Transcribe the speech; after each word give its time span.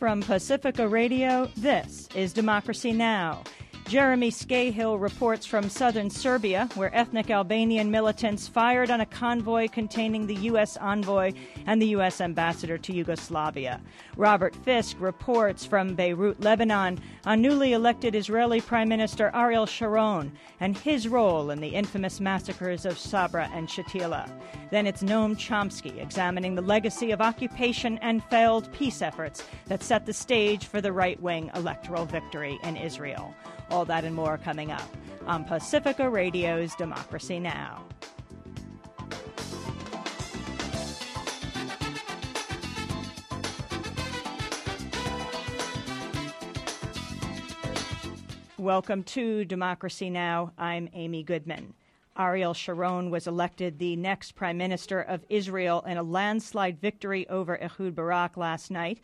From 0.00 0.22
Pacifica 0.22 0.88
Radio, 0.88 1.50
this 1.58 2.08
is 2.14 2.32
Democracy 2.32 2.90
Now! 2.90 3.44
Jeremy 3.90 4.30
Scahill 4.30 5.00
reports 5.00 5.44
from 5.44 5.68
southern 5.68 6.10
Serbia, 6.10 6.68
where 6.76 6.94
ethnic 6.94 7.28
Albanian 7.28 7.90
militants 7.90 8.46
fired 8.46 8.88
on 8.88 9.00
a 9.00 9.06
convoy 9.06 9.66
containing 9.66 10.28
the 10.28 10.36
U.S. 10.36 10.76
envoy 10.76 11.32
and 11.66 11.82
the 11.82 11.88
U.S. 11.88 12.20
ambassador 12.20 12.78
to 12.78 12.92
Yugoslavia. 12.92 13.80
Robert 14.16 14.54
Fisk 14.54 14.96
reports 15.00 15.66
from 15.66 15.96
Beirut, 15.96 16.40
Lebanon, 16.40 17.00
on 17.24 17.42
newly 17.42 17.72
elected 17.72 18.14
Israeli 18.14 18.60
Prime 18.60 18.88
Minister 18.88 19.32
Ariel 19.34 19.66
Sharon 19.66 20.30
and 20.60 20.78
his 20.78 21.08
role 21.08 21.50
in 21.50 21.60
the 21.60 21.74
infamous 21.74 22.20
massacres 22.20 22.84
of 22.84 22.96
Sabra 22.96 23.50
and 23.52 23.66
Shatila. 23.66 24.30
Then 24.70 24.86
it's 24.86 25.02
Noam 25.02 25.34
Chomsky 25.34 26.00
examining 26.00 26.54
the 26.54 26.62
legacy 26.62 27.10
of 27.10 27.20
occupation 27.20 27.98
and 28.02 28.22
failed 28.22 28.72
peace 28.72 29.02
efforts 29.02 29.42
that 29.66 29.82
set 29.82 30.06
the 30.06 30.12
stage 30.12 30.66
for 30.66 30.80
the 30.80 30.92
right 30.92 31.20
wing 31.20 31.50
electoral 31.56 32.06
victory 32.06 32.56
in 32.62 32.76
Israel. 32.76 33.34
All 33.70 33.79
that 33.84 34.04
and 34.04 34.14
more 34.14 34.38
coming 34.38 34.70
up 34.70 34.88
on 35.26 35.44
Pacifica 35.44 36.08
Radio's 36.08 36.74
Democracy 36.74 37.38
Now! 37.38 37.84
Welcome 48.58 49.04
to 49.04 49.44
Democracy 49.46 50.10
Now! 50.10 50.52
I'm 50.58 50.88
Amy 50.92 51.22
Goodman. 51.22 51.74
Ariel 52.18 52.52
Sharon 52.52 53.10
was 53.10 53.26
elected 53.26 53.78
the 53.78 53.96
next 53.96 54.34
prime 54.34 54.58
minister 54.58 55.00
of 55.00 55.24
Israel 55.30 55.82
in 55.86 55.96
a 55.96 56.02
landslide 56.02 56.78
victory 56.78 57.26
over 57.28 57.58
Ehud 57.62 57.94
Barak 57.94 58.36
last 58.36 58.70
night. 58.70 59.00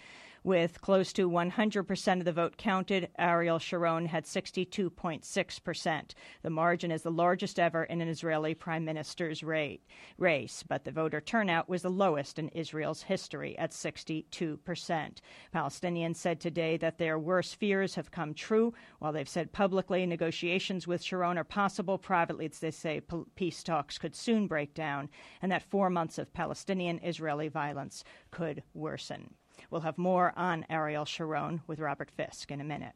With 0.47 0.81
close 0.81 1.13
to 1.15 1.29
100% 1.29 2.19
of 2.21 2.25
the 2.25 2.33
vote 2.33 2.57
counted, 2.57 3.09
Ariel 3.19 3.59
Sharon 3.59 4.07
had 4.07 4.27
62.6%. 4.27 6.15
The 6.43 6.51
margin 6.51 6.93
is 6.93 7.03
the 7.03 7.11
largest 7.11 7.59
ever 7.59 7.83
in 7.83 8.01
an 8.01 8.07
Israeli 8.07 8.55
prime 8.55 8.85
minister's 8.85 9.43
rate, 9.43 9.83
race, 10.19 10.63
but 10.63 10.85
the 10.85 10.93
voter 10.93 11.21
turnout 11.21 11.69
was 11.69 11.83
the 11.83 11.91
lowest 11.91 12.39
in 12.39 12.49
Israel's 12.51 13.03
history 13.03 13.59
at 13.59 13.73
62%. 13.73 15.19
Palestinians 15.53 16.17
said 16.17 16.39
today 16.39 16.77
that 16.77 16.99
their 16.99 17.19
worst 17.19 17.57
fears 17.57 17.97
have 17.97 18.13
come 18.13 18.33
true. 18.33 18.73
While 19.01 19.11
they've 19.11 19.29
said 19.29 19.51
publicly 19.51 20.07
negotiations 20.07 20.87
with 20.87 21.03
Sharon 21.03 21.39
are 21.39 21.43
possible, 21.43 21.99
privately 21.99 22.47
they 22.47 22.71
say 22.71 23.03
peace 23.35 23.65
talks 23.65 23.99
could 23.99 24.15
soon 24.15 24.47
break 24.47 24.75
down 24.75 25.09
and 25.43 25.51
that 25.51 25.69
four 25.69 25.91
months 25.91 26.19
of 26.19 26.33
Palestinian 26.33 27.01
Israeli 27.03 27.49
violence 27.49 28.05
could 28.31 28.63
worsen. 28.75 29.35
We'll 29.71 29.83
have 29.83 29.99
more 29.99 30.33
on 30.37 30.67
Ariel 30.71 31.05
Sharon 31.05 31.63
with 31.67 31.81
Robert 31.81 32.11
Fisk 32.11 32.51
in 32.51 32.61
a 32.61 32.65
minute. 32.65 32.95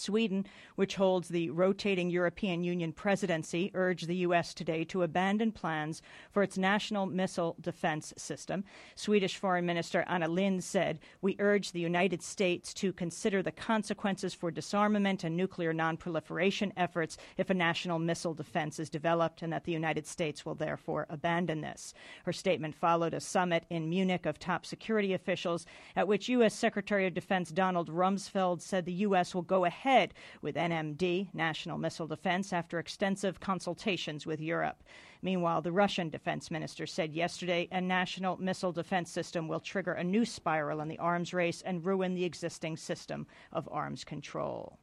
Sweden, 0.00 0.46
which 0.76 0.96
holds 0.96 1.28
the 1.28 1.50
rotating 1.50 2.08
European 2.08 2.64
Union 2.64 2.92
presidency, 2.92 3.70
urged 3.74 4.06
the 4.06 4.16
U.S. 4.16 4.54
today 4.54 4.82
to 4.84 5.02
abandon 5.02 5.52
plans 5.52 6.00
for 6.32 6.42
its 6.42 6.56
national 6.56 7.04
missile 7.04 7.54
defense 7.60 8.14
system. 8.16 8.64
Swedish 8.94 9.36
Foreign 9.36 9.66
Minister 9.66 10.04
Anna 10.08 10.26
Lindh 10.26 10.64
said, 10.64 11.00
We 11.20 11.36
urge 11.38 11.72
the 11.72 11.80
United 11.80 12.22
States 12.22 12.72
to 12.74 12.94
consider 12.94 13.42
the 13.42 13.52
consequences 13.52 14.32
for 14.32 14.50
disarmament 14.50 15.22
and 15.22 15.36
nuclear 15.36 15.74
nonproliferation 15.74 16.72
efforts 16.76 17.18
if 17.36 17.50
a 17.50 17.54
national 17.54 17.98
missile 17.98 18.34
defense 18.34 18.78
is 18.78 18.88
developed, 18.88 19.42
and 19.42 19.52
that 19.52 19.64
the 19.64 19.72
United 19.72 20.06
States 20.06 20.46
will 20.46 20.54
therefore 20.54 21.06
abandon 21.10 21.60
this. 21.60 21.92
Her 22.24 22.32
statement 22.32 22.74
followed 22.74 23.12
a 23.12 23.20
summit 23.20 23.64
in 23.68 23.90
Munich 23.90 24.24
of 24.24 24.38
top 24.38 24.64
security 24.64 25.12
officials, 25.12 25.66
at 25.94 26.08
which 26.08 26.30
U.S. 26.30 26.54
Secretary 26.54 27.06
of 27.06 27.12
Defense 27.12 27.50
Donald 27.50 27.90
Rumsfeld 27.90 28.62
said 28.62 28.86
the 28.86 28.92
U.S. 28.92 29.34
will 29.34 29.42
go 29.42 29.66
ahead 29.66 29.89
ahead 29.90 30.14
with 30.40 30.54
NMD, 30.54 31.34
National 31.34 31.76
Missile 31.76 32.06
Defense, 32.06 32.52
after 32.52 32.78
extensive 32.78 33.40
consultations 33.40 34.24
with 34.24 34.40
Europe. 34.40 34.84
Meanwhile, 35.20 35.62
the 35.62 35.72
Russian 35.72 36.10
defense 36.10 36.48
minister 36.48 36.86
said 36.86 37.12
yesterday 37.12 37.68
a 37.72 37.80
national 37.80 38.36
missile 38.36 38.72
defense 38.72 39.10
system 39.10 39.48
will 39.48 39.58
trigger 39.58 39.92
a 39.92 40.04
new 40.04 40.24
spiral 40.24 40.80
in 40.80 40.86
the 40.86 40.98
arms 40.98 41.34
race 41.34 41.60
and 41.62 41.84
ruin 41.84 42.14
the 42.14 42.24
existing 42.24 42.76
system 42.76 43.26
of 43.52 43.68
arms 43.72 44.04
control. 44.04 44.78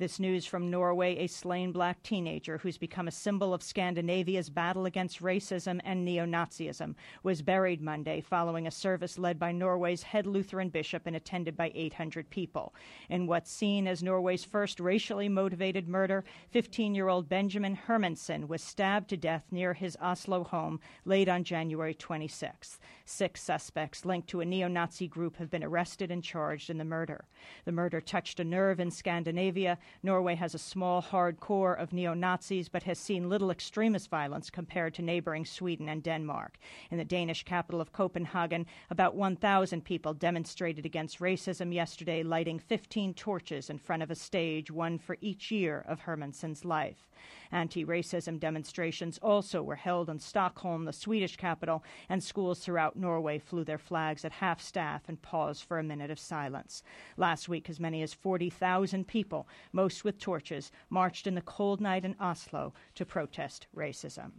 This 0.00 0.18
news 0.18 0.46
from 0.46 0.70
Norway 0.70 1.18
a 1.18 1.26
slain 1.26 1.72
black 1.72 2.02
teenager 2.02 2.56
who's 2.56 2.78
become 2.78 3.06
a 3.06 3.10
symbol 3.10 3.52
of 3.52 3.62
Scandinavia's 3.62 4.48
battle 4.48 4.86
against 4.86 5.20
racism 5.20 5.78
and 5.84 6.06
neo 6.06 6.24
Nazism 6.24 6.94
was 7.22 7.42
buried 7.42 7.82
Monday 7.82 8.22
following 8.22 8.66
a 8.66 8.70
service 8.70 9.18
led 9.18 9.38
by 9.38 9.52
Norway's 9.52 10.02
head 10.02 10.26
Lutheran 10.26 10.70
bishop 10.70 11.02
and 11.04 11.14
attended 11.14 11.54
by 11.54 11.70
800 11.74 12.30
people. 12.30 12.74
In 13.10 13.26
what's 13.26 13.52
seen 13.52 13.86
as 13.86 14.02
Norway's 14.02 14.42
first 14.42 14.80
racially 14.80 15.28
motivated 15.28 15.86
murder, 15.86 16.24
15 16.48 16.94
year 16.94 17.08
old 17.08 17.28
Benjamin 17.28 17.76
Hermansen 17.76 18.48
was 18.48 18.62
stabbed 18.62 19.10
to 19.10 19.18
death 19.18 19.48
near 19.50 19.74
his 19.74 19.98
Oslo 20.00 20.44
home 20.44 20.80
late 21.04 21.28
on 21.28 21.44
January 21.44 21.92
26th. 21.94 22.78
Six 23.04 23.42
suspects 23.42 24.06
linked 24.06 24.28
to 24.28 24.40
a 24.40 24.46
neo 24.46 24.68
Nazi 24.68 25.08
group 25.08 25.36
have 25.36 25.50
been 25.50 25.62
arrested 25.62 26.10
and 26.10 26.24
charged 26.24 26.70
in 26.70 26.78
the 26.78 26.86
murder. 26.86 27.26
The 27.66 27.72
murder 27.72 28.00
touched 28.00 28.40
a 28.40 28.44
nerve 28.44 28.80
in 28.80 28.90
Scandinavia 28.90 29.76
Norway 30.02 30.34
has 30.34 30.54
a 30.54 30.58
small, 30.58 31.00
hard 31.00 31.40
core 31.40 31.74
of 31.74 31.92
neo 31.92 32.14
Nazis, 32.14 32.68
but 32.68 32.84
has 32.84 32.98
seen 32.98 33.28
little 33.28 33.50
extremist 33.50 34.08
violence 34.08 34.50
compared 34.50 34.94
to 34.94 35.02
neighboring 35.02 35.44
Sweden 35.44 35.88
and 35.88 36.02
Denmark. 36.02 36.58
In 36.90 36.98
the 36.98 37.04
Danish 37.04 37.44
capital 37.44 37.80
of 37.80 37.92
Copenhagen, 37.92 38.66
about 38.90 39.14
1,000 39.14 39.84
people 39.84 40.14
demonstrated 40.14 40.86
against 40.86 41.20
racism 41.20 41.72
yesterday, 41.72 42.22
lighting 42.22 42.58
15 42.58 43.14
torches 43.14 43.70
in 43.70 43.78
front 43.78 44.02
of 44.02 44.10
a 44.10 44.14
stage, 44.14 44.70
one 44.70 44.98
for 44.98 45.16
each 45.20 45.50
year 45.50 45.84
of 45.86 46.00
Hermansen's 46.00 46.64
life. 46.64 47.08
Anti 47.52 47.84
racism 47.84 48.38
demonstrations 48.38 49.18
also 49.18 49.62
were 49.62 49.76
held 49.76 50.08
in 50.08 50.18
Stockholm, 50.18 50.84
the 50.84 50.92
Swedish 50.92 51.36
capital, 51.36 51.82
and 52.08 52.22
schools 52.22 52.60
throughout 52.60 52.96
Norway 52.96 53.38
flew 53.38 53.64
their 53.64 53.78
flags 53.78 54.24
at 54.24 54.32
half 54.32 54.60
staff 54.60 55.02
and 55.08 55.20
paused 55.20 55.64
for 55.64 55.78
a 55.78 55.82
minute 55.82 56.10
of 56.10 56.18
silence. 56.18 56.82
Last 57.16 57.48
week, 57.48 57.68
as 57.68 57.80
many 57.80 58.02
as 58.02 58.14
40,000 58.14 59.06
people, 59.06 59.48
most 59.72 60.04
with 60.04 60.18
torches, 60.18 60.70
marched 60.88 61.26
in 61.26 61.34
the 61.34 61.42
cold 61.42 61.80
night 61.80 62.04
in 62.04 62.16
Oslo 62.20 62.74
to 62.94 63.04
protest 63.04 63.66
racism. 63.74 64.32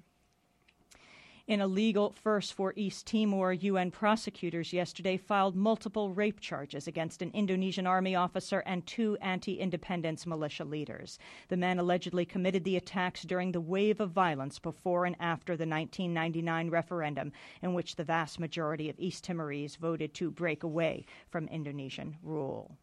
In 1.47 1.59
a 1.59 1.67
legal 1.67 2.11
first 2.11 2.53
for 2.53 2.71
East 2.77 3.07
Timor, 3.07 3.51
UN 3.51 3.91
prosecutors 3.91 4.71
yesterday 4.71 5.17
filed 5.17 5.55
multiple 5.55 6.13
rape 6.13 6.39
charges 6.39 6.87
against 6.87 7.21
an 7.21 7.31
Indonesian 7.33 7.87
army 7.87 8.15
officer 8.15 8.59
and 8.59 8.85
two 8.85 9.17
anti 9.21 9.59
independence 9.59 10.27
militia 10.27 10.63
leaders. 10.63 11.19
The 11.49 11.57
men 11.57 11.79
allegedly 11.79 12.25
committed 12.25 12.63
the 12.63 12.77
attacks 12.77 13.23
during 13.23 13.51
the 13.51 13.59
wave 13.59 13.99
of 13.99 14.11
violence 14.11 14.59
before 14.59 15.05
and 15.05 15.15
after 15.19 15.57
the 15.57 15.67
1999 15.67 16.69
referendum, 16.69 17.31
in 17.61 17.73
which 17.73 17.95
the 17.95 18.05
vast 18.05 18.39
majority 18.39 18.87
of 18.87 18.99
East 18.99 19.23
Timorese 19.23 19.75
voted 19.75 20.13
to 20.13 20.31
break 20.31 20.63
away 20.63 21.05
from 21.27 21.47
Indonesian 21.47 22.17
rule. 22.21 22.77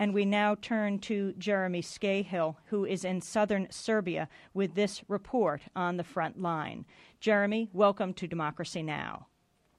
And 0.00 0.14
we 0.14 0.24
now 0.24 0.54
turn 0.54 0.98
to 1.00 1.34
Jeremy 1.34 1.82
Scahill, 1.82 2.56
who 2.68 2.86
is 2.86 3.04
in 3.04 3.20
southern 3.20 3.70
Serbia 3.70 4.30
with 4.54 4.74
this 4.74 5.02
report 5.08 5.60
on 5.76 5.98
the 5.98 6.04
front 6.04 6.40
line. 6.40 6.86
Jeremy, 7.20 7.68
welcome 7.74 8.14
to 8.14 8.26
Democracy 8.26 8.82
Now! 8.82 9.26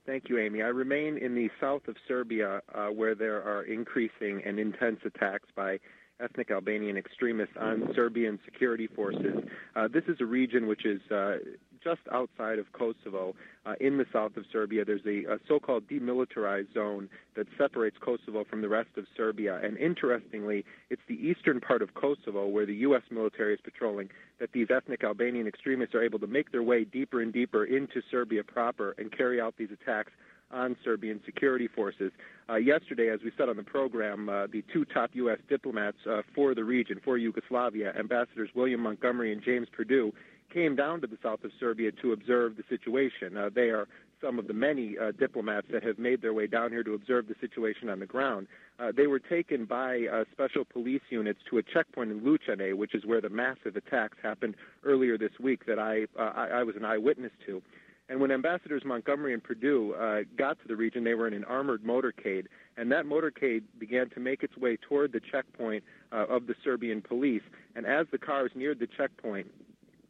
Thank 0.05 0.29
you, 0.29 0.37
Amy. 0.37 0.61
I 0.61 0.67
remain 0.67 1.17
in 1.17 1.33
the 1.33 1.49
south 1.59 1.87
of 1.87 1.95
Serbia 2.07 2.61
uh, 2.71 2.89
where 2.89 3.15
there 3.15 3.41
are 3.41 3.63
increasing 3.63 4.43
and 4.45 4.59
intense 4.59 4.99
attacks 5.05 5.49
by 5.55 5.79
ethnic 6.19 6.51
Albanian 6.51 6.97
extremists 6.97 7.55
on 7.59 7.91
Serbian 7.95 8.37
security 8.45 8.85
forces. 8.85 9.43
Uh, 9.75 9.87
this 9.87 10.03
is 10.07 10.17
a 10.21 10.25
region 10.25 10.67
which 10.67 10.85
is 10.85 11.01
uh, 11.09 11.37
just 11.83 12.01
outside 12.11 12.59
of 12.59 12.71
Kosovo, 12.73 13.35
uh, 13.65 13.73
in 13.79 13.97
the 13.97 14.05
south 14.11 14.37
of 14.37 14.45
Serbia. 14.51 14.83
There's 14.85 15.05
a, 15.05 15.33
a 15.33 15.39
so-called 15.47 15.87
demilitarized 15.87 16.73
zone 16.73 17.09
that 17.35 17.47
separates 17.57 17.97
Kosovo 17.99 18.43
from 18.43 18.61
the 18.61 18.69
rest 18.69 18.89
of 18.97 19.05
Serbia. 19.15 19.59
And 19.63 19.77
interestingly, 19.77 20.65
it's 20.89 21.01
the 21.07 21.15
eastern 21.15 21.61
part 21.61 21.81
of 21.81 21.93
Kosovo 21.93 22.47
where 22.47 22.65
the 22.65 22.75
U.S. 22.75 23.03
military 23.11 23.53
is 23.53 23.59
patrolling 23.63 24.09
that 24.39 24.51
these 24.53 24.67
ethnic 24.75 25.03
Albanian 25.03 25.47
extremists 25.47 25.93
are 25.93 26.03
able 26.03 26.19
to 26.19 26.27
make 26.27 26.51
their 26.51 26.63
way 26.63 26.83
deeper 26.83 27.21
and 27.21 27.31
deeper 27.31 27.65
into 27.65 28.01
Serbia 28.09 28.43
proper 28.43 28.95
and 28.97 29.15
carry 29.15 29.39
out 29.39 29.55
these 29.57 29.69
attacks 29.71 30.11
on 30.51 30.75
Serbian 30.83 31.21
security 31.25 31.67
forces. 31.67 32.11
Uh, 32.49 32.55
yesterday, 32.55 33.09
as 33.09 33.21
we 33.23 33.31
said 33.37 33.47
on 33.47 33.55
the 33.55 33.63
program, 33.63 34.27
uh, 34.27 34.47
the 34.47 34.63
two 34.73 34.83
top 34.85 35.11
U.S. 35.13 35.37
diplomats 35.47 35.97
uh, 36.09 36.21
for 36.35 36.53
the 36.53 36.63
region, 36.63 36.99
for 37.05 37.17
Yugoslavia, 37.17 37.93
Ambassadors 37.97 38.49
William 38.53 38.81
Montgomery 38.81 39.31
and 39.31 39.41
James 39.41 39.67
Pardew, 39.77 40.11
came 40.53 40.75
down 40.75 41.01
to 41.01 41.07
the 41.07 41.17
south 41.23 41.43
of 41.43 41.51
Serbia 41.59 41.91
to 42.01 42.11
observe 42.11 42.57
the 42.57 42.63
situation. 42.69 43.37
Uh, 43.37 43.49
they 43.53 43.69
are 43.69 43.87
some 44.21 44.37
of 44.37 44.47
the 44.47 44.53
many 44.53 44.97
uh, 44.97 45.11
diplomats 45.11 45.67
that 45.71 45.83
have 45.83 45.97
made 45.97 46.21
their 46.21 46.33
way 46.33 46.47
down 46.47 46.69
here 46.71 46.83
to 46.83 46.93
observe 46.93 47.27
the 47.27 47.35
situation 47.41 47.89
on 47.89 47.99
the 47.99 48.05
ground. 48.05 48.47
Uh, 48.79 48.91
they 48.95 49.07
were 49.07 49.19
taken 49.19 49.65
by 49.65 50.05
uh, 50.11 50.23
special 50.31 50.63
police 50.63 51.01
units 51.09 51.39
to 51.49 51.57
a 51.57 51.63
checkpoint 51.63 52.11
in 52.11 52.21
Luchane, 52.21 52.75
which 52.75 52.93
is 52.93 53.05
where 53.05 53.21
the 53.21 53.29
massive 53.29 53.75
attacks 53.75 54.17
happened 54.21 54.55
earlier 54.83 55.17
this 55.17 55.31
week 55.39 55.65
that 55.65 55.79
I, 55.79 56.03
uh, 56.19 56.31
I, 56.35 56.47
I 56.59 56.63
was 56.63 56.75
an 56.75 56.85
eyewitness 56.85 57.31
to. 57.47 57.61
And 58.09 58.19
when 58.19 58.29
Ambassadors 58.29 58.83
Montgomery 58.85 59.33
and 59.33 59.41
Pardew 59.41 59.93
uh, 59.93 60.25
got 60.37 60.59
to 60.61 60.67
the 60.67 60.75
region, 60.75 61.05
they 61.05 61.13
were 61.13 61.27
in 61.27 61.33
an 61.33 61.45
armored 61.45 61.83
motorcade, 61.83 62.47
and 62.75 62.91
that 62.91 63.05
motorcade 63.05 63.63
began 63.79 64.09
to 64.09 64.19
make 64.19 64.43
its 64.43 64.57
way 64.57 64.75
toward 64.75 65.13
the 65.13 65.21
checkpoint 65.31 65.83
uh, 66.11 66.25
of 66.27 66.45
the 66.45 66.55
Serbian 66.61 67.01
police. 67.01 67.43
And 67.73 67.85
as 67.85 68.07
the 68.11 68.17
cars 68.17 68.51
neared 68.53 68.79
the 68.79 68.87
checkpoint, 68.87 69.47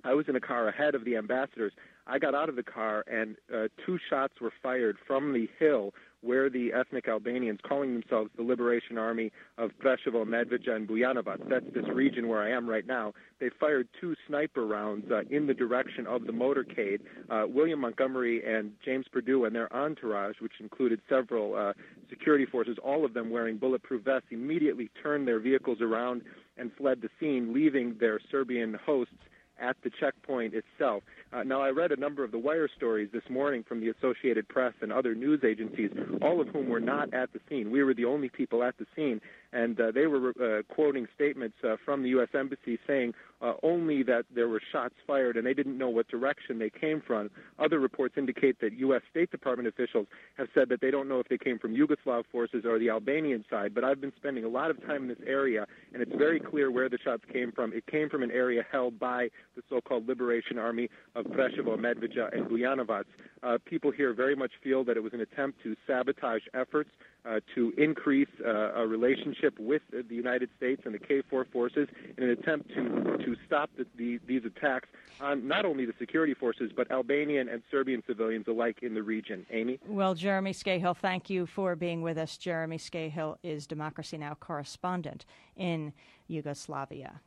I 0.04 0.14
was 0.14 0.28
in 0.28 0.36
a 0.36 0.42
car 0.42 0.68
ahead 0.68 0.96
of 0.96 1.06
the 1.06 1.18
ambassadors. 1.18 1.74
I 2.08 2.20
got 2.20 2.34
out 2.34 2.50
of 2.50 2.56
the 2.56 2.64
car, 2.64 3.04
and 3.12 3.36
uh, 3.54 3.68
two 3.86 4.00
shots 4.10 4.34
were 4.42 4.52
fired 4.62 4.98
from 5.08 5.34
the 5.34 5.48
hill 5.60 5.94
where 6.22 6.50
the 6.50 6.72
ethnic 6.72 7.08
Albanians, 7.08 7.60
calling 7.68 7.94
themselves 7.94 8.30
the 8.36 8.44
Liberation 8.44 8.98
Army 8.98 9.32
of 9.58 9.72
Preševo, 9.80 10.24
Medveđa, 10.24 10.76
and 10.76 10.88
Bujanovac, 10.88 11.50
that's 11.50 11.66
this 11.74 11.88
region 11.94 12.28
where 12.28 12.42
I 12.42 12.52
am 12.52 12.70
right 12.70 12.86
now, 12.86 13.14
they 13.40 13.50
fired 13.60 13.88
two 14.00 14.16
sniper 14.28 14.66
rounds 14.68 15.12
uh, 15.12 15.22
in 15.32 15.48
the 15.48 15.54
direction 15.54 16.06
of 16.06 16.26
the 16.28 16.32
motorcade. 16.32 17.00
Uh, 17.30 17.48
William 17.48 17.82
Montgomery 17.82 18.44
and 18.46 18.74
James 18.86 19.08
Pardew 19.14 19.48
and 19.48 19.56
their 19.56 19.74
entourage, 19.76 20.36
which 20.42 20.54
included 20.60 21.02
several 21.10 21.56
uh, 21.56 21.74
security 22.10 22.46
forces, 22.46 22.78
all 22.84 23.04
of 23.04 23.16
them 23.16 23.32
wearing 23.32 23.58
bulletproof 23.58 24.04
vests, 24.04 24.28
immediately 24.30 24.92
turned 25.02 25.28
their 25.28 25.40
vehicles 25.40 25.82
around 25.82 26.22
and 26.58 26.72
fled 26.78 27.02
the 27.02 27.10
scene, 27.20 27.52
leaving 27.52 27.96
their 28.00 28.20
Serbian 28.30 28.78
hosts 28.86 29.16
at 29.62 29.78
the 29.84 29.92
checkpoint 30.00 30.54
itself. 30.54 31.04
Uh, 31.32 31.44
now, 31.44 31.62
I 31.62 31.70
read 31.70 31.92
a 31.92 31.96
number 31.96 32.24
of 32.24 32.32
the 32.32 32.38
wire 32.38 32.68
stories 32.76 33.10
this 33.14 33.24
morning 33.30 33.64
from 33.68 33.80
the 33.80 33.90
Associated 33.90 34.48
Press 34.50 34.74
and 34.82 34.92
other 34.92 35.16
news 35.16 35.42
agencies, 35.46 35.92
all 36.22 36.42
of 36.42 36.48
whom 36.50 36.68
were 36.68 36.80
not 36.80 37.14
at 37.14 37.32
the 37.32 37.40
scene. 37.48 37.72
We 37.72 37.84
were 37.84 37.94
the 37.94 38.06
only 38.06 38.30
people 38.30 38.64
at 38.64 38.78
the 38.78 38.86
scene, 38.96 39.22
and 39.54 39.80
uh, 39.80 39.92
they 39.92 40.08
were 40.08 40.30
uh, 40.30 40.74
quoting 40.74 41.08
statements 41.16 41.58
uh, 41.64 41.76
from 41.84 42.04
the 42.04 42.10
U.S. 42.10 42.30
Embassy 42.34 42.80
saying 42.88 43.14
uh, 43.42 43.54
only 43.64 44.04
that 44.04 44.26
there 44.34 44.48
were 44.48 44.62
shots 44.72 44.94
fired 45.06 45.36
and 45.36 45.46
they 45.46 45.54
didn't 45.54 45.78
know 45.78 45.90
what 45.90 46.08
direction 46.08 46.60
they 46.60 46.70
came 46.70 47.02
from. 47.06 47.30
Other 47.60 47.80
reports 47.80 48.16
indicate 48.18 48.62
that 48.62 48.74
U.S. 48.74 49.02
State 49.10 49.32
Department 49.32 49.68
officials 49.68 50.08
have 50.38 50.48
said 50.54 50.70
that 50.70 50.82
they 50.82 50.92
don't 50.92 51.10
know 51.10 51.20
if 51.20 51.28
they 51.28 51.38
came 51.38 51.58
from 51.60 51.76
Yugoslav 51.76 52.24
forces 52.32 52.66
or 52.66 52.80
the 52.80 52.90
Albanian 52.90 53.44
side, 53.50 53.74
but 53.74 53.84
I've 53.84 54.00
been 54.00 54.14
spending 54.16 54.46
a 54.46 54.50
lot 54.50 54.70
of 54.70 54.80
time 54.86 55.04
in 55.04 55.08
this 55.08 55.26
area, 55.26 55.66
and 55.94 56.02
it's 56.02 56.16
very 56.16 56.40
clear 56.40 56.72
where 56.72 56.90
the 56.90 57.00
shots 57.04 57.24
came 57.32 57.52
from. 57.52 57.74
It 57.74 57.86
came 57.88 58.10
from 58.10 58.24
an 58.24 58.32
area 58.32 58.64
held 58.72 59.00
by 59.00 59.30
the 59.56 59.64
so-called 59.70 60.08
Liberation 60.08 60.58
Army 60.58 60.90
of 61.16 61.26
Preševo, 61.26 61.78
Medveđa, 61.78 62.36
and 62.36 62.46
Bujanovac. 62.48 63.04
Uh, 63.44 63.58
people 63.66 63.92
here 63.92 64.14
very 64.14 64.36
much 64.36 64.52
feel 64.64 64.84
that 64.84 64.98
it 64.98 65.04
was 65.04 65.14
an 65.14 65.22
attempt 65.22 65.62
to 65.64 65.76
sabotage 65.88 66.44
efforts 66.54 66.92
uh, 67.26 67.40
to 67.56 67.74
increase 67.78 68.30
uh, 68.46 68.74
a 68.74 68.88
relationship 68.88 69.58
with 69.60 69.82
the 69.92 70.16
United 70.16 70.50
States 70.58 70.82
and 70.86 70.94
the 70.94 71.00
KFOR 71.00 71.46
forces 71.52 71.88
in 72.18 72.24
an 72.24 72.30
attempt 72.32 72.70
to 72.70 73.18
to 73.24 73.36
stop 73.46 73.70
the, 73.78 73.86
the, 73.98 74.20
these 74.26 74.44
attacks 74.46 74.90
on 75.20 75.48
not 75.48 75.66
only 75.66 75.86
the 75.86 75.94
security 76.00 76.34
forces 76.34 76.72
but 76.76 76.90
Albanian 76.92 77.48
and 77.48 77.62
Serbian 77.70 78.02
civilians 78.08 78.48
alike 78.48 78.80
in 78.82 78.94
the 78.94 79.04
region. 79.04 79.46
Amy. 79.52 79.80
Well, 79.88 80.16
Jeremy 80.16 80.54
Scahill, 80.54 80.98
thank 80.98 81.30
you 81.30 81.46
for 81.46 81.76
being 81.76 82.02
with 82.02 82.18
us. 82.18 82.38
Jeremy 82.38 82.78
Scahill 82.78 83.38
is 83.44 83.68
Democracy 83.68 84.18
Now! 84.18 84.36
correspondent 84.40 85.26
in 85.56 85.94
Yugoslavia. 86.28 87.22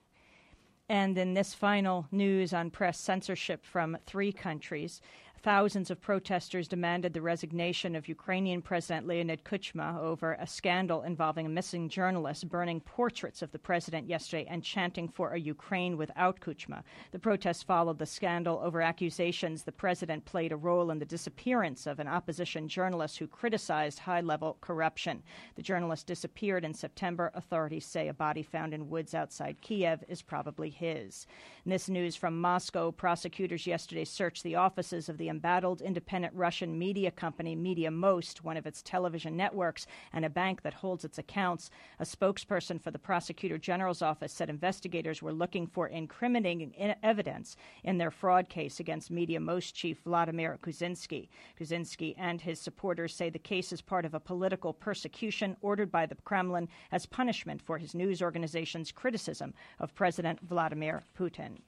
And 0.88 1.16
in 1.16 1.32
this 1.32 1.54
final 1.54 2.06
news 2.10 2.52
on 2.52 2.70
press 2.70 2.98
censorship 2.98 3.64
from 3.64 3.96
three 4.04 4.32
countries, 4.32 5.00
Thousands 5.44 5.90
of 5.90 6.00
protesters 6.00 6.68
demanded 6.68 7.12
the 7.12 7.20
resignation 7.20 7.94
of 7.94 8.08
Ukrainian 8.08 8.62
President 8.62 9.06
Leonid 9.06 9.44
Kuchma 9.44 10.00
over 10.00 10.38
a 10.40 10.46
scandal 10.46 11.02
involving 11.02 11.44
a 11.44 11.50
missing 11.50 11.90
journalist 11.90 12.48
burning 12.48 12.80
portraits 12.80 13.42
of 13.42 13.52
the 13.52 13.58
president 13.58 14.08
yesterday 14.08 14.46
and 14.48 14.64
chanting 14.64 15.06
for 15.06 15.32
a 15.32 15.38
Ukraine 15.38 15.98
without 15.98 16.40
Kuchma. 16.40 16.82
The 17.10 17.18
protests 17.18 17.62
followed 17.62 17.98
the 17.98 18.06
scandal 18.06 18.58
over 18.64 18.80
accusations 18.80 19.64
the 19.64 19.70
president 19.70 20.24
played 20.24 20.50
a 20.50 20.56
role 20.56 20.90
in 20.90 20.98
the 20.98 21.04
disappearance 21.04 21.86
of 21.86 22.00
an 22.00 22.08
opposition 22.08 22.66
journalist 22.66 23.18
who 23.18 23.26
criticized 23.26 23.98
high 23.98 24.22
level 24.22 24.56
corruption. 24.62 25.22
The 25.56 25.62
journalist 25.62 26.06
disappeared 26.06 26.64
in 26.64 26.72
September. 26.72 27.30
Authorities 27.34 27.84
say 27.84 28.08
a 28.08 28.14
body 28.14 28.42
found 28.42 28.72
in 28.72 28.88
woods 28.88 29.14
outside 29.14 29.60
Kiev 29.60 30.04
is 30.08 30.22
probably 30.22 30.70
his. 30.70 31.26
In 31.66 31.70
this 31.70 31.90
news 31.90 32.16
from 32.16 32.40
Moscow, 32.40 32.92
prosecutors 32.92 33.66
yesterday 33.66 34.06
searched 34.06 34.42
the 34.42 34.54
offices 34.54 35.10
of 35.10 35.18
the 35.18 35.33
embattled 35.34 35.82
independent 35.82 36.32
Russian 36.32 36.78
media 36.78 37.10
company 37.10 37.56
Media 37.56 37.90
Most, 37.90 38.44
one 38.44 38.56
of 38.56 38.66
its 38.66 38.82
television 38.82 39.36
networks, 39.36 39.84
and 40.12 40.24
a 40.24 40.30
bank 40.30 40.62
that 40.62 40.74
holds 40.74 41.04
its 41.04 41.18
accounts. 41.18 41.70
A 41.98 42.04
spokesperson 42.04 42.80
for 42.80 42.92
the 42.92 43.00
prosecutor 43.00 43.58
general's 43.58 44.00
office 44.00 44.32
said 44.32 44.48
investigators 44.48 45.22
were 45.22 45.32
looking 45.32 45.66
for 45.66 45.88
incriminating 45.88 46.72
evidence 47.02 47.56
in 47.82 47.98
their 47.98 48.12
fraud 48.12 48.48
case 48.48 48.78
against 48.78 49.10
Media 49.10 49.40
Most 49.40 49.74
chief 49.74 49.98
Vladimir 50.04 50.56
Gusinsky. 50.62 51.28
Gusinsky 51.60 52.14
and 52.16 52.40
his 52.40 52.60
supporters 52.60 53.12
say 53.12 53.28
the 53.28 53.38
case 53.40 53.72
is 53.72 53.82
part 53.82 54.04
of 54.04 54.14
a 54.14 54.20
political 54.20 54.72
persecution 54.72 55.56
ordered 55.62 55.90
by 55.90 56.06
the 56.06 56.14
Kremlin 56.14 56.68
as 56.92 57.06
punishment 57.06 57.60
for 57.60 57.78
his 57.78 57.92
news 57.92 58.22
organization's 58.22 58.92
criticism 58.92 59.52
of 59.80 59.96
President 59.96 60.38
Vladimir 60.42 61.02
Putin. 61.18 61.58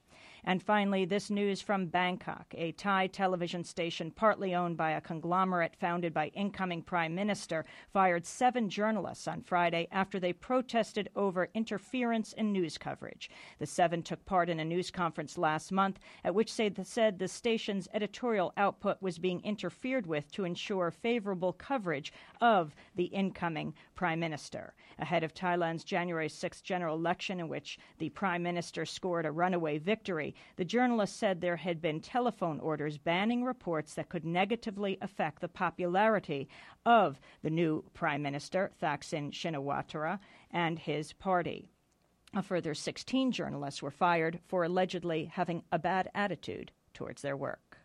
And 0.47 0.63
finally, 0.63 1.03
this 1.03 1.29
news 1.29 1.61
from 1.61 1.87
Bangkok. 1.87 2.45
A 2.57 2.71
Thai 2.71 3.07
television 3.07 3.65
station, 3.65 4.11
partly 4.11 4.55
owned 4.55 4.77
by 4.77 4.91
a 4.91 5.01
conglomerate 5.01 5.75
founded 5.75 6.13
by 6.13 6.27
incoming 6.27 6.83
Prime 6.83 7.13
Minister, 7.13 7.65
fired 7.91 8.25
seven 8.25 8.69
journalists 8.69 9.27
on 9.27 9.41
Friday 9.41 9.89
after 9.91 10.21
they 10.21 10.31
protested 10.31 11.09
over 11.17 11.49
interference 11.53 12.31
in 12.31 12.53
news 12.53 12.77
coverage. 12.77 13.29
The 13.59 13.65
seven 13.65 14.01
took 14.01 14.25
part 14.25 14.47
in 14.47 14.61
a 14.61 14.63
news 14.63 14.89
conference 14.89 15.37
last 15.37 15.73
month 15.73 15.99
at 16.23 16.33
which 16.33 16.55
they 16.55 16.71
said 16.81 17.19
the 17.19 17.27
station's 17.27 17.89
editorial 17.93 18.53
output 18.55 19.01
was 19.01 19.19
being 19.19 19.41
interfered 19.41 20.07
with 20.07 20.31
to 20.31 20.45
ensure 20.45 20.91
favorable 20.91 21.51
coverage 21.51 22.13
of 22.39 22.73
the 22.95 23.07
incoming 23.07 23.73
Prime 23.95 24.21
Minister. 24.21 24.73
Ahead 24.97 25.25
of 25.25 25.33
Thailand's 25.33 25.83
January 25.83 26.29
6th 26.29 26.63
general 26.63 26.95
election, 26.95 27.41
in 27.41 27.49
which 27.49 27.77
the 27.97 28.09
Prime 28.11 28.43
Minister 28.43 28.85
scored 28.85 29.25
a 29.25 29.31
runaway 29.31 29.77
victory, 29.77 30.35
the 30.55 30.65
journalist 30.65 31.17
said 31.17 31.41
there 31.41 31.57
had 31.57 31.81
been 31.81 31.99
telephone 31.99 32.59
orders 32.59 32.97
banning 32.97 33.43
reports 33.43 33.93
that 33.93 34.09
could 34.09 34.25
negatively 34.25 34.97
affect 35.01 35.41
the 35.41 35.47
popularity 35.47 36.47
of 36.85 37.19
the 37.43 37.49
new 37.49 37.83
Prime 37.93 38.21
Minister, 38.21 38.71
Thaksin 38.81 39.31
Shinawatra, 39.31 40.19
and 40.51 40.79
his 40.79 41.13
party. 41.13 41.69
A 42.33 42.43
further 42.43 42.73
16 42.73 43.31
journalists 43.31 43.81
were 43.81 43.91
fired 43.91 44.39
for 44.47 44.63
allegedly 44.63 45.25
having 45.25 45.63
a 45.71 45.79
bad 45.79 46.09
attitude 46.13 46.71
towards 46.93 47.21
their 47.21 47.37
work. 47.37 47.77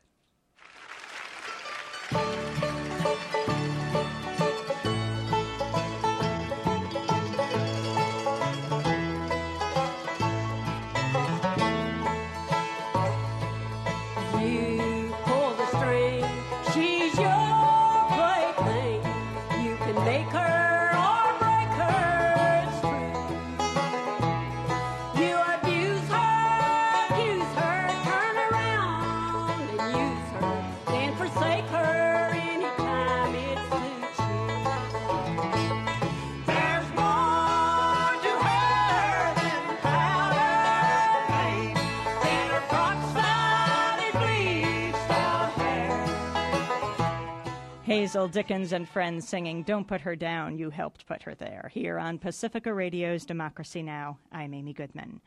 Hazel 47.92 48.26
Dickens 48.26 48.72
and 48.72 48.88
friends 48.88 49.28
singing 49.28 49.64
Don't 49.64 49.86
Put 49.86 50.00
Her 50.00 50.16
Down, 50.16 50.56
You 50.56 50.70
Helped 50.70 51.06
Put 51.06 51.24
Her 51.24 51.34
There. 51.34 51.70
Here 51.74 51.98
on 51.98 52.18
Pacifica 52.18 52.72
Radio's 52.72 53.26
Democracy 53.26 53.82
Now!, 53.82 54.16
I'm 54.32 54.54
Amy 54.54 54.72
Goodman. 54.72 55.20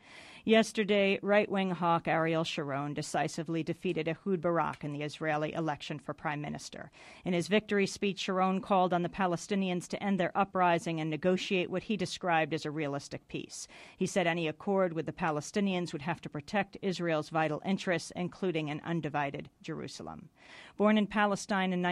Yesterday, 0.44 1.18
right 1.22 1.50
wing 1.50 1.72
hawk 1.72 2.06
Ariel 2.06 2.44
Sharon 2.44 2.94
decisively 2.94 3.64
defeated 3.64 4.06
Ehud 4.06 4.40
Barak 4.40 4.84
in 4.84 4.92
the 4.92 5.02
Israeli 5.02 5.52
election 5.52 5.98
for 5.98 6.14
prime 6.14 6.40
minister. 6.40 6.92
In 7.24 7.32
his 7.32 7.48
victory 7.48 7.84
speech, 7.84 8.20
Sharon 8.20 8.60
called 8.60 8.92
on 8.92 9.02
the 9.02 9.08
Palestinians 9.08 9.88
to 9.88 10.00
end 10.00 10.20
their 10.20 10.30
uprising 10.36 11.00
and 11.00 11.10
negotiate 11.10 11.68
what 11.68 11.82
he 11.84 11.96
described 11.96 12.54
as 12.54 12.64
a 12.64 12.70
realistic 12.70 13.26
peace. 13.26 13.66
He 13.96 14.06
said 14.06 14.28
any 14.28 14.46
accord 14.46 14.92
with 14.92 15.06
the 15.06 15.12
Palestinians 15.12 15.92
would 15.92 16.02
have 16.02 16.20
to 16.20 16.28
protect 16.28 16.76
Israel's 16.80 17.28
vital 17.28 17.60
interests, 17.66 18.12
including 18.14 18.70
an 18.70 18.80
undivided 18.84 19.50
Jerusalem. 19.62 20.28
Born 20.76 20.96
in 20.96 21.08
Palestine 21.08 21.72
in 21.72 21.82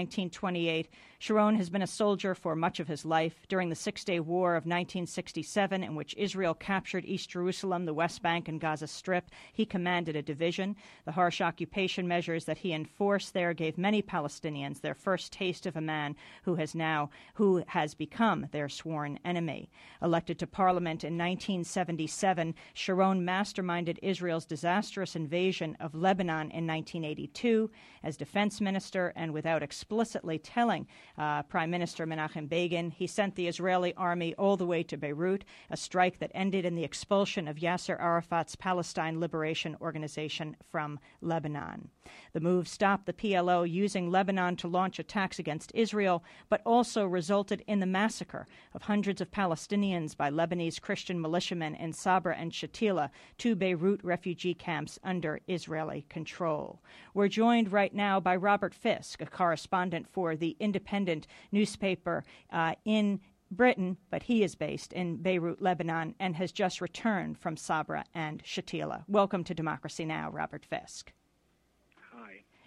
1928, 0.66 0.88
Sharon 1.18 1.56
has 1.56 1.70
been 1.70 1.82
a 1.82 1.86
soldier 1.86 2.34
for 2.34 2.54
much 2.54 2.80
of 2.80 2.88
his 2.88 3.06
life. 3.06 3.46
During 3.48 3.70
the 3.70 3.74
Six 3.74 4.04
Day 4.04 4.20
War 4.20 4.56
of 4.56 4.64
1967, 4.64 5.82
in 5.82 5.94
which 5.94 6.14
Israel 6.18 6.52
captured 6.52 7.04
East 7.06 7.30
Jerusalem, 7.30 7.86
the 7.86 7.94
West 7.94 8.20
Bank, 8.20 8.34
Bank 8.34 8.48
and 8.48 8.60
Gaza 8.60 8.88
Strip. 8.88 9.30
He 9.52 9.64
commanded 9.64 10.16
a 10.16 10.22
division. 10.22 10.74
The 11.04 11.12
harsh 11.12 11.40
occupation 11.40 12.08
measures 12.08 12.46
that 12.46 12.58
he 12.58 12.72
enforced 12.72 13.32
there 13.32 13.54
gave 13.54 13.78
many 13.78 14.02
Palestinians 14.02 14.80
their 14.80 14.92
first 14.92 15.32
taste 15.32 15.66
of 15.66 15.76
a 15.76 15.80
man 15.80 16.16
who 16.42 16.56
has 16.56 16.74
now 16.74 17.10
who 17.34 17.62
has 17.68 17.94
become 17.94 18.48
their 18.50 18.68
sworn 18.68 19.20
enemy. 19.24 19.70
Elected 20.02 20.40
to 20.40 20.48
parliament 20.48 21.04
in 21.04 21.16
1977, 21.16 22.56
Sharon 22.72 23.24
masterminded 23.24 23.98
Israel's 24.02 24.46
disastrous 24.46 25.14
invasion 25.14 25.76
of 25.78 25.94
Lebanon 25.94 26.50
in 26.50 26.66
1982 26.66 27.70
as 28.02 28.16
defense 28.16 28.60
minister 28.60 29.12
and 29.14 29.32
without 29.32 29.62
explicitly 29.62 30.40
telling 30.54 30.86
uh, 31.18 31.42
Prime 31.42 31.70
Minister 31.70 32.06
Menachem 32.06 32.48
Begin, 32.48 32.90
he 32.90 33.08
sent 33.08 33.34
the 33.34 33.48
Israeli 33.48 33.92
army 33.94 34.34
all 34.36 34.56
the 34.56 34.66
way 34.66 34.84
to 34.84 34.96
Beirut, 34.96 35.44
a 35.70 35.76
strike 35.76 36.20
that 36.20 36.30
ended 36.32 36.64
in 36.64 36.76
the 36.76 36.84
expulsion 36.84 37.48
of 37.48 37.56
Yasser 37.56 38.00
Arafat's 38.00 38.54
Palestine 38.54 39.18
Liberation 39.18 39.76
Organization 39.80 40.56
from 40.70 41.00
Lebanon. 41.20 41.90
The 42.34 42.40
move 42.40 42.66
stopped 42.66 43.06
the 43.06 43.12
PLO 43.12 43.62
using 43.62 44.10
Lebanon 44.10 44.56
to 44.56 44.68
launch 44.68 44.98
attacks 44.98 45.38
against 45.38 45.70
Israel, 45.72 46.24
but 46.48 46.60
also 46.66 47.06
resulted 47.06 47.62
in 47.68 47.78
the 47.78 47.86
massacre 47.86 48.46
of 48.74 48.82
hundreds 48.82 49.20
of 49.20 49.30
Palestinians 49.30 50.16
by 50.16 50.30
Lebanese 50.30 50.80
Christian 50.80 51.20
militiamen 51.20 51.76
in 51.76 51.92
Sabra 51.92 52.36
and 52.36 52.50
Shatila, 52.50 53.10
two 53.38 53.54
Beirut 53.54 54.02
refugee 54.02 54.52
camps 54.52 54.98
under 55.04 55.40
Israeli 55.46 56.06
control. 56.08 56.82
We're 57.14 57.28
joined 57.28 57.72
right 57.72 57.94
now 57.94 58.18
by 58.18 58.34
Robert 58.36 58.74
Fisk, 58.74 59.22
a 59.22 59.26
correspondent 59.26 60.08
for 60.08 60.34
the 60.34 60.56
independent 60.58 61.28
newspaper 61.52 62.24
uh, 62.50 62.74
in 62.84 63.20
Britain, 63.50 63.96
but 64.10 64.24
he 64.24 64.42
is 64.42 64.56
based 64.56 64.92
in 64.92 65.18
Beirut, 65.18 65.62
Lebanon, 65.62 66.16
and 66.18 66.34
has 66.36 66.50
just 66.52 66.80
returned 66.80 67.38
from 67.38 67.56
Sabra 67.56 68.04
and 68.12 68.42
Shatila. 68.42 69.04
Welcome 69.06 69.44
to 69.44 69.54
Democracy 69.54 70.04
Now!, 70.04 70.30
Robert 70.30 70.66
Fisk. 70.66 71.12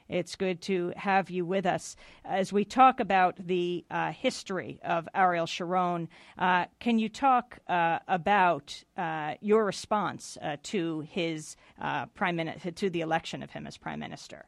It's 0.10 0.36
good 0.36 0.62
to 0.64 0.94
have 0.96 1.30
you 1.30 1.46
with 1.46 1.66
us. 1.66 1.98
As 2.24 2.54
we 2.54 2.64
talk 2.64 3.00
about 3.00 3.36
the 3.38 3.84
uh, 3.92 4.12
history 4.12 4.80
of 4.84 5.08
Ariel 5.14 5.46
Sharon, 5.46 6.08
uh, 6.38 6.66
can 6.80 6.98
you 6.98 7.10
talk 7.10 7.60
uh, 7.68 8.00
about 8.08 8.84
uh, 8.96 9.36
your 9.42 9.66
response 9.66 10.38
uh, 10.42 10.58
to 10.64 11.02
his 11.02 11.58
uh, 11.82 12.06
prime 12.08 12.38
minister, 12.38 12.72
to 12.72 12.90
the 12.90 13.02
election 13.02 13.44
of 13.44 13.52
him 13.52 13.68
as 13.68 13.76
prime 13.76 14.00
minister? 14.00 14.46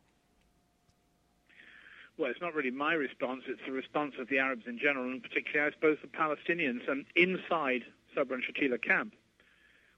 Well, 2.18 2.32
it's 2.32 2.42
not 2.42 2.54
really 2.54 2.72
my 2.72 2.94
response. 2.94 3.44
It's 3.48 3.62
the 3.66 3.72
response 3.72 4.16
of 4.20 4.30
the 4.30 4.40
Arabs 4.40 4.64
in 4.66 4.78
general, 4.78 5.06
and 5.06 5.22
particularly, 5.22 5.72
I 5.72 5.74
suppose, 5.74 5.98
the 6.02 6.08
Palestinians 6.08 6.90
and 6.90 7.06
inside 7.16 7.84
Sabra 8.16 8.38
and 8.38 8.44
Shatila 8.44 8.82
camp, 8.82 9.14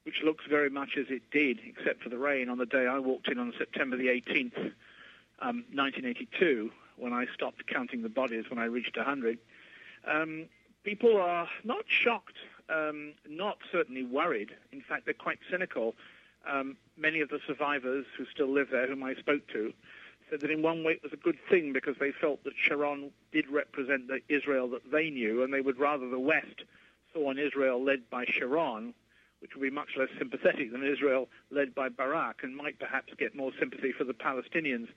which 0.05 0.21
looks 0.23 0.45
very 0.49 0.69
much 0.69 0.97
as 0.97 1.05
it 1.09 1.29
did, 1.31 1.59
except 1.65 2.01
for 2.01 2.09
the 2.09 2.17
rain, 2.17 2.49
on 2.49 2.57
the 2.57 2.65
day 2.65 2.87
I 2.87 2.99
walked 2.99 3.27
in 3.27 3.37
on 3.37 3.53
September 3.57 3.95
the 3.95 4.07
18th 4.07 4.71
um, 5.41 5.65
1982, 5.74 6.71
when 6.98 7.13
I 7.13 7.25
stopped 7.33 7.65
counting 7.67 8.01
the 8.01 8.10
bodies 8.10 8.45
when 8.50 8.60
I 8.60 8.65
reached 8.65 8.95
100, 8.95 9.38
um, 10.07 10.45
people 10.83 11.17
are 11.17 11.48
not 11.63 11.86
shocked, 11.88 12.38
um, 12.69 13.13
not 13.27 13.57
certainly 13.71 14.03
worried. 14.03 14.51
In 14.71 14.81
fact, 14.81 15.05
they're 15.05 15.13
quite 15.13 15.39
cynical. 15.50 15.95
Um, 16.50 16.77
many 16.98 17.21
of 17.21 17.29
the 17.29 17.39
survivors 17.45 18.05
who 18.17 18.25
still 18.33 18.51
live 18.51 18.69
there, 18.71 18.88
whom 18.88 19.03
I 19.03 19.15
spoke 19.15 19.48
to, 19.50 19.74
said 20.29 20.41
that 20.41 20.51
in 20.51 20.62
one 20.62 20.83
way 20.83 20.93
it 20.93 21.03
was 21.03 21.13
a 21.13 21.17
good 21.17 21.38
thing 21.50 21.74
because 21.74 21.95
they 22.00 22.12
felt 22.12 22.43
that 22.43 22.53
Sharon 22.55 23.12
did 23.31 23.50
represent 23.50 24.07
the 24.07 24.21
Israel 24.29 24.69
that 24.69 24.91
they 24.91 25.10
knew, 25.10 25.43
and 25.43 25.53
they 25.53 25.62
would 25.62 25.79
rather 25.79 26.10
the 26.10 26.19
West 26.19 26.63
saw 27.13 27.29
an 27.29 27.38
Israel 27.38 27.83
led 27.83 28.10
by 28.10 28.25
Sharon, 28.25 28.93
which 29.39 29.51
would 29.55 29.62
be 29.62 29.69
much 29.69 29.89
less 29.98 30.10
sympathetic 30.17 30.71
than 30.71 30.83
Israel 30.83 31.27
led 31.51 31.75
by 31.75 31.89
Barak, 31.89 32.43
and 32.43 32.55
might 32.55 32.79
perhaps 32.79 33.13
get 33.17 33.36
more 33.36 33.51
sympathy 33.60 33.91
for 33.91 34.03
the 34.03 34.13
Palestinians 34.13 34.88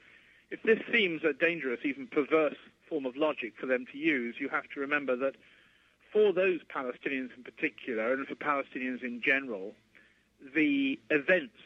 if 0.51 0.63
this 0.63 0.79
seems 0.93 1.23
a 1.25 1.33
dangerous, 1.33 1.81
even 1.85 2.07
perverse 2.07 2.57
form 2.89 3.07
of 3.07 3.17
logic 3.17 3.55
for 3.59 3.67
them 3.67 3.87
to 3.93 3.99
use, 3.99 4.37
you 4.39 4.49
have 4.49 4.65
to 4.75 4.81
remember 4.81 5.17
that 5.17 5.35
for 6.13 6.33
those 6.33 6.61
Palestinians 6.75 7.31
in 7.37 7.43
particular, 7.43 8.13
and 8.13 8.27
for 8.27 8.35
Palestinians 8.37 9.03
in 9.03 9.21
general, 9.25 9.75
the 10.55 10.99
events 11.11 11.59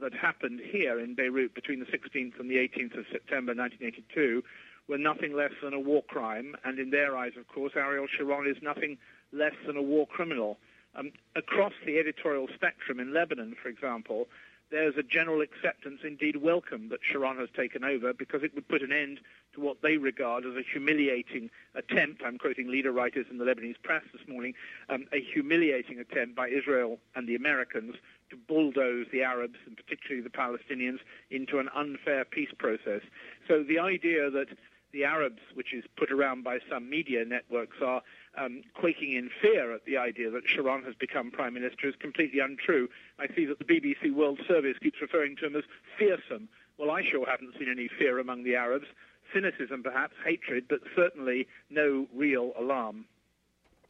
that 0.00 0.14
happened 0.14 0.60
here 0.62 0.98
in 0.98 1.14
Beirut 1.14 1.54
between 1.54 1.80
the 1.80 1.86
16th 1.86 2.38
and 2.38 2.50
the 2.50 2.56
18th 2.56 2.98
of 2.98 3.04
September 3.10 3.54
1982 3.54 4.42
were 4.88 4.98
nothing 4.98 5.34
less 5.34 5.52
than 5.62 5.72
a 5.72 5.80
war 5.80 6.02
crime, 6.02 6.56
and 6.64 6.78
in 6.78 6.90
their 6.90 7.16
eyes, 7.16 7.32
of 7.38 7.46
course, 7.48 7.72
Ariel 7.76 8.06
Sharon 8.06 8.50
is 8.50 8.60
nothing 8.62 8.98
less 9.32 9.54
than 9.66 9.76
a 9.76 9.82
war 9.82 10.06
criminal. 10.06 10.58
Um, 10.96 11.12
across 11.36 11.72
the 11.86 11.98
editorial 11.98 12.48
spectrum 12.52 12.98
in 12.98 13.14
Lebanon, 13.14 13.54
for 13.62 13.68
example, 13.68 14.26
there's 14.70 14.96
a 14.96 15.02
general 15.02 15.40
acceptance, 15.40 16.00
indeed 16.04 16.36
welcome, 16.36 16.88
that 16.90 17.00
Sharon 17.02 17.38
has 17.38 17.48
taken 17.54 17.84
over 17.84 18.12
because 18.12 18.42
it 18.42 18.54
would 18.54 18.68
put 18.68 18.82
an 18.82 18.92
end 18.92 19.20
to 19.54 19.60
what 19.60 19.82
they 19.82 19.96
regard 19.96 20.46
as 20.46 20.54
a 20.56 20.62
humiliating 20.62 21.50
attempt. 21.74 22.22
I'm 22.24 22.38
quoting 22.38 22.68
leader 22.68 22.92
writers 22.92 23.26
in 23.30 23.38
the 23.38 23.44
Lebanese 23.44 23.82
press 23.82 24.02
this 24.12 24.26
morning, 24.28 24.54
um, 24.88 25.06
a 25.12 25.20
humiliating 25.20 25.98
attempt 25.98 26.36
by 26.36 26.48
Israel 26.48 26.98
and 27.14 27.28
the 27.28 27.34
Americans 27.34 27.96
to 28.30 28.36
bulldoze 28.36 29.06
the 29.12 29.22
Arabs 29.22 29.58
and 29.66 29.76
particularly 29.76 30.22
the 30.22 30.30
Palestinians 30.30 31.00
into 31.30 31.58
an 31.58 31.68
unfair 31.74 32.24
peace 32.24 32.52
process. 32.56 33.02
So 33.48 33.64
the 33.64 33.80
idea 33.80 34.30
that 34.30 34.48
the 34.92 35.04
Arabs, 35.04 35.40
which 35.54 35.72
is 35.72 35.84
put 35.96 36.10
around 36.10 36.44
by 36.44 36.58
some 36.68 36.88
media 36.88 37.24
networks, 37.24 37.76
are 37.84 38.02
um, 38.36 38.62
quaking 38.74 39.12
in 39.12 39.30
fear 39.40 39.74
at 39.74 39.84
the 39.84 39.96
idea 39.96 40.30
that 40.30 40.48
Sharon 40.48 40.84
has 40.84 40.94
become 40.94 41.30
prime 41.30 41.54
minister 41.54 41.88
is 41.88 41.94
completely 41.96 42.40
untrue. 42.40 42.88
I 43.18 43.26
see 43.34 43.44
that 43.46 43.58
the 43.58 43.64
BBC 43.64 44.12
World 44.12 44.40
Service 44.46 44.76
keeps 44.82 45.00
referring 45.00 45.36
to 45.36 45.46
him 45.46 45.56
as 45.56 45.64
fearsome. 45.98 46.48
Well, 46.78 46.90
I 46.90 47.02
sure 47.02 47.26
haven't 47.28 47.54
seen 47.58 47.68
any 47.70 47.88
fear 47.88 48.18
among 48.18 48.44
the 48.44 48.56
Arabs. 48.56 48.86
Cynicism, 49.34 49.82
perhaps, 49.82 50.14
hatred, 50.24 50.64
but 50.68 50.80
certainly 50.96 51.46
no 51.68 52.06
real 52.14 52.52
alarm. 52.58 53.04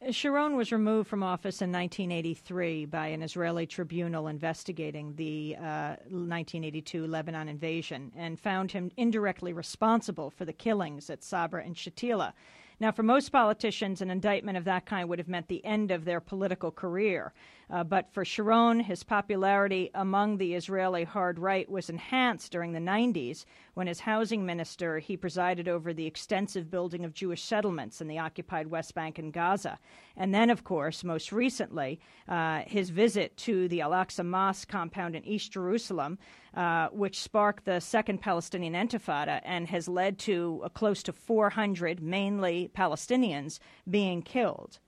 Sharon 0.08 0.56
was 0.56 0.72
removed 0.72 1.10
from 1.10 1.22
office 1.22 1.60
in 1.60 1.70
1983 1.70 2.86
by 2.86 3.08
an 3.08 3.22
Israeli 3.22 3.66
tribunal 3.66 4.28
investigating 4.28 5.14
the 5.16 5.56
uh, 5.58 5.96
1982 6.08 7.06
Lebanon 7.06 7.48
invasion 7.48 8.10
and 8.16 8.40
found 8.40 8.72
him 8.72 8.90
indirectly 8.96 9.52
responsible 9.52 10.30
for 10.30 10.46
the 10.46 10.54
killings 10.54 11.10
at 11.10 11.22
Sabra 11.22 11.62
and 11.62 11.76
Shatila. 11.76 12.32
Now, 12.80 12.92
for 12.92 13.02
most 13.02 13.28
politicians, 13.28 14.00
an 14.00 14.10
indictment 14.10 14.56
of 14.56 14.64
that 14.64 14.86
kind 14.86 15.06
would 15.06 15.18
have 15.18 15.28
meant 15.28 15.48
the 15.48 15.62
end 15.66 15.90
of 15.90 16.06
their 16.06 16.18
political 16.18 16.70
career. 16.70 17.34
Uh, 17.68 17.84
but 17.84 18.10
for 18.10 18.24
Sharon, 18.24 18.80
his 18.80 19.04
popularity 19.04 19.90
among 19.94 20.38
the 20.38 20.54
Israeli 20.54 21.04
hard 21.04 21.38
right 21.38 21.70
was 21.70 21.90
enhanced 21.90 22.50
during 22.50 22.72
the 22.72 22.80
90s 22.80 23.44
when, 23.74 23.86
as 23.86 24.00
housing 24.00 24.46
minister, 24.46 24.98
he 24.98 25.14
presided 25.14 25.68
over 25.68 25.92
the 25.92 26.06
extensive 26.06 26.70
building 26.70 27.04
of 27.04 27.12
Jewish 27.12 27.42
settlements 27.42 28.00
in 28.00 28.08
the 28.08 28.18
occupied 28.18 28.68
West 28.68 28.94
Bank 28.94 29.18
and 29.18 29.30
Gaza. 29.30 29.78
And 30.16 30.34
then, 30.34 30.48
of 30.48 30.64
course, 30.64 31.04
most 31.04 31.32
recently, 31.32 32.00
uh, 32.28 32.62
his 32.66 32.88
visit 32.88 33.36
to 33.38 33.68
the 33.68 33.82
Al 33.82 33.90
Aqsa 33.90 34.24
Mosque 34.24 34.68
compound 34.68 35.14
in 35.14 35.24
East 35.26 35.52
Jerusalem, 35.52 36.18
uh, 36.54 36.88
which 36.88 37.20
sparked 37.20 37.64
the 37.64 37.80
Second 37.80 38.20
Palestinian 38.20 38.74
Intifada 38.74 39.40
and 39.44 39.68
has 39.68 39.88
led 39.88 40.18
to 40.20 40.64
close 40.74 41.02
to 41.04 41.12
400, 41.12 42.02
mainly 42.02 42.70
Palestinians, 42.74 43.58
being 43.88 44.22
killed. 44.22 44.78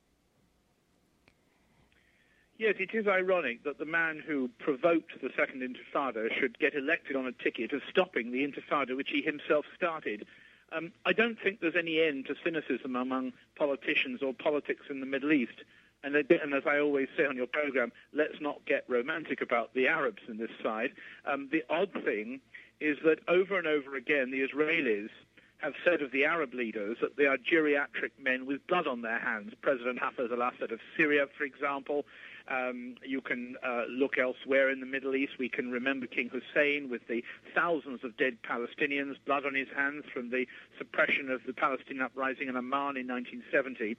Yes, 2.59 2.77
it 2.79 2.95
is 2.95 3.09
ironic 3.09 3.65
that 3.65 3.79
the 3.79 3.85
man 3.85 4.23
who 4.25 4.49
provoked 4.59 5.21
the 5.21 5.31
Second 5.37 5.63
Intifada 5.63 6.29
should 6.39 6.59
get 6.61 6.75
elected 6.75 7.17
on 7.17 7.27
a 7.27 7.33
ticket 7.33 7.73
of 7.73 7.83
stopping 7.91 8.31
the 8.31 8.47
Intifada 8.47 8.97
which 8.97 9.09
he 9.11 9.21
himself 9.21 9.65
started. 9.75 10.27
Um, 10.71 10.93
I 11.05 11.13
don't 11.13 11.39
think 11.43 11.61
there's 11.61 11.75
any 11.77 12.01
end 12.01 12.27
to 12.27 12.37
cynicism 12.45 12.95
among 12.95 13.33
politicians 13.57 14.23
or 14.23 14.33
politics 14.33 14.83
in 14.91 15.01
the 15.01 15.07
Middle 15.07 15.33
East. 15.33 15.65
And, 16.05 16.17
and, 16.17 16.55
as 16.55 16.65
I 16.67 16.79
always 16.79 17.09
say 17.17 17.25
on 17.25 17.37
your 17.37 17.47
program, 17.47 17.93
let's 18.13 18.41
not 18.41 18.65
get 18.67 18.85
romantic 18.89 19.41
about 19.41 19.73
the 19.75 19.87
Arabs 19.87 20.23
in 20.29 20.39
this 20.39 20.51
side. 20.63 20.91
Um, 21.31 21.49
the 21.53 21.63
odd 21.71 21.93
thing 22.05 22.41
is 22.81 22.99
that 23.05 23.21
over 23.29 23.57
and 23.57 23.67
over 23.67 23.97
again, 23.97 24.31
the 24.31 24.47
Israelis 24.47 25.11
have 25.59 25.75
said 25.85 26.03
of 26.03 26.11
the 26.11 26.25
Arab 26.25 26.55
leaders 26.55 26.97
that 27.01 27.17
they 27.17 27.27
are 27.27 27.37
geriatric 27.37 28.11
men 28.21 28.47
with 28.47 28.67
blood 28.67 28.89
on 28.89 29.03
their 29.03 29.21
hands. 29.21 29.53
President 29.63 30.01
Hafez 30.01 30.33
al-Assad 30.33 30.73
of 30.73 30.81
Syria, 30.97 31.27
for 31.39 31.45
example, 31.45 32.05
um, 32.49 32.97
you 33.05 33.21
can 33.21 33.57
uh, 33.65 33.85
look 33.89 34.19
elsewhere 34.19 34.71
in 34.71 34.81
the 34.81 34.87
Middle 34.87 35.15
East. 35.15 35.33
We 35.39 35.49
can 35.49 35.71
remember 35.71 36.07
King 36.07 36.31
Hussein 36.31 36.89
with 36.91 37.07
the 37.09 37.25
thousands 37.55 38.05
of 38.05 38.17
dead 38.17 38.39
Palestinians, 38.43 39.17
blood 39.27 39.47
on 39.47 39.55
his 39.55 39.69
hands 39.75 40.05
from 40.13 40.31
the 40.31 40.47
suppression 40.79 41.31
of 41.31 41.41
the 41.47 41.53
Palestinian 41.53 42.05
uprising 42.05 42.49
in 42.49 42.57
Amman 42.57 42.97
in 42.97 43.07
1970. 43.07 43.97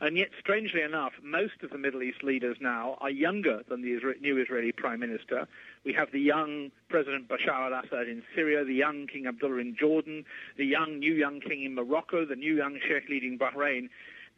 And 0.00 0.16
yet, 0.16 0.28
strangely 0.38 0.82
enough, 0.82 1.12
most 1.22 1.62
of 1.62 1.70
the 1.70 1.78
Middle 1.78 2.02
East 2.02 2.22
leaders 2.22 2.56
now 2.60 2.98
are 3.00 3.10
younger 3.10 3.62
than 3.68 3.82
the 3.82 3.92
Isra- 3.98 4.20
new 4.20 4.40
Israeli 4.40 4.72
prime 4.72 5.00
minister. 5.00 5.48
We 5.84 5.92
have 5.94 6.12
the 6.12 6.20
young 6.20 6.70
President 6.88 7.28
Bashar 7.28 7.72
al-Assad 7.72 8.08
in 8.08 8.22
Syria, 8.34 8.64
the 8.64 8.74
young 8.74 9.06
King 9.06 9.26
Abdullah 9.26 9.58
in 9.58 9.76
Jordan, 9.78 10.24
the 10.56 10.66
young, 10.66 10.98
new 10.98 11.14
young 11.14 11.40
king 11.40 11.64
in 11.64 11.74
Morocco, 11.74 12.26
the 12.26 12.36
new 12.36 12.54
young 12.54 12.78
sheikh 12.86 13.08
leading 13.08 13.38
Bahrain. 13.38 13.88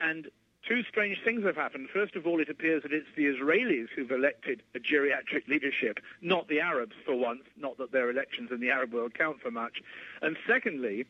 And 0.01 0.29
two 0.69 0.83
strange 0.85 1.19
things 1.25 1.45
have 1.45 1.57
happened. 1.57 1.89
First 1.93 2.15
of 2.15 2.27
all, 2.27 2.41
it 2.41 2.51
appears 2.51 2.83
that 2.83 2.93
it's 2.93 3.09
the 3.17 3.25
Israelis 3.25 3.89
who've 3.97 4.11
elected 4.11 4.63
a 4.75 4.79
geriatric 4.79 5.49
leadership, 5.49 5.99
not 6.21 6.47
the 6.49 6.61
Arabs 6.61 6.95
for 7.07 7.15
once, 7.17 7.45
not 7.57 7.79
that 7.79 7.91
their 7.91 8.11
elections 8.11 8.51
in 8.53 8.61
the 8.61 8.71
Arab 8.71 8.93
world 8.93 9.15
count 9.15 9.41
for 9.41 9.51
much. 9.51 9.81
And 10.21 10.37
secondly, 10.47 11.07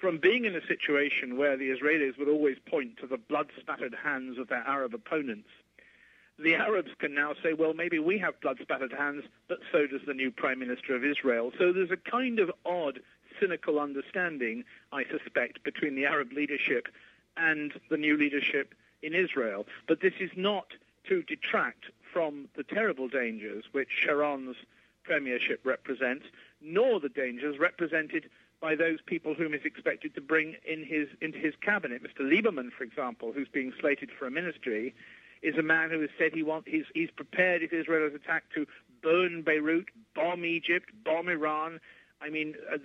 from 0.00 0.18
being 0.18 0.44
in 0.44 0.54
a 0.54 0.66
situation 0.66 1.36
where 1.36 1.56
the 1.56 1.70
Israelis 1.70 2.16
would 2.18 2.28
always 2.28 2.56
point 2.64 2.98
to 2.98 3.06
the 3.06 3.18
blood-spattered 3.18 3.96
hands 4.02 4.38
of 4.38 4.48
their 4.48 4.64
Arab 4.66 4.94
opponents, 4.94 5.48
the 6.38 6.54
Arabs 6.54 6.92
can 6.98 7.12
now 7.12 7.34
say, 7.42 7.52
well, 7.52 7.74
maybe 7.74 7.98
we 7.98 8.16
have 8.18 8.40
blood-spattered 8.40 8.92
hands, 8.92 9.24
but 9.48 9.58
so 9.72 9.86
does 9.86 10.00
the 10.06 10.14
new 10.14 10.30
Prime 10.30 10.58
Minister 10.60 10.94
of 10.94 11.04
Israel. 11.04 11.52
So 11.58 11.72
there's 11.72 11.90
a 11.90 11.98
kind 11.98 12.38
of 12.38 12.50
odd, 12.64 13.00
cynical 13.38 13.78
understanding, 13.78 14.64
I 14.92 15.04
suspect, 15.04 15.62
between 15.64 15.96
the 15.96 16.06
Arab 16.06 16.32
leadership 16.32 16.88
and 17.36 17.72
the 17.90 17.98
new 17.98 18.16
leadership 18.16 18.74
in 19.02 19.14
Israel. 19.14 19.66
But 19.88 20.00
this 20.00 20.14
is 20.20 20.30
not 20.36 20.66
to 21.08 21.22
detract 21.22 21.86
from 22.12 22.48
the 22.56 22.62
terrible 22.62 23.08
dangers 23.08 23.64
which 23.72 23.88
Sharon's 23.90 24.56
premiership 25.04 25.60
represents, 25.64 26.26
nor 26.60 27.00
the 27.00 27.08
dangers 27.08 27.58
represented 27.58 28.28
by 28.60 28.74
those 28.74 28.98
people 29.06 29.34
whom 29.34 29.52
he's 29.52 29.64
expected 29.64 30.14
to 30.14 30.20
bring 30.20 30.54
in 30.68 30.84
his 30.84 31.08
into 31.20 31.38
his 31.38 31.54
cabinet. 31.62 32.02
Mr. 32.02 32.20
Lieberman, 32.20 32.70
for 32.70 32.84
example, 32.84 33.32
who's 33.32 33.48
being 33.48 33.72
slated 33.80 34.10
for 34.10 34.26
a 34.26 34.30
ministry, 34.30 34.94
is 35.42 35.56
a 35.56 35.62
man 35.62 35.90
who 35.90 36.00
has 36.00 36.10
said 36.18 36.32
he 36.34 36.42
wants 36.42 36.68
he's, 36.70 36.84
he's 36.94 37.10
prepared 37.10 37.62
if 37.62 37.72
Israel 37.72 38.06
is 38.06 38.14
attacked 38.14 38.52
to 38.54 38.66
burn 39.02 39.42
Beirut, 39.42 39.88
bomb 40.14 40.44
Egypt, 40.44 40.90
bomb 41.04 41.28
Iran. 41.28 41.80
I 42.20 42.28
mean, 42.28 42.54
uh, 42.70 42.76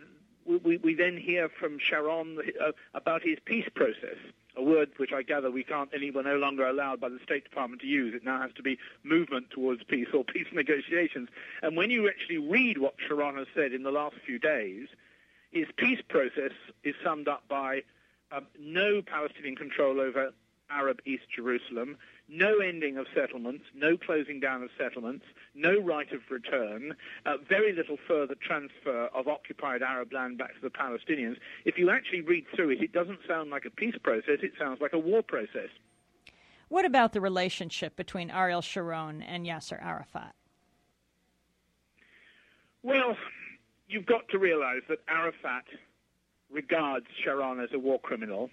we, 0.46 0.78
we 0.78 0.96
then 0.96 1.18
hear 1.18 1.50
from 1.50 1.78
Sharon 1.80 2.38
uh, 2.62 2.72
about 2.94 3.22
his 3.22 3.38
peace 3.44 3.68
process 3.76 4.18
a 4.58 4.64
word 4.64 4.90
which 4.98 5.12
I 5.14 5.22
gather 5.22 5.52
we 5.52 5.64
can't 5.64 5.90
any 5.94 6.12
we're 6.12 6.24
no 6.24 6.38
longer 6.38 6.68
allowed 6.68 7.00
by 7.00 7.10
the 7.10 7.20
State 7.24 7.44
Department 7.44 7.82
to 7.82 7.88
use. 7.88 8.14
It 8.14 8.24
now 8.24 8.42
has 8.42 8.52
to 8.56 8.64
be 8.64 8.78
movement 9.04 9.50
towards 9.50 9.84
peace 9.84 10.08
or 10.14 10.24
peace 10.34 10.48
negotiations. 10.54 11.30
And 11.62 11.76
when 11.76 11.90
you 11.90 12.08
actually 12.08 12.38
read 12.38 12.78
what 12.78 12.96
Sharon 13.08 13.36
has 13.36 13.48
said 13.56 13.74
in 13.74 13.84
the 13.84 13.92
last 13.92 14.16
few 14.26 14.40
days, 14.40 14.88
his 15.52 15.68
peace 15.78 16.02
process 16.08 16.52
is 16.84 16.96
summed 17.04 17.28
up 17.28 17.48
by 17.48 17.84
um, 18.32 18.48
no 18.60 19.02
Palestinian 19.02 19.56
control 19.56 20.00
over 20.00 20.34
Arab 20.70 21.00
East 21.06 21.24
Jerusalem, 21.34 21.98
no 22.28 22.58
ending 22.58 22.98
of 22.98 23.06
settlements, 23.14 23.66
no 23.76 23.98
closing 23.98 24.40
down 24.40 24.64
of 24.64 24.70
settlements, 24.78 25.26
no 25.54 25.80
right 25.80 26.12
of 26.12 26.22
return, 26.30 26.96
uh, 27.26 27.38
very 27.48 27.72
little 27.72 27.98
further 28.08 28.36
transfer 28.36 29.10
of 29.14 29.28
occupied 29.28 29.82
Arab 29.82 30.12
land 30.12 30.38
back 30.38 30.56
to 30.56 30.62
the 30.62 30.70
Palestinians. 30.70 31.38
If 31.66 31.78
you 31.78 31.90
actually 31.90 32.22
read 32.22 32.46
through 32.56 32.72
it, 32.72 32.82
it 32.82 32.92
doesn't 32.92 33.20
sound 33.28 33.52
like 33.52 33.66
a 33.66 33.70
peace 33.70 33.98
process, 34.02 34.40
it 34.42 34.54
sounds 34.58 34.82
like 34.82 34.94
a 34.94 35.00
war 35.00 35.22
process. 35.22 35.70
What 36.68 36.86
about 36.86 37.14
the 37.14 37.22
relationship 37.22 37.96
between 37.96 38.32
Ariel 38.32 38.62
Sharon 38.62 39.22
and 39.22 39.46
Yasser 39.46 39.82
Arafat? 39.84 40.34
Well, 42.82 43.18
you've 43.88 44.06
got 44.06 44.28
to 44.30 44.40
realize 44.40 44.82
that 44.90 45.00
Arafat 45.08 45.66
regards 46.52 47.06
Sharon 47.24 47.60
as 47.60 47.70
a 47.74 47.80
war 47.80 48.00
criminal, 48.00 48.50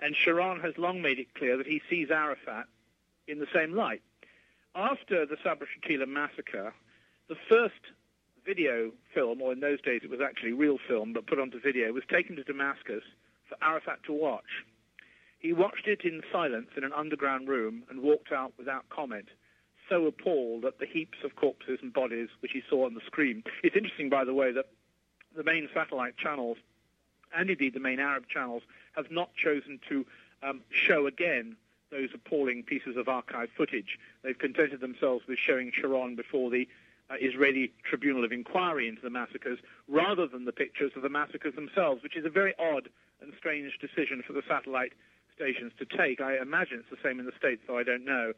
and 0.00 0.16
Sharon 0.16 0.60
has 0.60 0.76
long 0.78 1.02
made 1.02 1.18
it 1.18 1.34
clear 1.34 1.56
that 1.58 1.66
he 1.66 1.82
sees 1.88 2.10
Arafat 2.10 2.66
in 3.26 3.38
the 3.38 3.46
same 3.54 3.74
light. 3.74 4.02
After 4.74 5.24
the 5.24 5.36
Sabra 5.42 5.66
Shatila 5.66 6.08
massacre, 6.08 6.74
the 7.28 7.36
first 7.48 7.74
video 8.44 8.90
film, 9.14 9.40
or 9.40 9.52
in 9.52 9.60
those 9.60 9.80
days 9.80 10.00
it 10.04 10.10
was 10.10 10.20
actually 10.20 10.52
real 10.52 10.78
film, 10.88 11.12
but 11.12 11.26
put 11.26 11.38
onto 11.38 11.60
video, 11.60 11.92
was 11.92 12.04
taken 12.10 12.36
to 12.36 12.44
Damascus 12.44 13.02
for 13.48 13.56
Arafat 13.62 14.02
to 14.04 14.12
watch. 14.12 14.64
He 15.38 15.52
watched 15.52 15.86
it 15.86 16.02
in 16.04 16.22
silence 16.32 16.68
in 16.76 16.84
an 16.84 16.92
underground 16.92 17.48
room 17.48 17.84
and 17.90 18.00
walked 18.00 18.32
out 18.32 18.52
without 18.58 18.88
comment, 18.88 19.28
so 19.88 20.06
appalled 20.06 20.64
at 20.64 20.78
the 20.78 20.86
heaps 20.86 21.18
of 21.22 21.36
corpses 21.36 21.78
and 21.82 21.92
bodies 21.92 22.28
which 22.40 22.52
he 22.52 22.62
saw 22.68 22.86
on 22.86 22.94
the 22.94 23.02
screen. 23.06 23.44
It's 23.62 23.76
interesting, 23.76 24.08
by 24.08 24.24
the 24.24 24.34
way, 24.34 24.52
that 24.52 24.70
the 25.36 25.44
main 25.44 25.68
satellite 25.74 26.16
channels, 26.16 26.56
and 27.36 27.50
indeed 27.50 27.74
the 27.74 27.80
main 27.80 28.00
Arab 28.00 28.28
channels, 28.28 28.62
have 28.96 29.10
not 29.10 29.34
chosen 29.34 29.78
to 29.88 30.06
um, 30.42 30.62
show 30.70 31.06
again 31.06 31.56
those 31.94 32.10
appalling 32.12 32.64
pieces 32.64 32.96
of 32.96 33.08
archive 33.08 33.48
footage. 33.56 33.98
They've 34.22 34.38
contented 34.38 34.80
themselves 34.80 35.24
with 35.28 35.38
showing 35.38 35.70
Sharon 35.72 36.16
before 36.16 36.50
the 36.50 36.68
uh, 37.08 37.14
Israeli 37.20 37.72
Tribunal 37.88 38.24
of 38.24 38.32
Inquiry 38.32 38.88
into 38.88 39.02
the 39.02 39.10
massacres 39.10 39.60
rather 39.88 40.26
than 40.26 40.44
the 40.44 40.52
pictures 40.52 40.92
of 40.96 41.02
the 41.02 41.08
massacres 41.08 41.54
themselves, 41.54 42.02
which 42.02 42.16
is 42.16 42.24
a 42.24 42.30
very 42.30 42.54
odd 42.58 42.88
and 43.20 43.32
strange 43.38 43.78
decision 43.78 44.22
for 44.26 44.32
the 44.32 44.42
satellite 44.48 44.92
stations 45.34 45.72
to 45.78 45.84
take. 45.84 46.20
I 46.20 46.38
imagine 46.38 46.80
it's 46.80 46.90
the 46.90 47.08
same 47.08 47.20
in 47.20 47.26
the 47.26 47.32
States, 47.38 47.62
though 47.66 47.78
I 47.78 47.84
don't 47.84 48.04
know. 48.04 48.32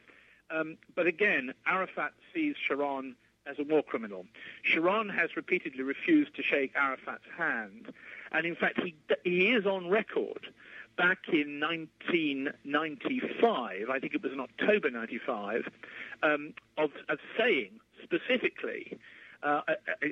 Um, 0.51 0.77
but 0.95 1.07
again, 1.07 1.53
Arafat 1.65 2.13
sees 2.33 2.55
Sharon 2.67 3.15
as 3.47 3.57
a 3.59 3.63
war 3.63 3.81
criminal. 3.81 4.25
Sharon 4.63 5.09
has 5.09 5.35
repeatedly 5.35 5.83
refused 5.83 6.35
to 6.35 6.43
shake 6.43 6.73
Arafat's 6.75 7.23
hand, 7.37 7.93
and 8.31 8.45
in 8.45 8.55
fact, 8.55 8.79
he, 8.81 8.95
he 9.23 9.47
is 9.51 9.65
on 9.65 9.89
record 9.89 10.47
back 10.97 11.19
in 11.31 11.59
1995, 11.59 13.89
I 13.89 13.99
think 13.99 14.15
it 14.15 14.23
was 14.23 14.31
in 14.33 14.39
October 14.39 14.89
95, 14.89 15.69
um, 16.23 16.55
of, 16.77 16.89
of, 17.07 17.19
saying 17.37 17.79
specifically, 18.03 18.97
uh, 19.43 19.61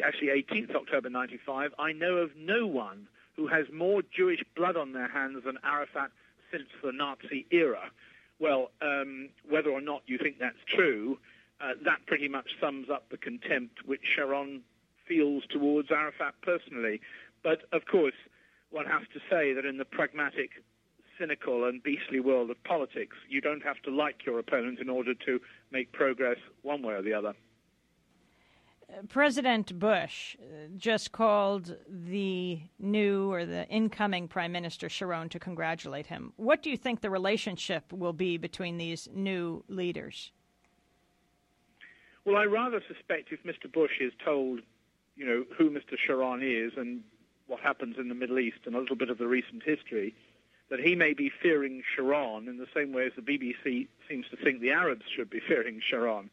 actually 0.05 0.27
18th 0.27 0.75
October 0.75 1.09
95, 1.09 1.73
I 1.79 1.91
know 1.91 2.17
of 2.17 2.35
no 2.37 2.67
one 2.67 3.07
who 3.35 3.47
has 3.47 3.65
more 3.73 4.03
Jewish 4.15 4.43
blood 4.55 4.77
on 4.77 4.93
their 4.93 5.09
hands 5.09 5.43
than 5.45 5.57
Arafat 5.63 6.11
since 6.51 6.69
the 6.83 6.91
Nazi 6.91 7.47
era. 7.51 7.89
Well, 8.39 8.71
um, 8.81 9.29
whether 9.49 9.71
or 9.71 9.81
not 9.81 10.03
you 10.05 10.17
think 10.17 10.39
that's 10.39 10.55
true, 10.67 11.17
uh, 11.61 11.73
that 11.83 12.05
pretty 12.05 12.27
much 12.27 12.51
sums 12.61 12.89
up 12.89 13.09
the 13.09 13.17
contempt 13.17 13.85
which 13.85 14.01
Sharon 14.15 14.61
feels 15.07 15.43
towards 15.49 15.91
Arafat 15.91 16.35
personally. 16.41 17.01
But 17.43 17.63
of 17.71 17.85
course, 17.85 18.15
one 18.71 18.85
has 18.85 19.03
to 19.13 19.19
say 19.29 19.53
that 19.53 19.65
in 19.65 19.77
the 19.77 19.85
pragmatic 19.85 20.51
cynical 21.17 21.65
and 21.65 21.81
beastly 21.81 22.19
world 22.19 22.49
of 22.49 22.63
politics, 22.63 23.15
you 23.29 23.41
don't 23.41 23.63
have 23.63 23.81
to 23.83 23.91
like 23.91 24.25
your 24.25 24.39
opponent 24.39 24.79
in 24.79 24.89
order 24.89 25.13
to 25.13 25.39
make 25.71 25.91
progress 25.91 26.37
one 26.61 26.81
way 26.81 26.93
or 26.93 27.01
the 27.01 27.13
other. 27.13 27.33
President 29.09 29.77
Bush 29.79 30.35
uh, 30.39 30.67
just 30.77 31.11
called 31.11 31.75
the 31.89 32.61
new 32.79 33.31
or 33.31 33.45
the 33.45 33.67
incoming 33.67 34.27
Prime 34.27 34.51
Minister 34.51 34.89
Sharon 34.89 35.27
to 35.29 35.39
congratulate 35.39 36.05
him. 36.05 36.33
What 36.37 36.61
do 36.61 36.69
you 36.69 36.77
think 36.77 37.01
the 37.01 37.09
relationship 37.09 37.91
will 37.91 38.13
be 38.13 38.37
between 38.37 38.77
these 38.77 39.09
new 39.13 39.63
leaders? 39.67 40.31
Well, 42.25 42.37
I 42.37 42.45
rather 42.45 42.81
suspect 42.87 43.31
if 43.31 43.43
Mr. 43.43 43.71
Bush 43.71 43.99
is 43.99 44.13
told, 44.23 44.61
you 45.15 45.25
know, 45.25 45.45
who 45.57 45.69
Mr. 45.69 45.97
Sharon 45.97 46.41
is 46.41 46.73
and 46.77 47.03
what 47.47 47.59
happens 47.59 47.97
in 47.99 48.07
the 48.07 48.15
Middle 48.15 48.39
East 48.39 48.59
and 48.65 48.75
a 48.75 48.79
little 48.79 48.95
bit 48.95 49.09
of 49.09 49.17
the 49.17 49.27
recent 49.27 49.63
history, 49.63 50.15
that 50.69 50.79
he 50.79 50.95
may 50.95 51.13
be 51.13 51.29
fearing 51.41 51.83
Sharon 51.95 52.47
in 52.47 52.57
the 52.57 52.67
same 52.73 52.91
way 52.91 53.05
as 53.05 53.13
the 53.15 53.21
BBC 53.21 53.87
seems 54.09 54.25
to 54.29 54.37
think 54.37 54.61
the 54.61 54.71
Arabs 54.71 55.05
should 55.15 55.29
be 55.29 55.39
fearing 55.47 55.81
Sharon. 55.87 56.29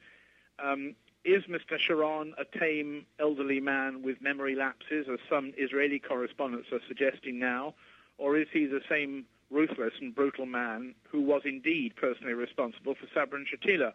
Um, 0.62 0.94
is 1.24 1.44
Mr. 1.44 1.78
Sharon 1.78 2.34
a 2.36 2.58
tame, 2.58 3.06
elderly 3.20 3.60
man 3.60 4.02
with 4.02 4.20
memory 4.20 4.56
lapses, 4.56 5.06
as 5.12 5.20
some 5.28 5.52
Israeli 5.56 5.98
correspondents 5.98 6.68
are 6.72 6.80
suggesting 6.88 7.38
now, 7.38 7.74
or 8.18 8.36
is 8.36 8.48
he 8.52 8.66
the 8.66 8.80
same 8.88 9.24
ruthless 9.50 9.92
and 10.00 10.14
brutal 10.14 10.46
man 10.46 10.94
who 11.08 11.20
was 11.20 11.42
indeed 11.44 11.94
personally 11.94 12.32
responsible 12.32 12.94
for 12.94 13.06
Sabra 13.14 13.38
and 13.38 13.46
Shatila? 13.46 13.92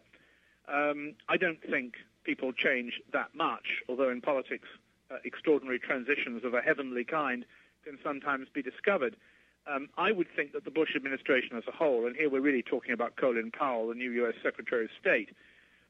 Um, 0.70 1.16
I 1.28 1.38
don't 1.38 1.62
think 1.70 1.96
people 2.24 2.54
change 2.54 3.02
that 3.12 3.34
much, 3.34 3.84
although 3.90 4.10
in 4.10 4.22
politics, 4.22 4.68
uh, 5.10 5.16
extraordinary 5.24 5.80
transitions 5.80 6.44
of 6.44 6.54
a 6.54 6.62
heavenly 6.62 7.04
kind 7.04 7.46
can 7.84 7.98
sometimes 8.04 8.48
be 8.54 8.62
discovered. 8.62 9.16
Um, 9.70 9.90
I 9.98 10.12
would 10.12 10.28
think 10.36 10.54
that 10.54 10.64
the 10.64 10.72
Bush 10.72 10.96
administration 10.96 11.58
as 11.58 11.64
a 11.68 11.72
whole, 11.72 12.08
and 12.08 12.16
here 12.16 12.30
we're 12.30 12.42
really 12.42 12.64
talking 12.64 12.94
about 12.94 13.18
Colin 13.18 13.52
Powell, 13.52 13.90
the 13.90 13.96
new 13.96 14.12
U.S. 14.12 14.36
Secretary 14.42 14.86
of 14.86 14.92
State, 15.00 15.30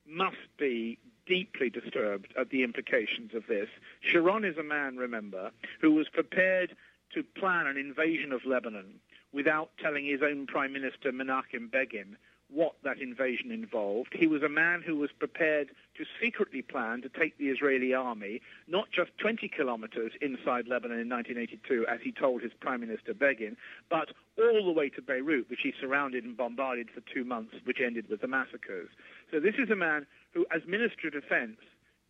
must 0.08 0.38
be 0.58 0.98
deeply 1.28 1.70
disturbed 1.70 2.34
at 2.40 2.50
the 2.50 2.64
implications 2.64 3.34
of 3.36 3.46
this. 3.48 3.68
Sharon 4.02 4.46
is 4.46 4.58
a 4.58 4.64
man, 4.64 4.98
remember, 4.98 5.52
who 5.82 5.92
was 5.92 6.08
prepared 6.10 6.76
to 7.14 7.24
plan 7.24 7.68
an 7.68 7.78
invasion 7.78 8.32
of 8.32 8.46
Lebanon 8.46 9.00
without 9.34 9.70
telling 9.82 10.06
his 10.06 10.22
own 10.22 10.48
Prime 10.48 10.74
Minister 10.74 11.12
Menachem 11.12 11.70
Begin 11.72 12.18
what 12.50 12.76
that 12.84 13.00
invasion 13.00 13.52
involved. 13.52 14.14
He 14.14 14.28
was 14.28 14.42
a 14.42 14.50
man 14.50 14.82
who 14.82 14.96
was 14.96 15.12
prepared 15.12 15.70
to 15.98 16.06
secretly 16.22 16.62
plan 16.62 17.02
to 17.02 17.10
take 17.10 17.38
the 17.38 17.50
Israeli 17.50 17.94
army 17.94 18.42
not 18.68 18.90
just 18.92 19.12
20 19.18 19.50
kilometers 19.50 20.14
inside 20.22 20.68
Lebanon 20.68 21.00
in 21.00 21.10
1982, 21.10 21.86
as 21.88 22.00
he 22.02 22.12
told 22.12 22.42
his 22.42 22.54
Prime 22.60 22.80
Minister 22.80 23.14
Begin, 23.14 23.58
but 23.90 24.10
all 24.38 24.66
the 24.66 24.72
way 24.72 24.90
to 24.90 25.02
Beirut, 25.02 25.50
which 25.50 25.62
he 25.62 25.74
surrounded 25.80 26.24
and 26.24 26.38
bombarded 26.38 26.90
for 26.90 27.02
two 27.14 27.26
months, 27.26 27.56
which 27.66 27.82
ended 27.82 28.08
with 28.10 28.22
the 28.22 28.28
massacres. 28.28 28.90
So 29.32 29.40
this 29.40 29.56
is 29.58 29.70
a 29.70 29.76
man 29.76 30.06
who, 30.34 30.46
as 30.50 30.62
Minister 30.66 31.08
of 31.08 31.14
Defense, 31.14 31.58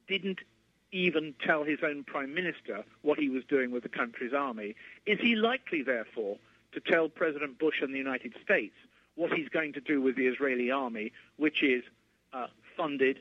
didn't 0.08 0.39
even 0.91 1.34
tell 1.45 1.63
his 1.63 1.80
own 1.84 2.04
Prime 2.04 2.34
Minister 2.34 2.84
what 3.02 3.19
he 3.19 3.30
was 3.30 3.43
doing 3.43 3.71
with 3.71 3.84
the 3.84 3.89
country's 3.89 4.34
army. 4.34 4.76
Is 5.06 5.19
he 5.19 5.36
likely, 5.36 5.82
therefore, 5.82 6.38
to 6.73 6.80
tell 6.80 7.10
President 7.10 7.60
Bush 7.60 7.82
and 7.82 7.93
the 7.93 7.97
United 7.97 8.34
States 8.43 8.76
what 9.17 9.34
he's 9.34 9.49
going 9.49 9.73
to 9.73 9.82
do 9.82 10.01
with 10.01 10.15
the 10.15 10.27
Israeli 10.27 10.71
army, 10.71 11.12
which 11.36 11.62
is 11.62 11.84
uh, 12.32 12.47
funded 12.77 13.19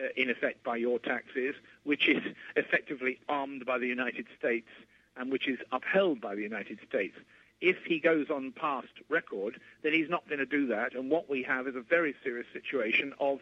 uh, 0.00 0.04
in 0.16 0.30
effect 0.30 0.62
by 0.62 0.76
your 0.76 0.98
taxes, 1.00 1.56
which 1.82 2.08
is 2.08 2.22
effectively 2.56 3.18
armed 3.28 3.66
by 3.66 3.78
the 3.78 3.88
United 3.88 4.26
States, 4.38 4.68
and 5.16 5.32
which 5.32 5.48
is 5.48 5.58
upheld 5.72 6.20
by 6.20 6.34
the 6.34 6.42
United 6.42 6.78
States. 6.88 7.16
If 7.60 7.78
he 7.84 7.98
goes 7.98 8.30
on 8.30 8.52
past 8.52 8.92
record, 9.08 9.58
then 9.82 9.92
he's 9.92 10.08
not 10.08 10.28
going 10.28 10.38
to 10.38 10.46
do 10.46 10.68
that. 10.68 10.94
And 10.94 11.10
what 11.10 11.28
we 11.28 11.42
have 11.42 11.66
is 11.66 11.74
a 11.74 11.80
very 11.80 12.14
serious 12.22 12.46
situation 12.52 13.12
of 13.18 13.40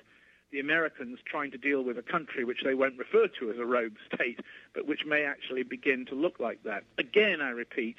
the 0.53 0.61
Americans 0.61 1.19
trying 1.27 1.51
to 1.51 1.59
deal 1.59 1.83
with 1.83 1.99
a 1.99 2.03
country 2.03 2.45
which 2.45 2.63
they 2.65 2.75
won't 2.75 2.97
refer 2.97 3.27
to 3.41 3.51
as 3.51 3.59
a 3.59 3.67
rogue 3.67 3.97
state, 4.15 4.41
but 4.75 4.87
which 4.87 5.05
may 5.05 5.25
actually 5.25 5.65
begin 5.65 6.07
to 6.07 6.15
look 6.15 6.41
like 6.41 6.63
that. 6.63 6.85
Again, 6.99 7.41
I 7.41 7.51
repeat, 7.51 7.97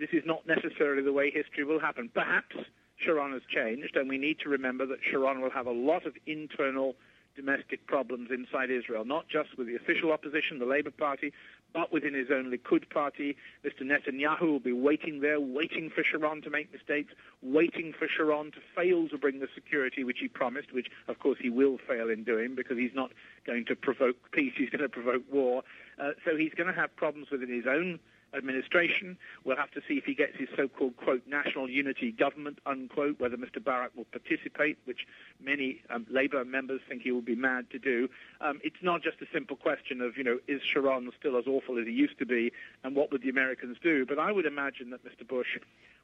this 0.00 0.08
is 0.12 0.24
not 0.24 0.46
necessarily 0.46 1.02
the 1.02 1.12
way 1.12 1.30
history 1.30 1.64
will 1.64 1.78
happen. 1.78 2.10
Perhaps 2.12 2.56
Sharon 3.02 3.32
has 3.32 3.42
changed, 3.48 3.96
and 3.96 4.08
we 4.08 4.18
need 4.18 4.38
to 4.40 4.48
remember 4.48 4.86
that 4.86 4.98
Sharon 5.08 5.40
will 5.40 5.50
have 5.50 5.66
a 5.66 5.72
lot 5.72 6.06
of 6.06 6.14
internal 6.26 6.96
domestic 7.34 7.86
problems 7.86 8.30
inside 8.30 8.70
Israel, 8.70 9.04
not 9.04 9.28
just 9.28 9.56
with 9.56 9.66
the 9.66 9.74
official 9.74 10.12
opposition, 10.12 10.58
the 10.58 10.66
Labour 10.66 10.90
Party, 10.90 11.32
but 11.72 11.92
within 11.92 12.12
his 12.12 12.28
own 12.30 12.52
Likud 12.52 12.90
party. 12.90 13.36
Mr. 13.64 13.82
Netanyahu 13.82 14.42
will 14.42 14.60
be 14.60 14.72
waiting 14.72 15.20
there, 15.20 15.40
waiting 15.40 15.90
for 15.90 16.04
Sharon 16.04 16.42
to 16.42 16.50
make 16.50 16.70
mistakes, 16.72 17.14
waiting 17.42 17.94
for 17.98 18.06
Sharon 18.06 18.52
to 18.52 18.58
fail 18.76 19.08
to 19.08 19.16
bring 19.16 19.40
the 19.40 19.48
security 19.54 20.04
which 20.04 20.18
he 20.20 20.28
promised, 20.28 20.72
which 20.72 20.88
of 21.08 21.18
course 21.18 21.38
he 21.40 21.48
will 21.48 21.78
fail 21.78 22.10
in 22.10 22.24
doing 22.24 22.54
because 22.54 22.76
he's 22.76 22.94
not 22.94 23.12
going 23.46 23.64
to 23.66 23.76
provoke 23.76 24.16
peace, 24.32 24.52
he's 24.56 24.70
going 24.70 24.82
to 24.82 24.88
provoke 24.88 25.22
war. 25.32 25.62
Uh, 25.98 26.10
so 26.24 26.36
he's 26.36 26.52
going 26.54 26.72
to 26.72 26.78
have 26.78 26.94
problems 26.96 27.28
within 27.30 27.48
his 27.48 27.66
own 27.66 27.98
administration. 28.34 29.16
We'll 29.44 29.56
have 29.56 29.70
to 29.72 29.80
see 29.86 29.94
if 29.94 30.04
he 30.04 30.14
gets 30.14 30.36
his 30.36 30.48
so-called, 30.56 30.96
quote, 30.96 31.22
national 31.26 31.68
unity 31.68 32.12
government, 32.12 32.58
unquote, 32.66 33.20
whether 33.20 33.36
Mr. 33.36 33.62
Barak 33.62 33.92
will 33.96 34.06
participate, 34.06 34.78
which 34.84 35.06
many 35.40 35.82
um, 35.90 36.06
Labour 36.10 36.44
members 36.44 36.80
think 36.88 37.02
he 37.02 37.12
will 37.12 37.20
be 37.20 37.34
mad 37.34 37.70
to 37.70 37.78
do. 37.78 38.08
Um, 38.40 38.60
it's 38.62 38.82
not 38.82 39.02
just 39.02 39.20
a 39.20 39.26
simple 39.32 39.56
question 39.56 40.00
of, 40.00 40.16
you 40.16 40.24
know, 40.24 40.38
is 40.48 40.60
Sharon 40.62 41.10
still 41.18 41.36
as 41.36 41.46
awful 41.46 41.78
as 41.78 41.86
he 41.86 41.92
used 41.92 42.18
to 42.18 42.26
be, 42.26 42.52
and 42.84 42.96
what 42.96 43.12
would 43.12 43.22
the 43.22 43.28
Americans 43.28 43.76
do? 43.82 44.06
But 44.06 44.18
I 44.18 44.32
would 44.32 44.46
imagine 44.46 44.90
that 44.90 45.04
Mr. 45.04 45.26
Bush, 45.26 45.58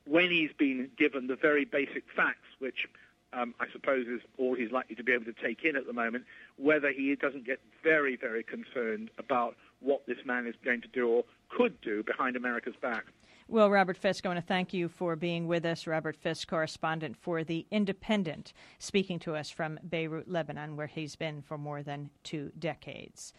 when 0.06 0.30
he's 0.30 0.52
been 0.56 0.90
given 0.96 1.26
the 1.26 1.36
very 1.36 1.64
basic 1.64 2.04
facts, 2.14 2.46
which 2.58 2.88
um, 3.32 3.54
I 3.60 3.66
suppose 3.72 4.06
is 4.06 4.20
all 4.38 4.54
he's 4.54 4.70
likely 4.70 4.96
to 4.96 5.04
be 5.04 5.12
able 5.12 5.26
to 5.26 5.34
take 5.34 5.64
in 5.64 5.76
at 5.76 5.86
the 5.86 5.92
moment, 5.92 6.24
whether 6.56 6.90
he 6.90 7.14
doesn't 7.14 7.46
get 7.46 7.60
very, 7.82 8.16
very 8.16 8.42
concerned 8.42 9.10
about 9.18 9.56
what 9.80 10.06
this 10.06 10.18
man 10.24 10.46
is 10.46 10.54
going 10.64 10.80
to 10.82 10.88
do 10.88 11.08
or 11.08 11.24
could 11.48 11.80
do 11.80 12.02
behind 12.02 12.36
America's 12.36 12.74
back. 12.80 13.04
Well, 13.50 13.70
Robert 13.70 13.96
Fisk, 13.96 14.26
I 14.26 14.28
want 14.28 14.40
to 14.40 14.46
thank 14.46 14.74
you 14.74 14.88
for 14.88 15.16
being 15.16 15.46
with 15.46 15.64
us. 15.64 15.86
Robert 15.86 16.16
Fisk, 16.16 16.48
correspondent 16.48 17.16
for 17.16 17.44
The 17.44 17.66
Independent, 17.70 18.52
speaking 18.78 19.18
to 19.20 19.34
us 19.34 19.48
from 19.48 19.78
Beirut, 19.88 20.28
Lebanon, 20.28 20.76
where 20.76 20.86
he's 20.86 21.16
been 21.16 21.40
for 21.40 21.56
more 21.56 21.82
than 21.82 22.10
two 22.24 22.52
decades. 22.58 23.32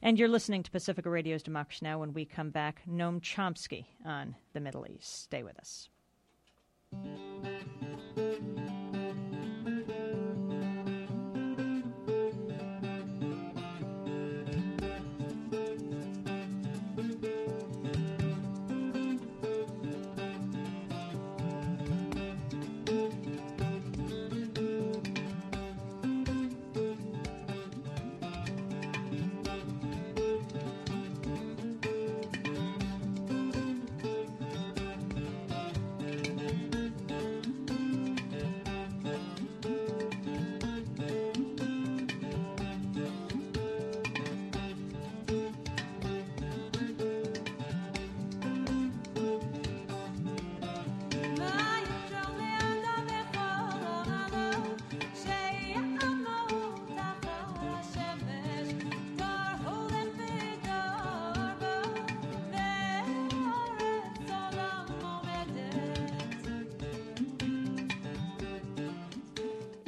And 0.00 0.18
you're 0.18 0.28
listening 0.28 0.62
to 0.62 0.70
Pacifica 0.70 1.10
Radio's 1.10 1.42
Democracy 1.42 1.80
Now! 1.84 1.98
When 1.98 2.14
we 2.14 2.24
come 2.24 2.48
back, 2.48 2.80
Noam 2.90 3.20
Chomsky 3.20 3.84
on 4.06 4.34
the 4.54 4.60
Middle 4.60 4.86
East. 4.88 5.24
Stay 5.24 5.42
with 5.42 5.58
us. 5.58 5.90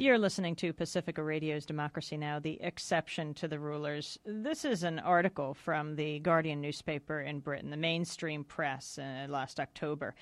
You're 0.05 0.19
listening 0.19 0.55
to 0.57 0.71
Pacifica 0.71 1.23
Radio's 1.23 1.65
Democracy 1.65 2.15
Now!, 2.15 2.37
the 2.37 2.61
exception 2.61 3.33
to 3.33 3.47
the 3.47 3.57
rulers. 3.57 4.19
This 4.23 4.63
is 4.63 4.83
an 4.83 4.99
article 4.99 5.55
from 5.55 5.95
the 5.95 6.19
Guardian 6.19 6.61
newspaper 6.61 7.21
in 7.21 7.39
Britain, 7.39 7.71
the 7.71 7.77
mainstream 7.77 8.43
press, 8.43 8.99
uh, 8.99 9.25
last 9.27 9.59
October. 9.59 10.13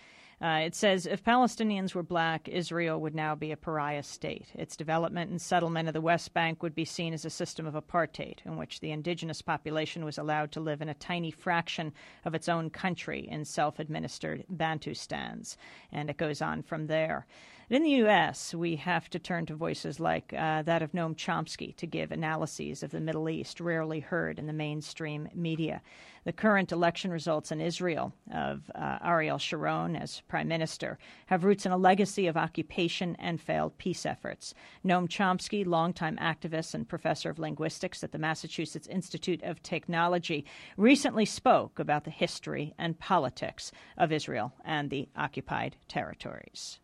Uh, 0.41 0.61
it 0.63 0.73
says 0.73 1.05
if 1.05 1.21
Palestinians 1.21 1.93
were 1.93 2.01
black, 2.01 2.47
Israel 2.47 3.01
would 3.01 3.13
now 3.13 3.35
be 3.35 3.51
a 3.51 3.57
pariah 3.57 4.03
state. 4.03 4.47
Its 4.55 4.77
development 4.77 5.31
and 5.31 5.41
settlement 5.41 5.89
of 5.89 5.93
the 5.93 5.99
West 5.99 6.33
Bank 6.33 6.63
would 6.63 6.75
be 6.75 6.85
seen 6.85 7.13
as 7.13 7.25
a 7.25 7.29
system 7.29 7.65
of 7.65 7.73
apartheid, 7.73 8.37
in 8.45 8.55
which 8.55 8.79
the 8.79 8.91
indigenous 8.91 9.41
population 9.41 10.05
was 10.05 10.17
allowed 10.17 10.53
to 10.53 10.61
live 10.61 10.81
in 10.81 10.87
a 10.87 10.93
tiny 10.93 11.29
fraction 11.29 11.91
of 12.23 12.33
its 12.33 12.47
own 12.47 12.69
country 12.69 13.27
in 13.29 13.43
self 13.43 13.79
administered 13.79 14.45
Bantustans. 14.49 15.57
And 15.91 16.09
it 16.09 16.15
goes 16.15 16.41
on 16.41 16.63
from 16.63 16.87
there. 16.87 17.27
In 17.69 17.81
the 17.81 17.91
U.S., 17.91 18.53
we 18.53 18.75
have 18.75 19.09
to 19.11 19.19
turn 19.19 19.45
to 19.45 19.55
voices 19.55 19.97
like 19.97 20.33
uh, 20.37 20.63
that 20.63 20.81
of 20.81 20.91
Noam 20.91 21.15
Chomsky 21.15 21.73
to 21.77 21.87
give 21.87 22.11
analyses 22.11 22.83
of 22.83 22.91
the 22.91 22.99
Middle 22.99 23.29
East 23.29 23.61
rarely 23.61 24.01
heard 24.01 24.37
in 24.37 24.47
the 24.47 24.53
mainstream 24.53 25.29
media. 25.33 25.81
The 26.25 26.33
current 26.33 26.73
election 26.73 27.09
results 27.09 27.53
in 27.53 27.61
Israel 27.61 28.13
of 28.33 28.69
uh, 28.75 28.99
Ariel 29.01 29.37
Sharon 29.37 29.95
as 29.95 30.21
prime 30.27 30.49
minister 30.49 30.99
have 31.27 31.45
roots 31.45 31.65
in 31.65 31.71
a 31.71 31.77
legacy 31.77 32.27
of 32.27 32.35
occupation 32.35 33.15
and 33.17 33.39
failed 33.39 33.77
peace 33.77 34.05
efforts. 34.05 34.53
Noam 34.85 35.07
Chomsky, 35.07 35.65
longtime 35.65 36.17
activist 36.17 36.73
and 36.73 36.87
professor 36.87 37.29
of 37.29 37.39
linguistics 37.39 38.03
at 38.03 38.11
the 38.11 38.19
Massachusetts 38.19 38.87
Institute 38.87 39.41
of 39.41 39.63
Technology, 39.63 40.45
recently 40.75 41.25
spoke 41.25 41.79
about 41.79 42.03
the 42.03 42.11
history 42.11 42.73
and 42.77 42.99
politics 42.99 43.71
of 43.97 44.11
Israel 44.11 44.51
and 44.65 44.89
the 44.89 45.07
occupied 45.15 45.77
territories. 45.87 46.79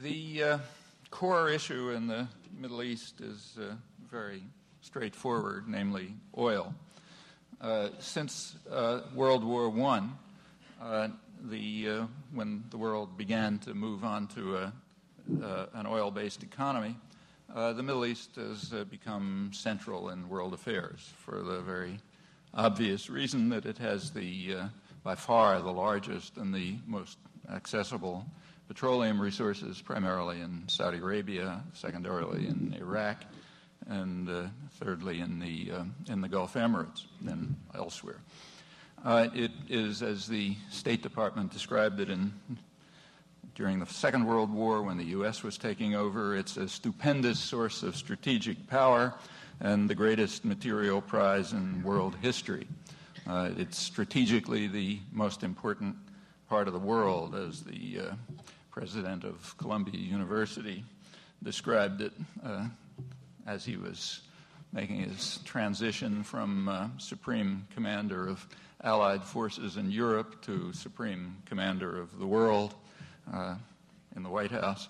The 0.00 0.42
uh, 0.44 0.58
core 1.10 1.48
issue 1.48 1.90
in 1.90 2.06
the 2.06 2.28
Middle 2.56 2.84
East 2.84 3.20
is 3.20 3.58
uh, 3.60 3.74
very 4.08 4.44
straightforward, 4.80 5.64
namely 5.66 6.14
oil. 6.36 6.72
Uh, 7.60 7.88
since 7.98 8.54
uh, 8.70 9.00
World 9.12 9.42
War 9.42 9.76
I, 9.76 10.08
uh, 10.80 11.08
the, 11.42 11.88
uh, 11.88 12.06
when 12.32 12.62
the 12.70 12.76
world 12.76 13.18
began 13.18 13.58
to 13.58 13.74
move 13.74 14.04
on 14.04 14.28
to 14.28 14.58
a, 14.58 14.72
an 15.74 15.84
oil 15.84 16.12
based 16.12 16.44
economy, 16.44 16.94
the 17.52 17.82
Middle 17.82 18.06
East 18.06 18.36
has 18.36 18.72
become 18.88 19.50
central 19.52 20.10
in 20.10 20.28
world 20.28 20.54
affairs 20.54 21.12
for 21.24 21.42
the 21.42 21.60
very 21.60 21.98
obvious 22.54 23.10
reason 23.10 23.48
that 23.48 23.66
it 23.66 23.78
has 23.78 24.12
the, 24.12 24.58
by 25.02 25.16
far, 25.16 25.60
the 25.60 25.72
largest 25.72 26.36
and 26.36 26.54
the 26.54 26.76
most 26.86 27.18
accessible 27.52 28.24
petroleum 28.68 29.20
resources, 29.20 29.80
primarily 29.80 30.40
in 30.42 30.62
Saudi 30.68 30.98
Arabia, 30.98 31.62
secondarily 31.72 32.46
in 32.46 32.76
Iraq, 32.78 33.24
and 33.88 34.28
uh, 34.28 34.42
thirdly 34.78 35.20
in 35.20 35.38
the, 35.38 35.72
uh, 35.72 35.84
in 36.12 36.20
the 36.20 36.28
Gulf 36.28 36.54
Emirates 36.54 37.06
and 37.26 37.56
elsewhere. 37.74 38.20
Uh, 39.02 39.28
it 39.34 39.52
is, 39.68 40.02
as 40.02 40.26
the 40.26 40.54
State 40.70 41.02
Department 41.02 41.50
described 41.50 41.98
it 41.98 42.10
in, 42.10 42.32
during 43.54 43.78
the 43.78 43.86
Second 43.86 44.26
World 44.26 44.52
War 44.52 44.82
when 44.82 44.98
the 44.98 45.04
U.S. 45.06 45.42
was 45.42 45.56
taking 45.56 45.94
over, 45.94 46.36
it's 46.36 46.58
a 46.58 46.68
stupendous 46.68 47.40
source 47.40 47.82
of 47.82 47.96
strategic 47.96 48.66
power 48.68 49.14
and 49.60 49.88
the 49.88 49.94
greatest 49.94 50.44
material 50.44 51.00
prize 51.00 51.52
in 51.52 51.82
world 51.82 52.16
history. 52.20 52.66
Uh, 53.26 53.50
it's 53.56 53.78
strategically 53.78 54.66
the 54.66 55.00
most 55.10 55.42
important 55.42 55.96
part 56.48 56.66
of 56.66 56.74
the 56.74 56.78
world, 56.78 57.34
as 57.34 57.62
the 57.62 58.00
uh, 58.00 58.14
president 58.78 59.24
of 59.24 59.56
Columbia 59.58 59.98
University, 59.98 60.84
described 61.42 62.00
it 62.00 62.12
uh, 62.46 62.64
as 63.44 63.64
he 63.64 63.76
was 63.76 64.20
making 64.72 65.00
his 65.00 65.40
transition 65.44 66.22
from 66.22 66.68
uh, 66.68 66.86
Supreme 66.96 67.66
Commander 67.74 68.28
of 68.28 68.46
Allied 68.84 69.24
forces 69.24 69.78
in 69.78 69.90
Europe 69.90 70.40
to 70.42 70.72
Supreme 70.72 71.38
Commander 71.44 72.00
of 72.00 72.16
the 72.20 72.26
world 72.26 72.72
uh, 73.34 73.56
in 74.14 74.22
the 74.22 74.28
White 74.28 74.52
House, 74.52 74.88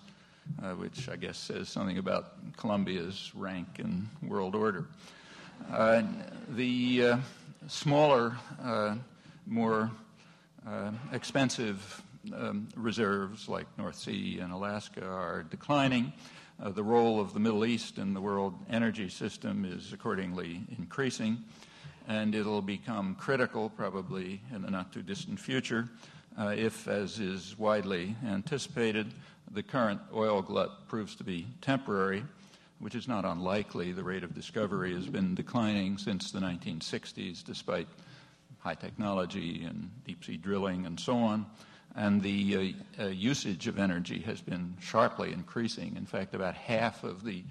uh, 0.62 0.72
which 0.72 1.09
I 1.09 1.16
guess 1.16 1.38
says 1.38 1.70
something 1.70 1.96
about 1.96 2.35
Columbia's 2.59 3.33
rank 3.35 3.79
in 3.79 4.07
world 4.20 4.55
order. 4.55 4.85
Uh, 5.72 6.03
the 6.51 7.05
uh, 7.05 7.18
smaller, 7.68 8.37
more 9.46 9.90
expensive 11.11 12.03
um, 12.35 12.68
reserves 12.76 13.48
like 13.48 13.66
North 13.78 13.96
Sea 13.96 14.38
and 14.40 14.52
Alaska 14.52 15.04
are 15.04 15.44
declining. 15.44 16.12
Uh, 16.62 16.70
the 16.70 16.83
role 16.83 17.20
of 17.20 17.33
the 17.33 17.40
Middle 17.40 17.64
East 17.64 17.98
in 17.98 18.14
the 18.14 18.20
world 18.20 18.54
energy 18.68 19.09
system 19.09 19.64
is 19.64 19.92
accordingly 19.92 20.62
increasing, 20.76 21.38
and 22.09 22.35
it'll 22.35 22.62
become 22.62 23.14
critical 23.14 23.70
probably 23.70 24.40
in 24.54 24.62
the 24.62 24.70
not 24.70 24.92
too 24.92 25.02
distant 25.02 25.38
future 25.38 25.88
uh, 26.38 26.54
if, 26.57 26.87
as 26.87 27.18
is 27.18 27.59
widely 27.59 28.14
anticipated, 28.24 29.12
the 29.50 29.62
current 29.62 30.00
oil 30.14 30.40
glut 30.40 30.87
proves 30.88 31.16
to 31.16 31.24
be 31.24 31.46
temporary, 31.61 32.22
which 32.78 32.94
is 32.94 33.09
not 33.09 33.24
unlikely. 33.24 33.92
The 33.92 34.04
rate 34.04 34.22
of 34.22 34.35
discovery 34.35 34.94
has 34.94 35.07
been 35.07 35.35
declining 35.35 35.98
since 35.98 36.31
the 36.31 36.38
1960s, 36.38 37.42
despite 37.42 37.88
high 38.61 38.74
technology 38.74 39.64
and 39.64 39.90
deep 40.04 40.24
sea 40.24 40.37
drilling 40.37 40.87
and 40.87 40.98
so 40.98 41.16
on 41.16 41.46
and 41.96 42.22
the 42.22 42.74
uh, 42.98 43.05
uh, 43.05 43.07
usage 43.09 43.66
of 43.66 43.79
energy 43.79 44.20
has 44.20 44.40
been 44.40 44.74
sharply 44.81 45.33
increasing. 45.33 45.96
In 45.96 46.07
fact, 46.07 46.35
about 46.35 46.55
half 46.55 47.05
of 47.05 47.24
the 47.24 47.42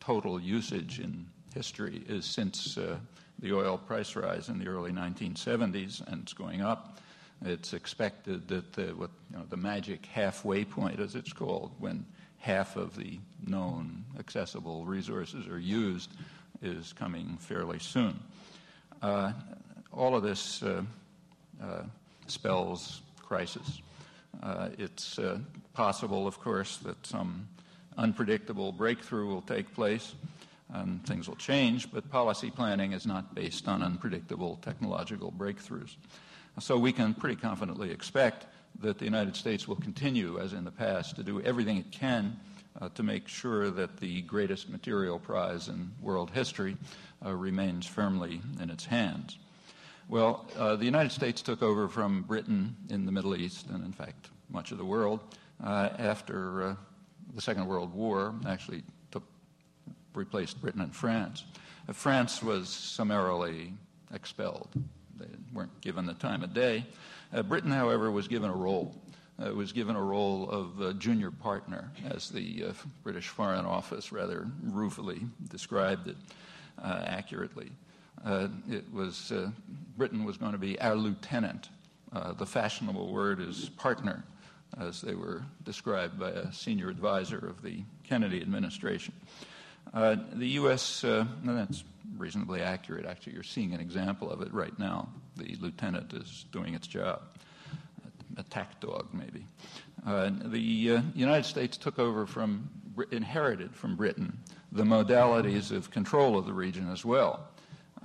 total 0.00 0.40
usage 0.40 1.00
in 1.00 1.26
history 1.54 2.04
is 2.08 2.24
since 2.24 2.78
uh, 2.78 2.98
the 3.38 3.52
oil 3.52 3.78
price 3.78 4.14
rise 4.14 4.48
in 4.48 4.58
the 4.58 4.68
early 4.68 4.92
1970s, 4.92 6.06
and 6.06 6.22
it's 6.22 6.32
going 6.32 6.62
up. 6.62 6.98
It's 7.44 7.72
expected 7.74 8.48
that 8.48 8.72
the, 8.72 8.94
what, 8.94 9.10
you 9.30 9.38
know, 9.38 9.44
the 9.48 9.56
magic 9.56 10.06
halfway 10.06 10.64
point, 10.64 11.00
as 11.00 11.14
it's 11.14 11.32
called, 11.32 11.72
when 11.78 12.06
half 12.38 12.76
of 12.76 12.96
the 12.96 13.18
known 13.46 14.04
accessible 14.18 14.86
resources 14.86 15.46
are 15.48 15.58
used, 15.58 16.10
is 16.62 16.92
coming 16.92 17.36
fairly 17.38 17.78
soon. 17.78 18.18
Uh, 19.02 19.32
all 19.92 20.16
of 20.16 20.22
this 20.22 20.62
uh, 20.62 20.82
uh, 21.62 21.82
spells 22.26 23.02
crisis. 23.26 23.82
Uh, 24.42 24.68
it's 24.78 25.18
uh, 25.18 25.38
possible, 25.74 26.26
of 26.26 26.38
course, 26.40 26.78
that 26.78 27.06
some 27.06 27.48
unpredictable 27.98 28.72
breakthrough 28.72 29.26
will 29.26 29.42
take 29.42 29.72
place 29.74 30.14
and 30.72 31.04
things 31.06 31.28
will 31.28 31.36
change, 31.36 31.90
but 31.92 32.10
policy 32.10 32.50
planning 32.50 32.92
is 32.92 33.06
not 33.06 33.34
based 33.34 33.68
on 33.68 33.82
unpredictable 33.82 34.58
technological 34.62 35.32
breakthroughs. 35.32 35.94
So 36.58 36.78
we 36.78 36.92
can 36.92 37.14
pretty 37.14 37.36
confidently 37.36 37.90
expect 37.90 38.46
that 38.80 38.98
the 38.98 39.04
United 39.04 39.36
States 39.36 39.68
will 39.68 39.76
continue, 39.76 40.38
as 40.38 40.52
in 40.52 40.64
the 40.64 40.70
past, 40.70 41.16
to 41.16 41.22
do 41.22 41.40
everything 41.42 41.78
it 41.78 41.92
can 41.92 42.38
uh, 42.80 42.88
to 42.90 43.02
make 43.02 43.28
sure 43.28 43.70
that 43.70 43.98
the 43.98 44.22
greatest 44.22 44.68
material 44.68 45.18
prize 45.18 45.68
in 45.68 45.92
world 46.00 46.30
history 46.30 46.76
uh, 47.24 47.32
remains 47.32 47.86
firmly 47.86 48.40
in 48.60 48.70
its 48.70 48.84
hands. 48.84 49.38
Well, 50.08 50.46
uh, 50.56 50.76
the 50.76 50.84
United 50.84 51.10
States 51.10 51.42
took 51.42 51.64
over 51.64 51.88
from 51.88 52.22
Britain 52.22 52.76
in 52.90 53.06
the 53.06 53.12
Middle 53.12 53.34
East, 53.34 53.66
and 53.70 53.84
in 53.84 53.90
fact, 53.90 54.30
much 54.48 54.70
of 54.70 54.78
the 54.78 54.84
world, 54.84 55.18
uh, 55.64 55.88
after 55.98 56.62
uh, 56.62 56.74
the 57.34 57.40
Second 57.40 57.66
World 57.66 57.92
War, 57.92 58.32
actually 58.46 58.84
took, 59.10 59.24
replaced 60.14 60.60
Britain 60.60 60.80
and 60.80 60.94
France. 60.94 61.42
Uh, 61.88 61.92
France 61.92 62.40
was 62.40 62.68
summarily 62.68 63.72
expelled. 64.14 64.68
They 65.18 65.26
weren't 65.52 65.80
given 65.80 66.06
the 66.06 66.14
time 66.14 66.44
of 66.44 66.54
day. 66.54 66.86
Uh, 67.34 67.42
Britain, 67.42 67.72
however, 67.72 68.12
was 68.12 68.28
given 68.28 68.48
a 68.48 68.54
role. 68.54 68.94
Uh, 69.44 69.52
was 69.52 69.72
given 69.72 69.96
a 69.96 70.02
role 70.02 70.48
of 70.48 70.98
junior 71.00 71.32
partner, 71.32 71.90
as 72.08 72.30
the 72.30 72.64
British 73.02 73.26
Foreign 73.26 73.66
Office 73.66 74.12
rather 74.12 74.46
ruefully 74.62 75.22
described 75.50 76.08
it 76.08 76.16
accurately. 76.82 77.72
Uh, 78.24 78.48
it 78.70 78.84
was 78.92 79.32
uh, 79.32 79.50
Britain 79.96 80.24
was 80.24 80.36
going 80.36 80.52
to 80.52 80.58
be 80.58 80.80
our 80.80 80.94
lieutenant. 80.94 81.68
Uh, 82.12 82.32
the 82.32 82.46
fashionable 82.46 83.12
word 83.12 83.40
is 83.40 83.68
partner, 83.70 84.24
as 84.78 85.00
they 85.00 85.14
were 85.14 85.42
described 85.64 86.18
by 86.18 86.30
a 86.30 86.52
senior 86.52 86.88
advisor 86.88 87.38
of 87.38 87.62
the 87.62 87.82
Kennedy 88.04 88.40
administration. 88.40 89.14
Uh, 89.92 90.16
the 90.32 90.48
U.S. 90.48 91.04
Uh, 91.04 91.24
that's 91.44 91.84
reasonably 92.16 92.62
accurate. 92.62 93.06
Actually, 93.06 93.34
you're 93.34 93.42
seeing 93.42 93.74
an 93.74 93.80
example 93.80 94.30
of 94.30 94.42
it 94.42 94.52
right 94.52 94.76
now. 94.78 95.08
The 95.36 95.56
lieutenant 95.60 96.12
is 96.12 96.46
doing 96.52 96.74
its 96.74 96.86
job. 96.86 97.22
Attack 98.36 98.80
dog, 98.80 99.08
maybe. 99.12 99.46
the 100.04 101.02
United 101.14 101.44
States 101.44 101.76
took 101.76 101.98
over 101.98 102.26
from, 102.26 102.68
inherited 103.10 103.74
from 103.74 103.96
Britain 103.96 104.38
the 104.72 104.82
modalities 104.82 105.70
of 105.70 105.90
control 105.90 106.38
of 106.38 106.46
the 106.46 106.52
region 106.52 106.90
as 106.90 107.04
well. 107.04 107.48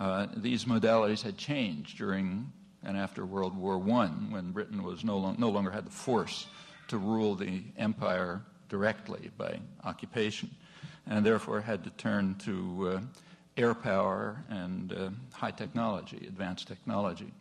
Uh, 0.02 0.26
these 0.36 0.66
modalities 0.66 1.22
had 1.22 1.38
changed 1.38 1.96
during 1.96 2.52
and 2.84 2.98
after 2.98 3.24
World 3.24 3.56
War 3.56 3.76
I, 3.76 4.08
when 4.08 4.52
Britain 4.52 4.82
was 4.82 5.04
no, 5.04 5.20
lo- 5.20 5.36
no 5.38 5.50
longer 5.50 5.70
had 5.70 5.86
the 5.86 5.92
force 5.92 6.48
to 6.88 6.98
rule 6.98 7.36
the 7.36 7.62
empire 7.78 8.42
directly 8.68 9.30
by 9.38 9.60
occupation, 9.84 10.50
and 11.06 11.24
therefore 11.24 11.62
had 11.62 11.84
to 11.84 11.92
turn 11.92 12.34
to 12.40 12.90
uh, 12.90 13.02
air 13.58 13.76
power 13.76 14.44
and 14.50 14.92
uh, 14.92 15.10
high 15.34 15.52
technology, 15.52 16.26
advanced 16.28 16.68
technology. 16.68 17.32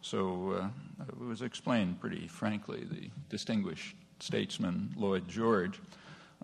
So 0.00 0.70
uh, 0.98 1.04
it 1.06 1.16
was 1.16 1.42
explained 1.42 2.00
pretty 2.00 2.26
frankly. 2.26 2.88
The 2.90 3.08
distinguished 3.28 3.94
statesman 4.18 4.92
Lloyd 4.96 5.28
George, 5.28 5.80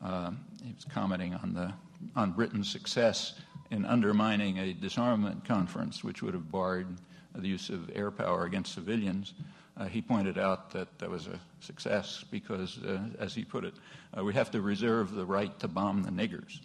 uh, 0.00 0.30
he 0.62 0.72
was 0.72 0.84
commenting 0.84 1.34
on 1.34 1.54
the 1.54 1.72
on 2.14 2.30
Britain's 2.30 2.70
success 2.70 3.34
in 3.70 3.84
undermining 3.84 4.58
a 4.58 4.72
disarmament 4.72 5.44
conference, 5.44 6.02
which 6.02 6.22
would 6.22 6.34
have 6.34 6.50
barred 6.50 6.88
the 7.34 7.48
use 7.48 7.68
of 7.70 7.90
air 7.94 8.10
power 8.10 8.44
against 8.44 8.74
civilians. 8.74 9.34
Uh, 9.76 9.86
he 9.86 10.02
pointed 10.02 10.36
out 10.36 10.70
that 10.72 10.98
that 10.98 11.08
was 11.08 11.26
a 11.26 11.40
success 11.60 12.24
because, 12.30 12.78
uh, 12.78 13.00
as 13.18 13.34
he 13.34 13.44
put 13.44 13.64
it, 13.64 13.74
uh, 14.16 14.24
we 14.24 14.34
have 14.34 14.50
to 14.50 14.60
reserve 14.60 15.12
the 15.12 15.24
right 15.24 15.58
to 15.60 15.68
bomb 15.68 16.02
the 16.02 16.10
niggers, 16.10 16.60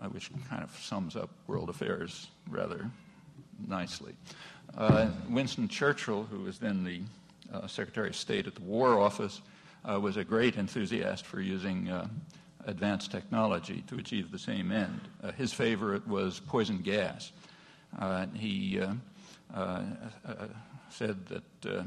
uh, 0.00 0.06
which 0.08 0.30
kind 0.48 0.62
of 0.62 0.70
sums 0.80 1.16
up 1.16 1.28
world 1.46 1.68
affairs 1.68 2.28
rather 2.48 2.88
nicely. 3.66 4.14
Uh, 4.76 5.08
Winston 5.28 5.68
Churchill, 5.68 6.24
who 6.24 6.40
was 6.40 6.58
then 6.58 6.84
the 6.84 7.00
uh, 7.52 7.66
Secretary 7.66 8.08
of 8.08 8.16
State 8.16 8.46
at 8.46 8.54
the 8.54 8.62
War 8.62 8.98
Office, 8.98 9.40
was 10.00 10.16
a 10.16 10.24
great 10.24 10.56
enthusiast 10.56 11.26
for 11.26 11.42
using 11.42 11.90
advanced 12.66 13.10
technology 13.10 13.84
to 13.86 13.96
achieve 13.96 14.30
the 14.30 14.38
same 14.38 14.72
end. 14.72 15.00
Uh, 15.22 15.32
his 15.32 15.52
favorite 15.52 16.06
was 16.06 16.40
poison 16.40 16.78
gas. 16.78 17.32
Uh, 17.98 18.26
he 18.34 18.80
uh, 18.80 18.92
uh, 19.54 19.82
uh 20.26 20.46
said 20.90 21.26
that 21.26 21.78
uh, 21.78 21.82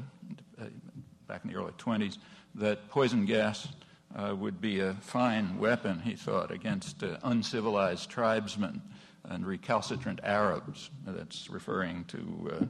back 1.28 1.44
in 1.44 1.52
the 1.52 1.58
early 1.58 1.72
20s 1.74 2.18
that 2.56 2.90
poison 2.90 3.26
gas 3.26 3.68
would 4.16 4.60
be 4.60 4.80
a 4.80 4.94
fine 4.96 5.58
weapon, 5.60 6.00
he 6.00 6.16
thought, 6.16 6.52
against 6.52 7.04
uncivilized 7.24 8.10
tribesmen 8.10 8.82
and 9.26 9.46
recalcitrant 9.46 10.20
Arabs. 10.24 10.90
That's 11.06 11.50
referring 11.50 12.06
to, 12.06 12.68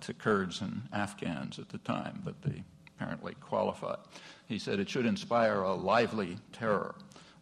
to 0.00 0.14
Kurds 0.14 0.60
and 0.60 0.82
Afghans 0.92 1.58
at 1.58 1.68
the 1.68 1.78
time, 1.78 2.20
but 2.24 2.42
they 2.42 2.64
apparently 2.98 3.34
qualified. 3.40 3.98
He 4.46 4.58
said 4.58 4.80
it 4.80 4.90
should 4.90 5.06
inspire 5.06 5.60
a 5.60 5.74
lively 5.74 6.38
terror. 6.52 6.94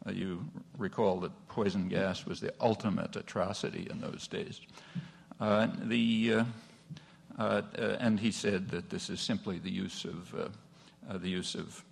Uh, 0.07 0.13
you 0.13 0.45
recall 0.79 1.19
that 1.21 1.33
poison 1.49 1.89
gas 1.89 2.27
was 2.27 2.41
the 2.41 2.53
ultimate 2.61 3.17
atrocity 3.17 3.89
in 3.91 4.01
those 4.01 4.29
days. 4.29 4.61
Uh, 5.41 5.69
the, 5.85 6.35
uh, 6.35 6.45
uh 7.39 7.63
and 7.99 8.21
he 8.21 8.31
said 8.31 8.69
that 8.69 8.89
this 8.89 9.11
is 9.11 9.21
simply 9.21 9.59
the 9.59 9.71
use 9.71 10.05
of 10.05 10.35
uh, 10.35 11.19
the 11.19 11.29
use 11.29 11.55
of 11.55 11.83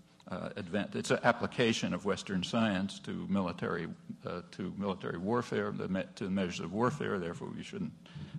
advanced. 0.57 0.97
It's 0.97 1.11
an 1.11 1.21
application 1.25 1.93
of 1.93 2.05
Western 2.05 2.43
science 2.43 2.99
to 3.01 3.27
military 3.29 3.89
to 4.23 4.73
military 4.79 5.19
warfare, 5.19 5.73
to 5.73 6.25
the 6.25 6.31
measures 6.31 6.61
of 6.61 6.73
warfare. 6.73 7.19
Therefore, 7.19 7.49
we 7.55 7.63
shouldn't 7.63 7.93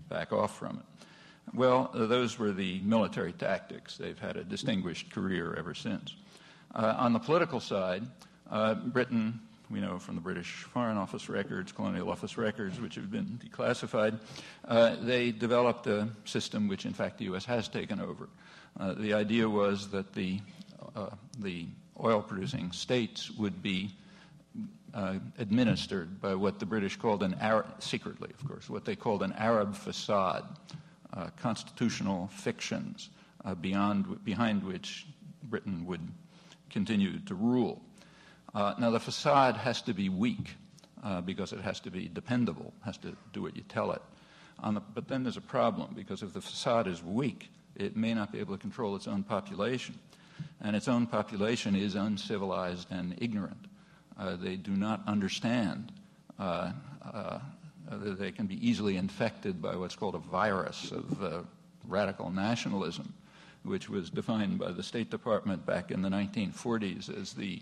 back 0.09 0.33
off 0.33 0.57
from 0.57 0.77
it. 0.77 1.05
Well, 1.53 1.91
those 1.93 2.39
were 2.39 2.51
the 2.51 2.79
military 2.79 3.33
tactics. 3.33 3.97
They've 3.97 4.17
had 4.17 4.35
a 4.35 4.43
distinguished 4.43 5.11
career 5.11 5.55
ever 5.57 5.75
since. 5.75 6.15
on 6.73 7.13
the 7.13 7.19
political 7.19 7.59
side, 7.59 8.03
Britain 8.87 9.39
we 9.69 9.79
know 9.79 9.97
from 9.99 10.15
the 10.15 10.21
British 10.21 10.63
Foreign 10.63 10.97
Office 10.97 11.29
records, 11.29 11.71
Colonial 11.71 12.09
Office 12.09 12.37
records, 12.37 12.79
which 12.79 12.95
have 12.95 13.11
been 13.11 13.39
declassified, 13.43 14.19
uh, 14.67 14.95
they 15.01 15.31
developed 15.31 15.87
a 15.87 16.07
system 16.25 16.67
which, 16.67 16.85
in 16.85 16.93
fact, 16.93 17.17
the 17.17 17.25
U.S. 17.25 17.45
has 17.45 17.67
taken 17.67 17.99
over. 17.99 18.29
Uh, 18.79 18.93
the 18.93 19.13
idea 19.13 19.49
was 19.49 19.89
that 19.89 20.13
the, 20.13 20.39
uh, 20.95 21.09
the 21.39 21.65
oil 22.03 22.21
producing 22.21 22.71
states 22.71 23.31
would 23.31 23.63
be 23.63 23.91
uh, 24.93 25.15
administered 25.39 26.21
by 26.21 26.35
what 26.35 26.59
the 26.59 26.65
British 26.65 26.95
called 26.95 27.23
an 27.23 27.35
Arab, 27.39 27.65
secretly, 27.79 28.29
of 28.39 28.47
course, 28.47 28.69
what 28.69 28.85
they 28.85 28.95
called 28.95 29.23
an 29.23 29.33
Arab 29.33 29.75
facade, 29.75 30.45
uh, 31.13 31.27
constitutional 31.41 32.27
fictions 32.27 33.09
uh, 33.43 33.55
beyond, 33.55 34.23
behind 34.23 34.63
which 34.63 35.05
Britain 35.43 35.85
would 35.85 36.01
continue 36.69 37.19
to 37.19 37.35
rule. 37.35 37.81
Uh, 38.55 38.73
now, 38.79 38.89
the 38.89 38.99
facade 38.99 39.57
has 39.57 39.81
to 39.81 39.93
be 39.93 40.07
weak 40.07 40.55
uh, 41.03 41.19
because 41.19 41.51
it 41.51 41.59
has 41.59 41.81
to 41.81 41.91
be 41.91 42.07
dependable, 42.07 42.73
has 42.85 42.97
to 42.97 43.15
do 43.33 43.41
what 43.41 43.53
you 43.55 43.61
tell 43.67 43.91
it. 43.91 44.01
The, 44.63 44.81
but 44.93 45.09
then 45.09 45.23
there's 45.23 45.35
a 45.35 45.41
problem 45.41 45.93
because 45.93 46.23
if 46.23 46.33
the 46.33 46.39
facade 46.39 46.87
is 46.87 47.03
weak, 47.03 47.49
it 47.75 47.97
may 47.97 48.13
not 48.13 48.31
be 48.31 48.39
able 48.39 48.55
to 48.55 48.61
control 48.61 48.95
its 48.95 49.07
own 49.07 49.23
population. 49.23 49.99
And 50.61 50.75
its 50.75 50.87
own 50.87 51.05
population 51.05 51.75
is 51.75 51.95
uncivilized 51.95 52.87
and 52.91 53.15
ignorant. 53.17 53.67
Uh, 54.17 54.37
they 54.37 54.55
do 54.55 54.71
not 54.71 55.01
understand. 55.05 55.91
Uh, 56.39 56.71
uh, 57.13 57.39
they 57.91 58.31
can 58.31 58.47
be 58.47 58.67
easily 58.67 58.95
infected 58.95 59.61
by 59.61 59.75
what's 59.75 59.95
called 59.95 60.15
a 60.15 60.19
virus 60.19 60.91
of 60.91 61.23
uh, 61.23 61.41
radical 61.87 62.31
nationalism, 62.31 63.13
which 63.65 63.89
was 63.89 64.09
defined 64.09 64.59
by 64.59 64.71
the 64.71 64.83
State 64.83 65.09
Department 65.09 65.65
back 65.65 65.91
in 65.91 66.01
the 66.01 66.09
1940s 66.09 67.15
as 67.19 67.33
the 67.33 67.61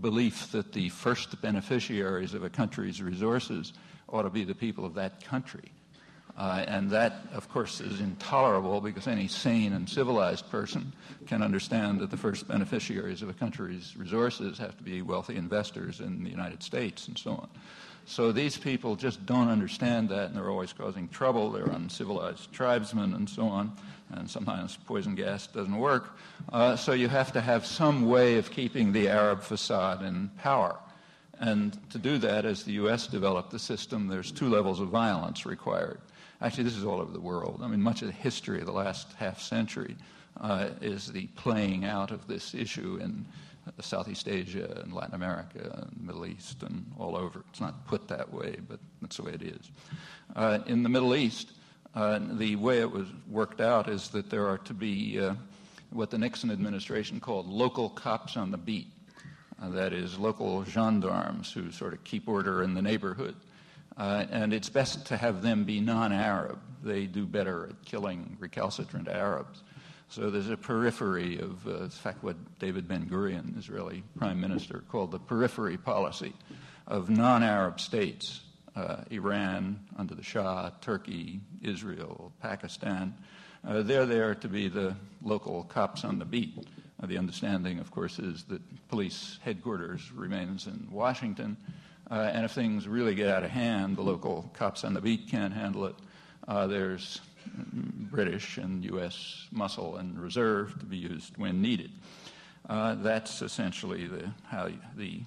belief 0.00 0.50
that 0.52 0.72
the 0.72 0.88
first 0.88 1.40
beneficiaries 1.42 2.34
of 2.34 2.42
a 2.42 2.50
country's 2.50 3.02
resources 3.02 3.72
ought 4.08 4.22
to 4.22 4.30
be 4.30 4.44
the 4.44 4.54
people 4.54 4.84
of 4.84 4.94
that 4.94 5.24
country. 5.24 5.70
Uh, 6.36 6.64
and 6.66 6.90
that, 6.90 7.26
of 7.34 7.48
course, 7.50 7.80
is 7.80 8.00
intolerable 8.00 8.80
because 8.80 9.06
any 9.06 9.28
sane 9.28 9.74
and 9.74 9.88
civilized 9.88 10.48
person 10.50 10.92
can 11.26 11.42
understand 11.42 12.00
that 12.00 12.10
the 12.10 12.16
first 12.16 12.48
beneficiaries 12.48 13.20
of 13.20 13.28
a 13.28 13.34
country's 13.34 13.94
resources 13.98 14.56
have 14.56 14.76
to 14.76 14.82
be 14.82 15.02
wealthy 15.02 15.36
investors 15.36 16.00
in 16.00 16.24
the 16.24 16.30
United 16.30 16.62
States 16.62 17.06
and 17.06 17.18
so 17.18 17.32
on. 17.32 17.48
So 18.04 18.32
these 18.32 18.56
people 18.56 18.96
just 18.96 19.24
don't 19.26 19.48
understand 19.48 20.08
that, 20.08 20.26
and 20.26 20.36
they're 20.36 20.50
always 20.50 20.72
causing 20.72 21.08
trouble. 21.08 21.50
They're 21.50 21.64
uncivilized 21.64 22.52
tribesmen 22.52 23.14
and 23.14 23.28
so 23.28 23.46
on, 23.46 23.72
and 24.10 24.28
sometimes 24.28 24.76
poison 24.86 25.14
gas 25.14 25.46
doesn't 25.46 25.76
work. 25.76 26.16
Uh, 26.52 26.76
so 26.76 26.92
you 26.92 27.08
have 27.08 27.32
to 27.32 27.40
have 27.40 27.64
some 27.64 28.08
way 28.08 28.38
of 28.38 28.50
keeping 28.50 28.92
the 28.92 29.08
Arab 29.08 29.42
facade 29.42 30.02
in 30.02 30.30
power. 30.38 30.78
And 31.38 31.76
to 31.90 31.98
do 31.98 32.18
that, 32.18 32.44
as 32.44 32.64
the 32.64 32.72
U.S. 32.74 33.06
developed 33.06 33.50
the 33.50 33.58
system, 33.58 34.08
there's 34.08 34.30
two 34.30 34.48
levels 34.48 34.80
of 34.80 34.88
violence 34.88 35.44
required. 35.46 36.00
Actually, 36.40 36.64
this 36.64 36.76
is 36.76 36.84
all 36.84 37.00
over 37.00 37.12
the 37.12 37.20
world. 37.20 37.60
I 37.62 37.68
mean, 37.68 37.82
much 37.82 38.02
of 38.02 38.08
the 38.08 38.14
history 38.14 38.60
of 38.60 38.66
the 38.66 38.72
last 38.72 39.12
half 39.14 39.40
century 39.40 39.96
uh, 40.40 40.70
is 40.80 41.06
the 41.06 41.26
playing 41.36 41.84
out 41.84 42.10
of 42.10 42.26
this 42.26 42.54
issue 42.54 42.98
in 43.00 43.24
Southeast 43.80 44.28
Asia 44.28 44.80
and 44.82 44.92
Latin 44.92 45.14
America 45.14 45.82
and 45.82 46.06
Middle 46.06 46.26
East 46.26 46.62
and 46.62 46.84
all 46.98 47.16
over. 47.16 47.44
It's 47.50 47.60
not 47.60 47.86
put 47.86 48.08
that 48.08 48.32
way, 48.32 48.56
but 48.68 48.80
that's 49.00 49.16
the 49.16 49.22
way 49.22 49.32
it 49.32 49.42
is. 49.42 49.70
Uh, 50.34 50.58
in 50.66 50.82
the 50.82 50.88
Middle 50.88 51.14
East, 51.14 51.52
uh, 51.94 52.18
the 52.32 52.56
way 52.56 52.80
it 52.80 52.90
was 52.90 53.06
worked 53.28 53.60
out 53.60 53.88
is 53.88 54.08
that 54.10 54.30
there 54.30 54.46
are 54.48 54.58
to 54.58 54.74
be 54.74 55.20
uh, 55.20 55.34
what 55.90 56.10
the 56.10 56.18
Nixon 56.18 56.50
administration 56.50 57.20
called 57.20 57.46
local 57.46 57.90
cops 57.90 58.36
on 58.36 58.50
the 58.50 58.56
beat. 58.58 58.88
Uh, 59.60 59.70
that 59.70 59.92
is, 59.92 60.18
local 60.18 60.64
gendarmes 60.64 61.52
who 61.52 61.70
sort 61.70 61.92
of 61.92 62.02
keep 62.02 62.28
order 62.28 62.62
in 62.62 62.74
the 62.74 62.82
neighborhood. 62.82 63.36
Uh, 63.96 64.24
and 64.30 64.52
it's 64.52 64.68
best 64.68 65.06
to 65.06 65.16
have 65.16 65.42
them 65.42 65.64
be 65.64 65.80
non 65.80 66.12
Arab. 66.12 66.58
They 66.82 67.06
do 67.06 67.26
better 67.26 67.66
at 67.66 67.84
killing 67.84 68.36
recalcitrant 68.40 69.06
Arabs. 69.06 69.62
So 70.12 70.28
there's 70.28 70.50
a 70.50 70.58
periphery 70.58 71.38
of, 71.38 71.66
uh, 71.66 71.84
in 71.84 71.88
fact, 71.88 72.22
what 72.22 72.36
David 72.58 72.86
Ben 72.86 73.06
Gurion, 73.08 73.56
Israeli 73.56 74.02
prime 74.18 74.42
minister, 74.42 74.84
called 74.90 75.10
the 75.10 75.18
periphery 75.18 75.78
policy 75.78 76.34
of 76.86 77.08
non 77.08 77.42
Arab 77.42 77.80
states 77.80 78.42
uh, 78.76 79.04
Iran 79.10 79.80
under 79.96 80.14
the 80.14 80.22
Shah, 80.22 80.68
Turkey, 80.82 81.40
Israel, 81.62 82.30
Pakistan. 82.42 83.14
Uh, 83.66 83.80
they're 83.80 84.04
there 84.04 84.34
to 84.34 84.48
be 84.48 84.68
the 84.68 84.94
local 85.22 85.64
cops 85.64 86.04
on 86.04 86.18
the 86.18 86.26
beat. 86.26 86.58
Uh, 87.02 87.06
the 87.06 87.16
understanding, 87.16 87.78
of 87.78 87.90
course, 87.90 88.18
is 88.18 88.44
that 88.44 88.60
police 88.88 89.38
headquarters 89.42 90.12
remains 90.12 90.66
in 90.66 90.88
Washington 90.90 91.56
uh, 92.10 92.30
and 92.34 92.44
if 92.44 92.50
things 92.50 92.86
really 92.86 93.14
get 93.14 93.28
out 93.28 93.42
of 93.44 93.50
hand, 93.50 93.96
the 93.96 94.02
local 94.02 94.50
cops 94.52 94.84
on 94.84 94.92
the 94.92 95.00
beat 95.00 95.28
can't 95.28 95.54
handle 95.54 95.86
it. 95.86 95.94
Uh, 96.46 96.66
there's 96.66 97.22
British 98.10 98.58
and 98.58 98.84
U.S. 98.84 99.46
muscle 99.50 99.96
and 99.96 100.18
reserve 100.18 100.78
to 100.78 100.86
be 100.86 100.96
used 100.96 101.36
when 101.36 101.62
needed. 101.62 101.90
Uh, 102.68 102.94
that's 102.96 103.42
essentially 103.42 104.06
the, 104.06 104.30
how 104.46 104.68
the, 104.96 105.20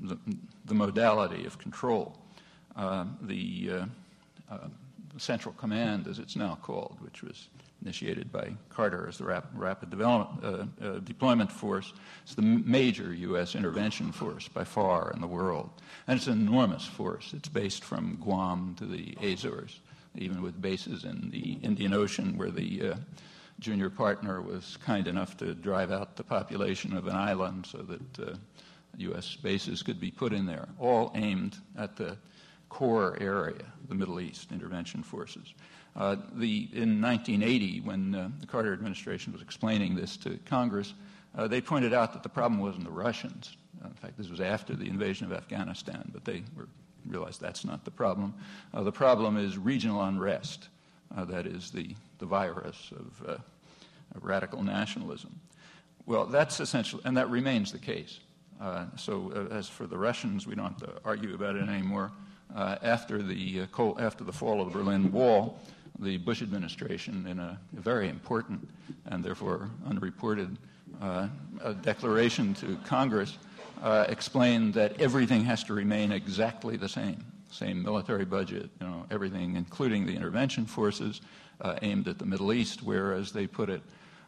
the, 0.00 0.18
the 0.64 0.74
modality 0.74 1.44
of 1.44 1.58
control. 1.58 2.18
Uh, 2.76 3.04
the 3.22 3.70
uh, 3.72 3.86
uh, 4.50 4.68
Central 5.18 5.54
Command, 5.54 6.08
as 6.08 6.18
it's 6.18 6.36
now 6.36 6.58
called, 6.62 6.96
which 7.00 7.22
was 7.22 7.48
initiated 7.84 8.32
by 8.32 8.52
Carter 8.70 9.06
as 9.08 9.18
the 9.18 9.24
rap- 9.24 9.50
rapid 9.54 9.90
development, 9.90 10.42
uh, 10.82 10.84
uh, 10.84 10.98
deployment 11.00 11.52
force. 11.52 11.92
It's 12.22 12.34
the 12.34 12.42
major 12.42 13.12
U.S. 13.12 13.54
intervention 13.54 14.10
force 14.10 14.48
by 14.48 14.64
far 14.64 15.12
in 15.14 15.20
the 15.20 15.26
world. 15.26 15.70
And 16.06 16.16
it's 16.16 16.26
an 16.26 16.48
enormous 16.48 16.86
force. 16.86 17.32
It's 17.36 17.48
based 17.48 17.84
from 17.84 18.16
Guam 18.16 18.74
to 18.78 18.86
the 18.86 19.16
Azores, 19.22 19.80
even 20.16 20.42
with 20.42 20.60
bases 20.60 21.04
in 21.04 21.30
the 21.30 21.58
Indian 21.62 21.92
Ocean 21.92 22.36
where 22.36 22.50
the 22.50 22.90
uh, 22.90 22.96
junior 23.60 23.90
partner 23.90 24.40
was 24.40 24.78
kind 24.84 25.06
enough 25.06 25.36
to 25.38 25.54
drive 25.54 25.90
out 25.90 26.16
the 26.16 26.24
population 26.24 26.96
of 26.96 27.06
an 27.06 27.16
island 27.16 27.66
so 27.66 27.78
that 27.78 28.38
U.S. 28.98 29.36
Uh, 29.36 29.42
bases 29.42 29.82
could 29.82 30.00
be 30.00 30.10
put 30.10 30.32
in 30.32 30.46
there, 30.46 30.68
all 30.78 31.12
aimed 31.14 31.56
at 31.78 31.96
the 31.96 32.16
core 32.68 33.16
area, 33.20 33.64
the 33.88 33.94
Middle 33.94 34.20
East 34.20 34.50
intervention 34.52 35.02
forces. 35.02 35.54
Uh, 35.96 36.16
the, 36.34 36.68
in 36.72 37.00
1980, 37.00 37.80
when 37.82 38.14
uh, 38.14 38.28
the 38.40 38.46
Carter 38.46 38.72
administration 38.72 39.32
was 39.32 39.42
explaining 39.42 39.94
this 39.94 40.16
to 40.16 40.38
Congress, 40.44 40.94
uh, 41.36 41.46
they 41.46 41.60
pointed 41.60 41.92
out 41.92 42.12
that 42.12 42.22
the 42.22 42.28
problem 42.28 42.60
wasn't 42.60 42.84
the 42.84 42.90
Russians. 42.90 43.56
In 43.84 43.92
fact, 43.94 44.16
this 44.18 44.28
was 44.28 44.40
after 44.40 44.74
the 44.74 44.88
invasion 44.88 45.26
of 45.26 45.32
Afghanistan, 45.32 46.08
but 46.12 46.24
they 46.24 46.42
were, 46.56 46.68
realized 47.06 47.40
that's 47.40 47.64
not 47.64 47.84
the 47.84 47.90
problem. 47.90 48.34
Uh, 48.72 48.82
the 48.82 48.92
problem 48.92 49.36
is 49.36 49.58
regional 49.58 50.02
unrest. 50.02 50.68
Uh, 51.16 51.24
that 51.24 51.46
is 51.46 51.70
the, 51.70 51.94
the 52.18 52.26
virus 52.26 52.90
of, 52.92 53.28
of 54.14 54.24
radical 54.24 54.62
nationalism. 54.62 55.38
Well, 56.06 56.26
that's 56.26 56.60
essential, 56.60 57.00
and 57.04 57.16
that 57.16 57.30
remains 57.30 57.72
the 57.72 57.78
case. 57.78 58.20
so, 58.96 59.48
as 59.50 59.68
for 59.68 59.86
the 59.86 59.96
Russians, 59.96 60.46
we 60.46 60.54
don't 60.54 60.66
have 60.66 60.76
to 60.78 60.92
argue 61.04 61.34
about 61.34 61.56
it 61.56 61.68
anymore. 61.68 62.10
after, 62.54 63.22
the, 63.22 63.66
after 63.98 64.24
the 64.24 64.32
fall 64.32 64.60
of 64.60 64.72
the 64.72 64.78
Berlin 64.78 65.12
Wall, 65.12 65.58
the 65.98 66.18
Bush 66.18 66.42
administration, 66.42 67.26
in 67.26 67.38
a 67.38 67.58
very 67.72 68.08
important 68.08 68.68
and 69.06 69.24
therefore 69.24 69.70
unreported 69.86 70.56
uh, 71.00 71.28
declaration 71.82 72.54
to 72.54 72.76
Congress, 72.84 73.38
uh, 73.84 74.06
explained 74.08 74.72
that 74.74 74.98
everything 74.98 75.44
has 75.44 75.62
to 75.62 75.74
remain 75.74 76.10
exactly 76.10 76.76
the 76.78 76.88
same. 76.88 77.22
Same 77.50 77.82
military 77.82 78.24
budget, 78.24 78.70
you 78.80 78.86
know, 78.86 79.06
everything, 79.10 79.56
including 79.56 80.06
the 80.06 80.16
intervention 80.16 80.64
forces 80.64 81.20
uh, 81.60 81.76
aimed 81.82 82.08
at 82.08 82.18
the 82.18 82.24
Middle 82.24 82.52
East, 82.52 82.82
where, 82.82 83.12
as 83.12 83.30
they 83.30 83.46
put 83.46 83.68
it, 83.68 83.82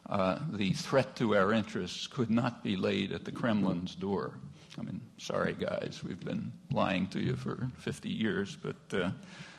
uh, 0.09 0.37
the 0.53 0.71
threat 0.73 1.15
to 1.17 1.35
our 1.35 1.51
interests 1.51 2.05
could 2.05 2.29
not 2.29 2.63
be 2.63 2.77
laid 2.77 3.11
at 3.11 3.25
the 3.25 3.31
Kremlin's 3.31 3.95
door. 3.95 4.35
I 4.77 4.83
mean, 4.83 5.01
sorry, 5.17 5.53
guys, 5.53 6.01
we've 6.07 6.23
been 6.23 6.53
lying 6.71 7.07
to 7.07 7.19
you 7.19 7.35
for 7.35 7.67
50 7.79 8.09
years, 8.09 8.55
but 8.55 9.01
uh, 9.01 9.09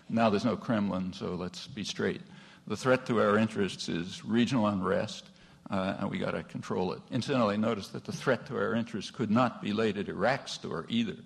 now 0.08 0.30
there's 0.30 0.44
no 0.44 0.56
Kremlin, 0.56 1.12
so 1.12 1.34
let's 1.34 1.66
be 1.66 1.82
straight. 1.82 2.22
The 2.68 2.76
threat 2.76 3.04
to 3.06 3.20
our 3.20 3.36
interests 3.36 3.88
is 3.88 4.24
regional 4.24 4.68
unrest, 4.68 5.26
uh, 5.70 5.96
and 6.00 6.10
we 6.10 6.18
got 6.18 6.32
to 6.32 6.42
control 6.42 6.92
it. 6.92 7.00
Incidentally, 7.10 7.56
notice 7.56 7.88
that 7.88 8.04
the 8.04 8.12
threat 8.12 8.46
to 8.46 8.56
our 8.56 8.74
interests 8.74 9.10
could 9.10 9.30
not 9.30 9.62
be 9.62 9.72
laid 9.72 9.98
at 9.98 10.08
Iraq's 10.08 10.56
door 10.58 10.86
either. 10.88 11.16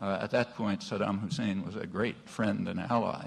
Uh, 0.00 0.18
at 0.20 0.30
that 0.30 0.54
point, 0.56 0.80
Saddam 0.80 1.20
Hussein 1.20 1.64
was 1.64 1.76
a 1.76 1.86
great 1.86 2.16
friend 2.28 2.68
and 2.68 2.80
ally. 2.80 3.26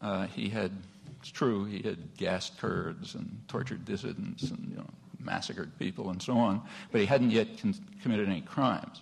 Uh, 0.00 0.26
he 0.26 0.48
had, 0.48 0.72
it's 1.20 1.30
true, 1.30 1.64
he 1.64 1.80
had 1.82 2.16
gassed 2.16 2.58
Kurds 2.58 3.14
and 3.14 3.40
tortured 3.46 3.84
dissidents 3.84 4.50
and 4.50 4.66
you 4.70 4.76
know, 4.76 4.88
massacred 5.20 5.78
people 5.78 6.10
and 6.10 6.20
so 6.20 6.36
on, 6.36 6.60
but 6.90 7.00
he 7.00 7.06
hadn't 7.06 7.30
yet 7.30 7.60
con- 7.60 7.74
committed 8.02 8.28
any 8.28 8.40
crimes. 8.40 9.00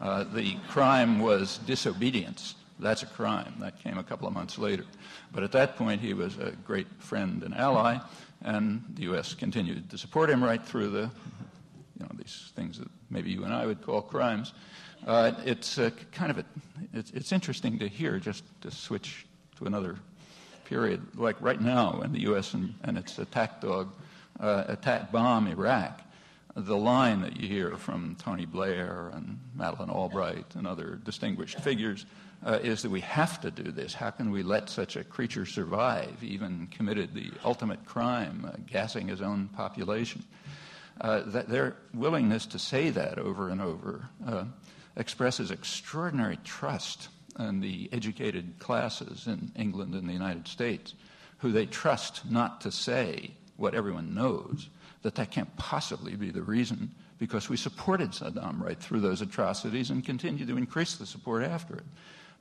Uh, 0.00 0.24
the 0.32 0.56
crime 0.68 1.18
was 1.18 1.58
disobedience 1.58 2.54
that's 2.80 3.02
a 3.02 3.06
crime. 3.06 3.54
That 3.60 3.80
came 3.80 3.98
a 3.98 4.04
couple 4.04 4.28
of 4.28 4.34
months 4.34 4.58
later. 4.58 4.84
But 5.32 5.42
at 5.42 5.52
that 5.52 5.76
point, 5.76 6.00
he 6.00 6.14
was 6.14 6.36
a 6.38 6.52
great 6.64 6.86
friend 6.98 7.42
and 7.42 7.54
ally, 7.54 7.98
and 8.42 8.84
the 8.94 9.02
U.S. 9.02 9.34
continued 9.34 9.90
to 9.90 9.98
support 9.98 10.30
him 10.30 10.42
right 10.42 10.64
through 10.64 10.90
the, 10.90 11.10
you 11.98 12.00
know, 12.00 12.10
these 12.16 12.52
things 12.54 12.78
that 12.78 12.88
maybe 13.10 13.30
you 13.30 13.44
and 13.44 13.52
I 13.52 13.66
would 13.66 13.82
call 13.82 14.02
crimes. 14.02 14.52
Uh, 15.06 15.32
it's 15.44 15.78
uh, 15.78 15.90
kind 16.12 16.30
of 16.30 16.38
a, 16.38 16.44
it's, 16.92 17.10
it's 17.12 17.32
interesting 17.32 17.78
to 17.78 17.88
hear, 17.88 18.18
just 18.18 18.44
to 18.62 18.70
switch 18.70 19.26
to 19.58 19.66
another 19.66 19.96
period, 20.64 21.00
like 21.16 21.40
right 21.40 21.60
now 21.60 22.00
when 22.00 22.12
the 22.12 22.20
U.S. 22.20 22.54
and, 22.54 22.74
and 22.84 22.98
its 22.98 23.18
attack 23.18 23.60
dog 23.60 23.92
uh, 24.40 24.64
attack 24.68 25.10
bomb 25.10 25.48
Iraq, 25.48 26.00
the 26.54 26.76
line 26.76 27.20
that 27.20 27.36
you 27.36 27.48
hear 27.48 27.76
from 27.76 28.16
Tony 28.18 28.44
Blair 28.44 29.10
and 29.14 29.38
Madeleine 29.54 29.90
Albright 29.90 30.54
and 30.54 30.66
other 30.66 30.98
distinguished 31.04 31.60
figures 31.60 32.04
uh, 32.44 32.58
is 32.62 32.82
that 32.82 32.90
we 32.90 33.00
have 33.00 33.40
to 33.40 33.50
do 33.50 33.70
this. 33.70 33.94
How 33.94 34.10
can 34.10 34.30
we 34.30 34.42
let 34.42 34.68
such 34.68 34.96
a 34.96 35.04
creature 35.04 35.46
survive, 35.46 36.22
even 36.22 36.68
committed 36.70 37.14
the 37.14 37.30
ultimate 37.44 37.84
crime, 37.84 38.48
uh, 38.48 38.56
gassing 38.66 39.08
his 39.08 39.20
own 39.20 39.48
population? 39.48 40.22
Uh, 41.00 41.22
that 41.26 41.48
their 41.48 41.76
willingness 41.94 42.46
to 42.46 42.58
say 42.58 42.90
that 42.90 43.18
over 43.18 43.48
and 43.50 43.60
over 43.60 44.08
uh, 44.26 44.44
expresses 44.96 45.50
extraordinary 45.50 46.38
trust 46.44 47.08
in 47.38 47.60
the 47.60 47.88
educated 47.92 48.58
classes 48.58 49.26
in 49.26 49.52
England 49.54 49.94
and 49.94 50.08
the 50.08 50.12
United 50.12 50.48
States, 50.48 50.94
who 51.38 51.52
they 51.52 51.66
trust 51.66 52.28
not 52.28 52.60
to 52.60 52.72
say 52.72 53.30
what 53.56 53.74
everyone 53.74 54.12
knows, 54.12 54.68
that 55.02 55.14
that 55.14 55.30
can't 55.30 55.56
possibly 55.56 56.16
be 56.16 56.30
the 56.30 56.42
reason 56.42 56.90
because 57.18 57.48
we 57.48 57.56
supported 57.56 58.10
Saddam 58.10 58.60
right 58.60 58.78
through 58.78 59.00
those 59.00 59.22
atrocities 59.22 59.90
and 59.90 60.04
continue 60.04 60.46
to 60.46 60.56
increase 60.56 60.96
the 60.96 61.06
support 61.06 61.44
after 61.44 61.76
it. 61.76 61.84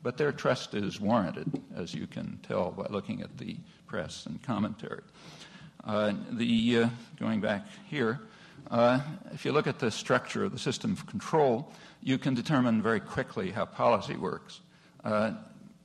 But 0.03 0.17
their 0.17 0.31
trust 0.31 0.73
is 0.73 1.01
warranted, 1.01 1.61
as 1.75 1.93
you 1.93 2.07
can 2.07 2.39
tell 2.43 2.71
by 2.71 2.87
looking 2.89 3.21
at 3.21 3.37
the 3.37 3.57
press 3.87 4.25
and 4.25 4.41
commentary. 4.43 5.01
Uh, 5.83 6.13
the, 6.31 6.77
uh, 6.77 6.89
going 7.19 7.41
back 7.41 7.65
here, 7.89 8.19
uh, 8.69 8.99
if 9.33 9.45
you 9.45 9.51
look 9.51 9.67
at 9.67 9.79
the 9.79 9.89
structure 9.89 10.43
of 10.43 10.51
the 10.51 10.59
system 10.59 10.91
of 10.91 11.05
control, 11.07 11.71
you 12.01 12.17
can 12.17 12.33
determine 12.33 12.81
very 12.81 12.99
quickly 12.99 13.51
how 13.51 13.65
policy 13.65 14.15
works. 14.15 14.61
Uh, 15.03 15.31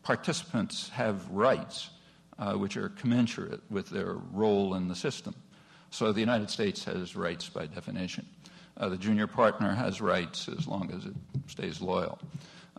participants 0.02 0.88
have 0.90 1.28
rights 1.30 1.90
uh, 2.38 2.54
which 2.54 2.76
are 2.76 2.88
commensurate 2.90 3.60
with 3.70 3.88
their 3.90 4.14
role 4.32 4.74
in 4.74 4.88
the 4.88 4.96
system. 4.96 5.34
So 5.90 6.12
the 6.12 6.20
United 6.20 6.50
States 6.50 6.84
has 6.84 7.14
rights 7.14 7.48
by 7.48 7.66
definition. 7.66 8.26
Uh, 8.76 8.88
the 8.88 8.96
junior 8.96 9.26
partner 9.26 9.74
has 9.74 10.00
rights 10.00 10.48
as 10.48 10.66
long 10.66 10.90
as 10.96 11.04
it 11.04 11.14
stays 11.46 11.80
loyal. 11.80 12.18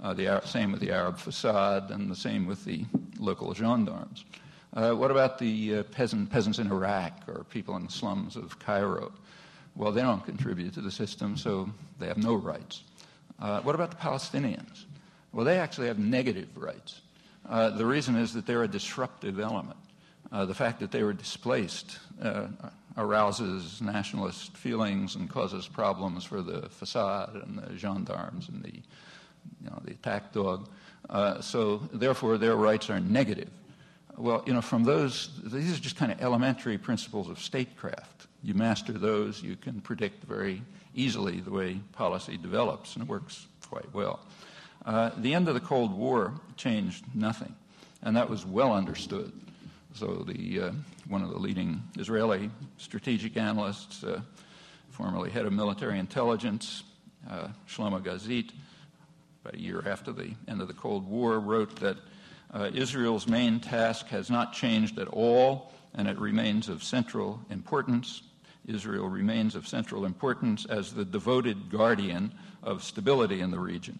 Uh, 0.02 0.14
the 0.14 0.42
same 0.46 0.72
with 0.72 0.82
the 0.82 0.92
Arab 0.92 1.18
facade, 1.18 1.92
and 1.92 2.10
the 2.10 2.16
same 2.16 2.46
with 2.46 2.66
the 2.66 2.86
local 3.20 3.54
gendarmes. 3.54 4.26
Uh, 4.74 4.92
what 4.92 5.12
about 5.12 5.38
the 5.38 5.78
uh, 5.78 5.84
peasant, 5.84 6.30
peasants 6.32 6.58
in 6.58 6.72
Iraq 6.72 7.14
or 7.28 7.44
people 7.46 7.76
in 7.76 7.86
the 7.86 7.92
slums 7.92 8.36
of 8.36 8.58
Cairo? 8.60 9.12
Well, 9.76 9.92
they 9.92 10.02
don't 10.02 10.26
contribute 10.26 10.74
to 10.74 10.82
the 10.82 10.92
system, 10.92 11.38
so 11.38 11.70
they 12.00 12.08
have 12.08 12.18
no 12.18 12.36
rights. 12.36 12.84
Uh, 13.40 13.62
what 13.62 13.76
about 13.76 13.92
the 13.92 13.98
Palestinians? 13.98 14.86
Well, 15.32 15.46
they 15.46 15.60
actually 15.60 15.88
have 15.88 16.00
negative 16.00 16.50
rights. 16.56 17.02
Uh, 17.48 17.70
the 17.70 17.86
reason 17.86 18.16
is 18.16 18.34
that 18.34 18.46
they're 18.46 18.64
a 18.64 18.68
disruptive 18.68 19.40
element. 19.40 19.78
Uh, 20.32 20.46
the 20.46 20.54
fact 20.56 20.80
that 20.80 20.92
they 20.92 21.04
were 21.04 21.14
displaced 21.14 22.00
arouses 22.98 23.82
nationalist 23.82 24.56
feelings 24.56 25.16
and 25.16 25.30
causes 25.30 25.68
problems 25.68 26.24
for 26.24 26.42
the 26.42 26.70
facade 26.70 27.36
and 27.36 27.58
the 27.58 27.78
gendarmes 27.78 28.50
and 28.50 28.64
the, 28.64 28.82
you 29.64 29.70
know, 29.70 29.82
the 29.84 29.92
attack 29.92 30.32
dog. 30.34 30.70
Uh, 31.10 31.42
so, 31.42 31.78
therefore, 31.92 32.38
their 32.38 32.56
rights 32.56 32.90
are 32.90 33.00
negative. 33.00 33.50
Well, 34.18 34.44
you 34.46 34.54
know, 34.54 34.62
from 34.62 34.84
those, 34.84 35.30
these 35.44 35.78
are 35.78 35.82
just 35.82 35.96
kind 35.96 36.12
of 36.12 36.22
elementary 36.22 36.78
principles 36.78 37.30
of 37.30 37.40
statecraft. 37.40 38.28
You 38.44 38.54
master 38.54 38.94
those, 38.94 39.42
you 39.42 39.56
can 39.56 39.82
predict 39.82 40.24
very 40.24 40.62
easily 40.94 41.40
the 41.40 41.52
way 41.52 41.80
policy 41.94 42.38
develops, 42.38 42.96
and 42.96 43.04
it 43.04 43.10
works 43.10 43.48
quite 43.70 43.92
well. 43.94 44.20
Uh, 44.86 45.12
the 45.18 45.34
end 45.34 45.48
of 45.48 45.54
the 45.56 45.60
Cold 45.60 45.98
War 45.98 46.34
changed 46.58 47.06
nothing, 47.16 47.56
and 48.02 48.16
that 48.16 48.30
was 48.30 48.46
well 48.46 48.74
understood. 48.74 49.32
So, 49.94 50.24
the, 50.28 50.62
uh, 50.62 50.72
one 51.08 51.24
of 51.24 51.30
the 51.30 51.38
leading 51.38 51.82
Israeli 51.98 52.50
strategic 52.78 53.38
analysts, 53.38 54.04
uh, 54.04 54.22
formerly 54.90 55.30
head 55.32 55.46
of 55.46 55.54
military 55.54 56.00
intelligence, 56.00 56.84
uh, 57.30 57.48
Shlomo 57.68 58.02
Gazit, 58.02 58.52
about 59.44 59.56
a 59.56 59.62
year 59.62 59.84
after 59.86 60.14
the 60.14 60.34
end 60.48 60.62
of 60.62 60.68
the 60.70 60.74
Cold 60.74 61.06
War, 61.06 61.40
wrote 61.40 61.76
that 61.78 61.98
uh, 62.54 62.70
Israel's 62.74 63.28
main 63.28 63.60
task 63.60 64.08
has 64.08 64.30
not 64.30 64.54
changed 64.54 64.98
at 65.00 65.08
all, 65.10 65.74
and 65.94 66.08
it 66.08 66.18
remains 66.18 66.70
of 66.70 66.82
central 66.82 67.42
importance. 67.50 68.22
Israel 68.66 69.10
remains 69.10 69.56
of 69.56 69.68
central 69.68 70.06
importance 70.06 70.66
as 70.66 70.94
the 70.94 71.04
devoted 71.04 71.70
guardian 71.70 72.34
of 72.62 72.84
stability 72.84 73.42
in 73.42 73.52
the 73.52 73.60
region. 73.60 74.00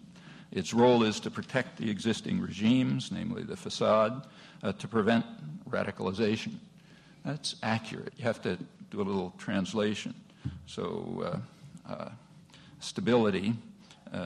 Its 0.50 0.72
role 0.72 1.02
is 1.02 1.20
to 1.20 1.30
protect 1.30 1.76
the 1.76 1.90
existing 1.90 2.40
regimes, 2.40 3.12
namely 3.12 3.42
the 3.42 3.56
facade, 3.56 4.26
uh, 4.62 4.72
to 4.72 4.88
prevent 4.88 5.26
radicalization. 5.68 6.54
That's 7.24 7.56
accurate. 7.62 8.14
You 8.16 8.24
have 8.24 8.40
to 8.42 8.56
do 8.90 9.02
a 9.02 9.04
little 9.04 9.34
translation. 9.36 10.14
So, 10.66 11.42
uh, 11.86 11.92
uh, 11.92 12.08
stability 12.80 13.54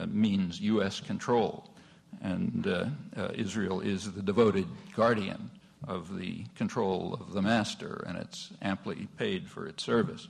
means 0.07 0.59
U.S. 0.61 0.99
control, 0.99 1.69
and 2.21 2.67
uh, 2.67 2.85
uh, 3.17 3.29
Israel 3.35 3.81
is 3.81 4.11
the 4.11 4.21
devoted 4.21 4.67
guardian 4.95 5.49
of 5.87 6.17
the 6.17 6.43
control 6.55 7.17
of 7.19 7.33
the 7.33 7.41
master, 7.41 8.03
and 8.07 8.17
it's 8.17 8.49
amply 8.61 9.07
paid 9.17 9.47
for 9.47 9.65
its 9.67 9.83
service. 9.83 10.27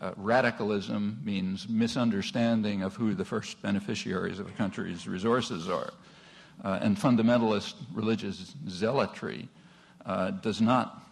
Uh, 0.00 0.12
radicalism 0.16 1.20
means 1.24 1.68
misunderstanding 1.68 2.82
of 2.82 2.96
who 2.96 3.14
the 3.14 3.24
first 3.24 3.60
beneficiaries 3.62 4.38
of 4.38 4.46
a 4.46 4.52
country's 4.52 5.06
resources 5.06 5.68
are. 5.68 5.92
Uh, 6.62 6.78
and 6.82 6.96
fundamentalist 6.96 7.74
religious 7.94 8.54
zealotry 8.68 9.48
uh, 10.04 10.30
does 10.30 10.60
not, 10.60 11.02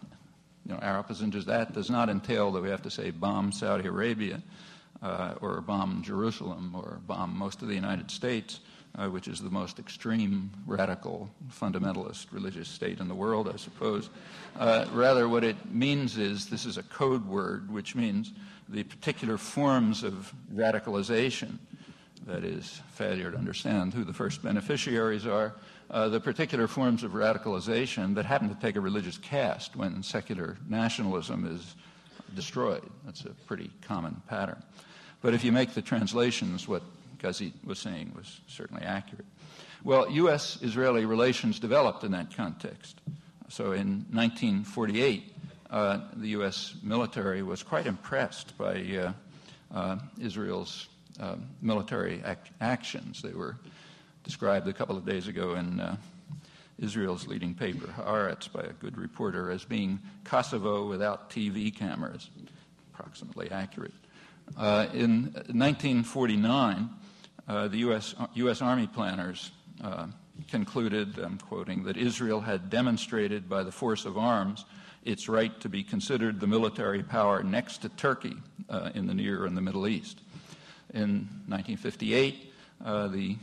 you 0.65 0.73
know, 0.73 0.79
our 0.79 0.97
opposition 0.97 1.31
to 1.31 1.41
that 1.41 1.73
does 1.73 1.89
not 1.89 2.09
entail 2.09 2.51
that 2.51 2.61
we 2.61 2.69
have 2.69 2.81
to 2.81 2.91
say 2.91 3.09
bomb 3.09 3.51
Saudi 3.51 3.87
Arabia 3.87 4.41
uh, 5.01 5.35
or 5.41 5.61
bomb 5.61 6.01
Jerusalem 6.03 6.73
or 6.75 6.99
bomb 7.07 7.37
most 7.37 7.61
of 7.61 7.67
the 7.67 7.75
United 7.75 8.11
States. 8.11 8.59
Uh, 8.97 9.07
which 9.07 9.27
is 9.27 9.39
the 9.39 9.51
most 9.51 9.77
extreme, 9.77 10.49
radical, 10.65 11.29
fundamentalist 11.51 12.25
religious 12.31 12.67
state 12.67 12.99
in 12.99 13.07
the 13.07 13.13
world, 13.13 13.47
I 13.47 13.55
suppose. 13.55 14.09
Uh, 14.57 14.87
rather, 14.91 15.29
what 15.29 15.43
it 15.43 15.71
means 15.71 16.17
is 16.17 16.49
this 16.49 16.65
is 16.65 16.77
a 16.77 16.83
code 16.83 17.23
word, 17.27 17.71
which 17.71 17.93
means 17.93 18.33
the 18.67 18.81
particular 18.83 19.37
forms 19.37 20.03
of 20.03 20.33
radicalization, 20.53 21.59
that 22.25 22.43
is, 22.43 22.81
failure 22.93 23.29
to 23.29 23.37
understand 23.37 23.93
who 23.93 24.03
the 24.03 24.13
first 24.13 24.41
beneficiaries 24.41 25.27
are, 25.27 25.53
uh, 25.91 26.09
the 26.09 26.19
particular 26.19 26.67
forms 26.67 27.03
of 27.03 27.11
radicalization 27.11 28.15
that 28.15 28.25
happen 28.25 28.49
to 28.49 28.55
take 28.55 28.75
a 28.75 28.81
religious 28.81 29.19
cast 29.19 29.75
when 29.75 30.01
secular 30.01 30.57
nationalism 30.67 31.45
is 31.45 31.75
destroyed. 32.35 32.83
That's 33.05 33.25
a 33.25 33.35
pretty 33.45 33.69
common 33.81 34.21
pattern. 34.27 34.61
But 35.21 35.33
if 35.33 35.43
you 35.43 35.51
make 35.51 35.73
the 35.73 35.81
translations, 35.81 36.67
what 36.67 36.83
Gazit 37.19 37.53
was 37.65 37.79
saying 37.79 38.13
was 38.15 38.39
certainly 38.47 38.83
accurate. 38.83 39.25
Well, 39.83 40.09
U.S. 40.11 40.59
Israeli 40.61 41.05
relations 41.05 41.59
developed 41.59 42.03
in 42.03 42.11
that 42.11 42.35
context. 42.35 42.99
So 43.49 43.71
in 43.71 44.05
1948, 44.11 45.33
uh, 45.69 45.99
the 46.15 46.29
U.S. 46.29 46.75
military 46.83 47.43
was 47.43 47.63
quite 47.63 47.87
impressed 47.87 48.57
by 48.57 48.81
uh, 48.97 49.13
uh, 49.73 49.97
Israel's 50.19 50.87
uh, 51.19 51.35
military 51.61 52.21
ac- 52.25 52.51
actions. 52.61 53.21
They 53.21 53.33
were 53.33 53.57
described 54.23 54.67
a 54.67 54.73
couple 54.73 54.97
of 54.97 55.05
days 55.05 55.27
ago 55.27 55.55
in 55.55 55.79
uh, 55.79 55.95
Israel's 56.77 57.27
leading 57.27 57.53
paper, 57.53 57.87
Haaretz, 57.87 58.51
by 58.51 58.61
a 58.61 58.73
good 58.73 58.97
reporter, 58.97 59.51
as 59.51 59.65
being 59.65 59.99
Kosovo 60.23 60.87
without 60.87 61.29
TV 61.29 61.75
cameras. 61.75 62.29
Approximately 62.93 63.51
accurate. 63.51 63.93
Uh, 64.57 64.87
in 64.93 65.31
1949, 65.47 66.89
the 67.47 67.77
US, 67.77 68.15
U.S. 68.33 68.61
Army 68.61 68.87
planners 68.87 69.51
concluded, 70.49 71.17
I'm 71.19 71.37
quoting, 71.37 71.83
that 71.83 71.97
Israel 71.97 72.41
had 72.41 72.69
demonstrated 72.69 73.49
by 73.49 73.63
the 73.63 73.71
force 73.71 74.05
of 74.05 74.17
arms 74.17 74.65
its 75.03 75.29
right 75.29 75.59
to 75.61 75.69
be 75.69 75.83
considered 75.83 76.39
the 76.39 76.47
military 76.47 77.03
power 77.03 77.43
next 77.43 77.79
to 77.79 77.89
Turkey 77.89 78.35
uh, 78.69 78.89
in 78.93 79.07
the 79.07 79.13
Near 79.13 79.45
and 79.45 79.55
the 79.55 79.61
Middle 79.61 79.87
East. 79.87 80.19
In 80.93 81.27
1958, 81.47 82.53
uh, 82.83 83.07
the 83.07 83.37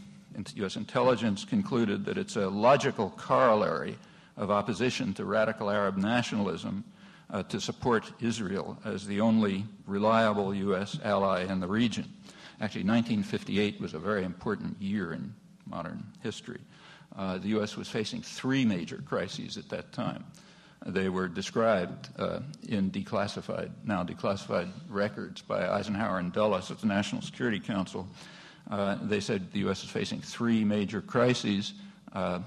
U.S. 0.57 0.77
intelligence 0.77 1.45
concluded 1.45 2.05
that 2.05 2.19
it's 2.19 2.37
a 2.37 2.49
logical 2.49 3.11
corollary 3.17 3.97
of 4.37 4.51
opposition 4.51 5.15
to 5.15 5.25
radical 5.25 5.71
Arab 5.71 5.97
nationalism 5.97 6.85
uh, 7.31 7.43
to 7.45 7.61
support 7.61 8.13
Israel 8.21 8.79
as 8.85 9.07
the 9.07 9.21
only 9.21 9.65
reliable 9.87 10.55
U.S. 10.55 10.99
ally 11.05 11.43
in 11.45 11.61
the 11.61 11.67
region. 11.67 12.05
Actually, 12.61 12.85
1958 12.85 13.81
was 13.81 13.95
a 13.95 13.99
very 13.99 14.25
important 14.25 14.81
year 14.81 15.13
in 15.13 15.35
modern 15.67 16.05
history. 16.23 16.61
Uh, 17.17 17.39
the 17.39 17.49
U.S. 17.49 17.77
was 17.77 17.89
facing 17.89 18.23
three 18.23 18.65
major 18.65 19.03
crises 19.05 19.57
at 19.57 19.69
that 19.69 19.93
time. 19.93 20.25
They 20.85 21.09
were 21.09 21.29
described 21.29 22.09
uh, 22.19 22.41
in 22.69 22.91
declassified, 22.91 23.71
now 23.85 24.05
declassified 24.05 24.71
records 24.89 25.43
by 25.43 25.69
Eisenhower 25.69 26.19
and 26.19 26.33
Dulles 26.33 26.71
at 26.71 26.81
the 26.81 26.87
National 26.87 27.23
Security 27.23 27.59
Council. 27.59 28.07
Uh, 28.71 28.97
they 29.03 29.21
said 29.21 29.51
the 29.53 29.61
U.S. 29.61 29.83
is 29.83 29.91
facing 29.91 30.21
three 30.21 30.65
major 30.65 31.01
crises 31.01 31.75
uh, 32.13 32.41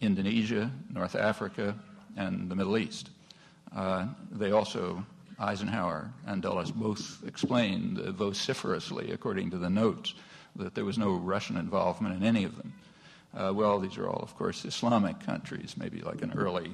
Indonesia, 0.00 0.70
North 0.90 1.14
Africa, 1.14 1.74
and 2.16 2.50
the 2.50 2.56
Middle 2.56 2.76
East. 2.76 3.10
Uh, 3.74 4.06
they 4.30 4.52
also, 4.52 5.04
Eisenhower 5.38 6.10
and 6.26 6.42
Dulles 6.42 6.70
both 6.70 7.22
explained 7.26 7.98
vociferously, 7.98 9.10
according 9.10 9.50
to 9.50 9.58
the 9.58 9.70
notes, 9.70 10.14
that 10.56 10.74
there 10.74 10.84
was 10.84 10.98
no 10.98 11.14
Russian 11.14 11.56
involvement 11.56 12.14
in 12.14 12.22
any 12.22 12.44
of 12.44 12.56
them. 12.56 12.72
Uh, 13.36 13.52
well, 13.52 13.80
these 13.80 13.98
are 13.98 14.08
all, 14.08 14.22
of 14.22 14.36
course, 14.36 14.64
Islamic 14.64 15.18
countries, 15.20 15.74
maybe 15.76 16.00
like 16.02 16.22
an 16.22 16.32
early 16.36 16.70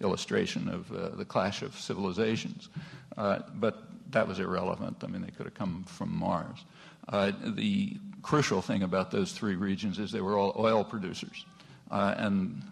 illustration 0.00 0.68
of 0.68 0.90
uh, 0.90 1.08
the 1.16 1.24
clash 1.24 1.60
of 1.60 1.78
civilizations. 1.78 2.70
Uh, 3.16 3.40
but 3.56 3.82
that 4.10 4.26
was 4.26 4.38
irrelevant. 4.38 4.96
I 5.04 5.06
mean, 5.08 5.20
they 5.20 5.30
could 5.30 5.44
have 5.44 5.54
come 5.54 5.84
from 5.86 6.16
Mars. 6.16 6.64
Uh, 7.08 7.32
the 7.44 7.98
crucial 8.22 8.62
thing 8.62 8.82
about 8.82 9.10
those 9.10 9.32
three 9.32 9.56
regions 9.56 9.98
is 9.98 10.10
they 10.10 10.20
were 10.20 10.38
all 10.38 10.54
oil 10.58 10.82
producers. 10.82 11.44
Uh, 11.90 12.14
and 12.16 12.62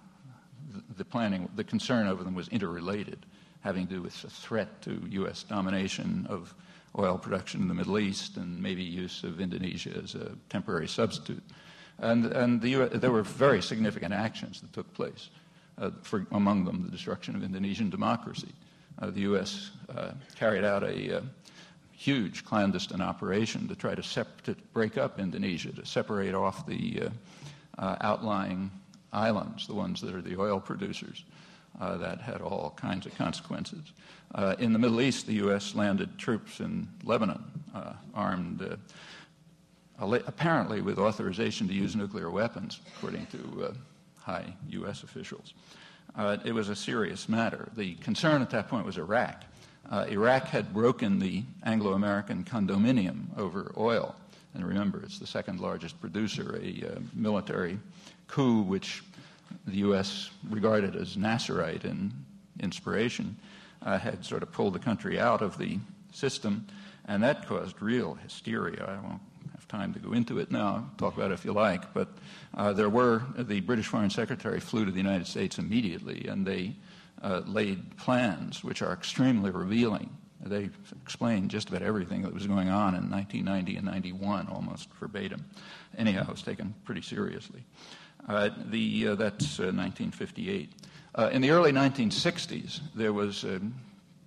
the 0.96 1.04
planning, 1.04 1.48
the 1.56 1.64
concern 1.64 2.06
over 2.06 2.24
them 2.24 2.34
was 2.34 2.48
interrelated, 2.48 3.26
having 3.66 3.84
to 3.88 3.94
do 3.94 4.02
with 4.02 4.22
a 4.22 4.30
threat 4.30 4.80
to 4.82 5.02
U.S. 5.10 5.42
domination 5.42 6.24
of 6.30 6.54
oil 6.96 7.18
production 7.18 7.60
in 7.60 7.66
the 7.66 7.74
Middle 7.74 7.98
East 7.98 8.36
and 8.36 8.62
maybe 8.62 8.84
use 8.84 9.24
of 9.24 9.40
Indonesia 9.40 9.90
as 10.02 10.14
a 10.14 10.30
temporary 10.48 10.86
substitute. 10.86 11.42
And, 11.98 12.26
and 12.26 12.60
the 12.60 12.68
US, 12.76 12.90
there 12.94 13.10
were 13.10 13.24
very 13.24 13.60
significant 13.60 14.14
actions 14.14 14.60
that 14.60 14.72
took 14.72 14.92
place, 14.94 15.30
uh, 15.78 15.90
for, 16.02 16.28
among 16.30 16.64
them 16.64 16.84
the 16.84 16.90
destruction 16.92 17.34
of 17.34 17.42
Indonesian 17.42 17.90
democracy. 17.90 18.52
Uh, 19.00 19.10
the 19.10 19.22
U.S. 19.22 19.72
Uh, 19.94 20.12
carried 20.36 20.62
out 20.62 20.84
a 20.84 21.18
uh, 21.18 21.20
huge 21.90 22.44
clandestine 22.44 23.00
operation 23.00 23.66
to 23.66 23.74
try 23.74 23.96
to, 23.96 24.02
sep- 24.02 24.42
to, 24.42 24.54
break 24.74 24.96
up 24.96 25.18
Indonesia, 25.18 25.72
to 25.72 25.84
separate 25.84 26.34
off 26.34 26.66
the 26.66 27.02
uh, 27.02 27.82
uh, 27.82 27.96
outlying 28.00 28.70
islands, 29.12 29.66
the 29.66 29.74
ones 29.74 30.00
that 30.02 30.14
are 30.14 30.22
the 30.22 30.38
oil 30.38 30.60
producers. 30.60 31.24
Uh, 31.78 31.98
that 31.98 32.22
had 32.22 32.40
all 32.40 32.72
kinds 32.76 33.04
of 33.04 33.14
consequences. 33.16 33.92
Uh, 34.34 34.56
in 34.58 34.72
the 34.72 34.78
Middle 34.78 35.02
East, 35.02 35.26
the 35.26 35.34
U.S. 35.34 35.74
landed 35.74 36.16
troops 36.18 36.60
in 36.60 36.88
Lebanon, 37.04 37.42
uh, 37.74 37.92
armed 38.14 38.62
uh, 38.62 40.06
apparently 40.26 40.80
with 40.80 40.98
authorization 40.98 41.68
to 41.68 41.74
use 41.74 41.94
nuclear 41.94 42.30
weapons, 42.30 42.80
according 42.96 43.26
to 43.26 43.66
uh, 43.66 43.72
high 44.18 44.54
U.S. 44.70 45.02
officials. 45.02 45.52
Uh, 46.16 46.38
it 46.46 46.52
was 46.52 46.70
a 46.70 46.76
serious 46.76 47.28
matter. 47.28 47.68
The 47.76 47.94
concern 47.96 48.40
at 48.40 48.48
that 48.50 48.68
point 48.68 48.86
was 48.86 48.96
Iraq. 48.96 49.42
Iraq 50.08 50.46
had 50.46 50.72
broken 50.72 51.18
the 51.18 51.44
Anglo 51.62 51.92
American 51.92 52.42
condominium 52.42 53.26
over 53.36 53.72
oil. 53.76 54.16
And 54.54 54.66
remember, 54.66 55.00
it's 55.02 55.18
the 55.18 55.26
second 55.26 55.60
largest 55.60 56.00
producer, 56.00 56.58
a 56.60 56.98
military 57.14 57.78
coup 58.26 58.62
which 58.62 59.02
the 59.66 59.76
U.S. 59.78 60.30
regarded 60.48 60.96
as 60.96 61.16
Nasserite 61.16 61.84
in 61.84 62.12
inspiration, 62.60 63.36
uh, 63.82 63.98
had 63.98 64.24
sort 64.24 64.42
of 64.42 64.52
pulled 64.52 64.74
the 64.74 64.78
country 64.78 65.18
out 65.18 65.42
of 65.42 65.58
the 65.58 65.78
system, 66.12 66.66
and 67.06 67.22
that 67.22 67.46
caused 67.46 67.80
real 67.82 68.14
hysteria. 68.14 68.84
I 68.84 69.06
won't 69.06 69.22
have 69.52 69.68
time 69.68 69.92
to 69.94 69.98
go 69.98 70.12
into 70.12 70.38
it 70.38 70.50
now, 70.50 70.90
talk 70.98 71.16
about 71.16 71.30
it 71.30 71.34
if 71.34 71.44
you 71.44 71.52
like, 71.52 71.92
but 71.92 72.08
uh, 72.54 72.72
there 72.72 72.88
were, 72.88 73.22
the 73.36 73.60
British 73.60 73.86
Foreign 73.86 74.10
Secretary 74.10 74.60
flew 74.60 74.84
to 74.84 74.90
the 74.90 74.98
United 74.98 75.26
States 75.26 75.58
immediately, 75.58 76.26
and 76.26 76.46
they 76.46 76.74
uh, 77.22 77.42
laid 77.46 77.96
plans 77.96 78.62
which 78.64 78.82
are 78.82 78.92
extremely 78.92 79.50
revealing. 79.50 80.16
They 80.44 80.70
explained 81.02 81.50
just 81.50 81.68
about 81.68 81.82
everything 81.82 82.22
that 82.22 82.32
was 82.32 82.46
going 82.46 82.68
on 82.68 82.94
in 82.94 83.10
1990 83.10 83.76
and 83.76 83.86
91, 83.86 84.48
almost 84.48 84.88
verbatim. 85.00 85.44
Anyhow, 85.96 86.22
it 86.22 86.30
was 86.30 86.42
taken 86.42 86.74
pretty 86.84 87.02
seriously. 87.02 87.64
Uh, 88.28 88.50
the, 88.66 89.08
uh, 89.08 89.14
that's 89.14 89.58
1958. 89.58 90.72
Uh, 91.14 91.30
in 91.32 91.40
the 91.40 91.50
early 91.50 91.72
1960s, 91.72 92.80
there 92.94 93.12
was 93.12 93.44
a 93.44 93.60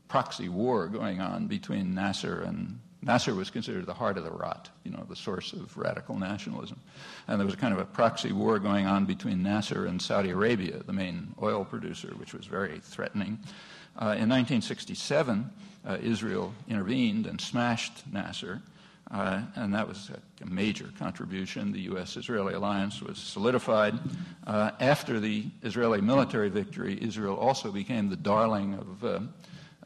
proxy 0.08 0.50
war 0.50 0.88
going 0.88 1.22
on 1.22 1.48
between 1.48 1.94
Nasser 1.94 2.42
and 2.42 2.80
Nasser 3.02 3.34
was 3.34 3.50
considered 3.50 3.86
the 3.86 3.94
heart 3.94 4.18
of 4.18 4.26
the 4.26 4.32
rot, 4.32 4.70
you 4.84 4.92
know, 4.92 5.06
the 5.08 5.16
source 5.16 5.54
of 5.54 5.76
radical 5.78 6.18
nationalism. 6.18 6.82
And 7.28 7.40
there 7.40 7.46
was 7.46 7.56
kind 7.56 7.74
of 7.74 7.80
a 7.80 7.86
proxy 7.86 8.34
war 8.34 8.60
going 8.60 8.88
on 8.88 9.06
between 9.06 9.42
Nasser 9.42 9.86
and 9.86 10.02
Saudi 10.02 10.32
Arabia, 10.32 10.84
the 10.86 10.92
main 10.92 11.34
oil 11.42 11.64
producer, 11.64 12.10
which 12.18 12.34
was 12.34 12.46
very 12.46 12.80
threatening. 12.80 13.40
Uh, 13.96 14.20
in 14.20 14.28
1967, 14.28 15.50
uh, 15.86 15.98
Israel 16.02 16.54
intervened 16.68 17.26
and 17.26 17.40
smashed 17.40 18.04
Nasser. 18.12 18.62
Uh, 19.12 19.42
and 19.56 19.74
that 19.74 19.88
was 19.88 20.12
a, 20.12 20.46
major 20.46 20.90
contribution. 21.00 21.72
The 21.72 21.82
U.S. 21.82 22.16
Israeli 22.16 22.54
alliance 22.54 23.02
was 23.02 23.18
solidified. 23.18 23.98
Uh, 24.46 24.72
after 24.80 25.20
the 25.20 25.46
Israeli 25.64 26.00
military 26.00 26.50
victory, 26.50 26.98
Israel 27.02 27.36
also 27.36 27.72
became 27.72 28.10
the 28.10 28.16
darling 28.16 28.76
of 28.76 29.04
uh, 29.04 29.20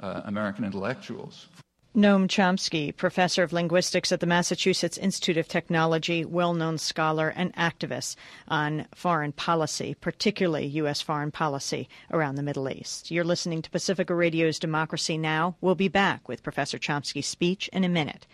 uh 0.02 0.22
American 0.26 0.66
intellectuals. 0.66 1.48
Noam 1.96 2.28
Chomsky, 2.28 2.96
professor 2.96 3.44
of 3.44 3.54
linguistics 3.54 4.12
at 4.12 4.20
the 4.20 4.26
Massachusetts 4.26 4.98
Institute 4.98 5.38
of 5.38 5.48
Technology, 5.48 6.26
well 6.26 6.56
known 6.56 6.80
scholar 6.80 7.30
and 7.30 7.56
activist 7.56 8.16
on 8.48 8.88
foreign 8.96 9.32
policy, 9.32 9.94
particularly 10.02 10.66
U.S. 10.66 11.02
foreign 11.02 11.30
policy 11.30 11.88
around 12.10 12.34
the 12.34 12.42
Middle 12.42 12.68
East. 12.68 13.12
You're 13.12 13.24
listening 13.24 13.62
to 13.62 13.70
Pacifica 13.70 14.16
Radio's 14.16 14.58
Democracy 14.58 15.20
Now! 15.20 15.56
We'll 15.62 15.76
be 15.76 15.88
back 15.88 16.28
with 16.28 16.42
Professor 16.42 16.80
Chomsky's 16.80 17.28
speech 17.28 17.70
in 17.72 17.84
a 17.84 17.90
minute. 17.90 18.26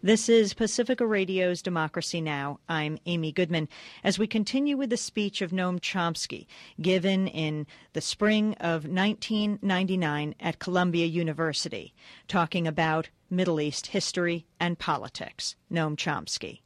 This 0.00 0.28
is 0.28 0.54
Pacifica 0.54 1.04
Radio's 1.04 1.60
Democracy 1.60 2.20
Now! 2.20 2.60
I'm 2.68 2.98
Amy 3.06 3.32
Goodman. 3.32 3.68
As 4.04 4.16
we 4.16 4.28
continue 4.28 4.76
with 4.76 4.90
the 4.90 4.96
speech 4.96 5.42
of 5.42 5.50
Noam 5.50 5.80
Chomsky, 5.80 6.46
given 6.80 7.26
in 7.26 7.66
the 7.94 8.00
spring 8.00 8.54
of 8.60 8.86
1999 8.86 10.36
at 10.38 10.60
Columbia 10.60 11.06
University, 11.06 11.94
talking 12.28 12.64
about 12.64 13.08
Middle 13.28 13.60
East 13.60 13.88
history 13.88 14.46
and 14.60 14.78
politics. 14.78 15.56
Noam 15.68 15.96
Chomsky. 15.96 16.60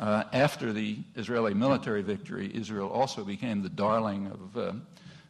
Uh, 0.00 0.24
after 0.32 0.72
the 0.72 1.00
Israeli 1.16 1.52
military 1.52 2.00
victory, 2.00 2.50
Israel 2.54 2.88
also 2.88 3.24
became 3.24 3.62
the 3.62 3.68
darling 3.68 4.28
of 4.28 4.56
uh, 4.56 4.72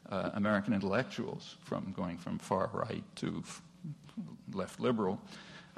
uh, 0.09 0.30
American 0.34 0.72
intellectuals, 0.72 1.57
from 1.64 1.92
going 1.96 2.16
from 2.16 2.38
far 2.38 2.70
right 2.72 3.03
to 3.16 3.42
left 4.53 4.78
liberal 4.78 5.20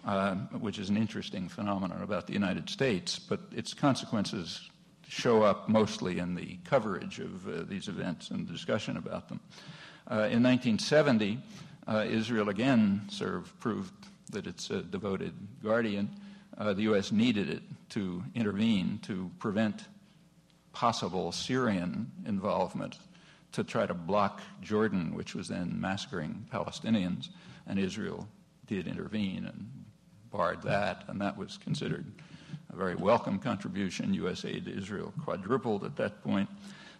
uh, 0.06 0.34
which 0.60 0.78
is 0.78 0.90
an 0.90 0.96
interesting 0.96 1.48
phenomenon 1.48 2.02
about 2.02 2.26
the 2.26 2.32
United 2.32 2.68
States, 2.68 3.18
but 3.18 3.40
its 3.52 3.72
consequences 3.72 4.70
show 5.08 5.42
up 5.42 5.68
mostly 5.68 6.18
in 6.18 6.34
the 6.34 6.58
coverage 6.64 7.20
of 7.20 7.48
uh, 7.48 7.62
these 7.68 7.88
events 7.88 8.30
and 8.30 8.48
discussion 8.48 8.96
about 8.96 9.28
them. 9.28 9.40
Uh, 10.10 10.28
in 10.30 10.42
1970, 10.42 11.38
uh, 11.86 12.04
Israel 12.08 12.48
again 12.48 13.02
sort 13.08 13.34
of 13.34 13.60
proved 13.60 13.92
that 14.30 14.46
it's 14.46 14.70
a 14.70 14.82
devoted 14.82 15.32
guardian. 15.62 16.10
Uh, 16.56 16.72
the 16.72 16.82
U.S. 16.82 17.12
needed 17.12 17.48
it 17.48 17.62
to 17.90 18.22
intervene 18.34 18.98
to 19.02 19.30
prevent 19.38 19.84
possible 20.72 21.32
Syrian 21.32 22.10
involvement 22.26 22.98
to 23.52 23.62
try 23.62 23.86
to 23.86 23.94
block 23.94 24.40
Jordan, 24.60 25.14
which 25.14 25.34
was 25.34 25.48
then 25.48 25.80
massacring 25.80 26.46
Palestinians, 26.52 27.28
and 27.66 27.78
Israel 27.78 28.26
did 28.66 28.88
intervene 28.88 29.46
and 29.46 29.83
barred 30.34 30.62
that, 30.62 31.04
and 31.06 31.20
that 31.20 31.36
was 31.36 31.58
considered 31.58 32.04
a 32.72 32.76
very 32.76 32.96
welcome 32.96 33.38
contribution. 33.38 34.12
U.S. 34.14 34.44
aid 34.44 34.64
to 34.64 34.76
Israel 34.76 35.12
quadrupled 35.22 35.84
at 35.84 35.94
that 35.96 36.24
point. 36.24 36.48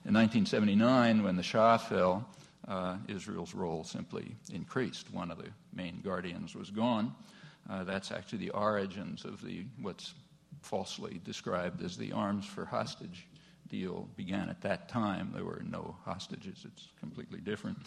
In 0.07 0.15
1979, 0.15 1.25
when 1.25 1.35
the 1.35 1.43
Shah 1.43 1.77
fell, 1.77 2.29
uh, 2.69 2.97
Israel's 3.09 3.53
role 3.53 3.83
simply 3.83 4.37
increased. 4.53 5.13
One 5.13 5.33
of 5.33 5.39
the 5.39 5.49
main 5.75 6.01
guardians 6.05 6.55
was 6.55 6.71
gone. 6.71 7.13
Uh, 7.69 7.83
that's 7.83 8.13
actually 8.13 8.39
the 8.39 8.51
origins 8.51 9.25
of 9.25 9.43
the 9.43 9.65
what's 9.83 10.15
falsely 10.63 11.21
described 11.25 11.83
as 11.83 11.97
the 11.97 12.13
arms 12.13 12.47
for 12.47 12.65
hostage 12.65 13.27
deal 13.69 14.09
began 14.17 14.49
at 14.49 14.61
that 14.61 14.89
time. 14.89 15.33
There 15.35 15.45
were 15.45 15.63
no 15.69 15.97
hostages. 16.05 16.65
It's 16.65 16.89
completely 17.01 17.41
different. 17.41 17.79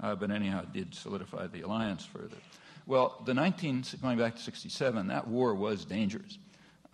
Uh, 0.00 0.16
but 0.16 0.32
anyhow, 0.32 0.62
it 0.62 0.72
did 0.72 0.94
solidify 0.94 1.46
the 1.46 1.60
alliance 1.60 2.04
further. 2.04 2.38
Well, 2.86 3.20
the 3.24 3.34
19, 3.34 3.84
going 4.00 4.16
back 4.16 4.36
to 4.36 4.42
67, 4.42 5.08
that 5.08 5.26
war 5.26 5.56
was 5.56 5.84
dangerous. 5.84 6.38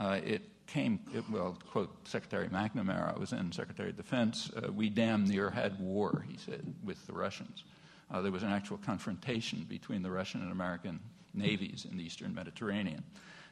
Uh, 0.01 0.21
it 0.25 0.43
came, 0.67 1.01
it, 1.15 1.23
well, 1.31 1.59
quote 1.71 1.91
Secretary 2.09 2.49
McNamara, 2.49 3.15
I 3.15 3.19
was 3.19 3.31
then 3.31 3.53
Secretary 3.53 3.91
of 3.91 3.97
Defense, 3.99 4.51
uh, 4.57 4.73
we 4.73 4.89
damn 4.89 5.27
near 5.27 5.51
had 5.51 5.79
war, 5.79 6.25
he 6.27 6.39
said, 6.39 6.75
with 6.83 7.07
the 7.07 7.13
Russians. 7.13 7.65
Uh, 8.11 8.23
there 8.23 8.33
was 8.33 8.43
an 8.43 8.53
actual 8.53 8.79
confrontation 8.79 9.67
between 9.69 10.03
the 10.03 10.11
Russian 10.11 10.41
and 10.41 10.51
American 10.51 10.99
navies 11.35 11.87
in 11.91 11.99
the 11.99 12.05
eastern 12.05 12.35
Mediterranean. 12.35 13.03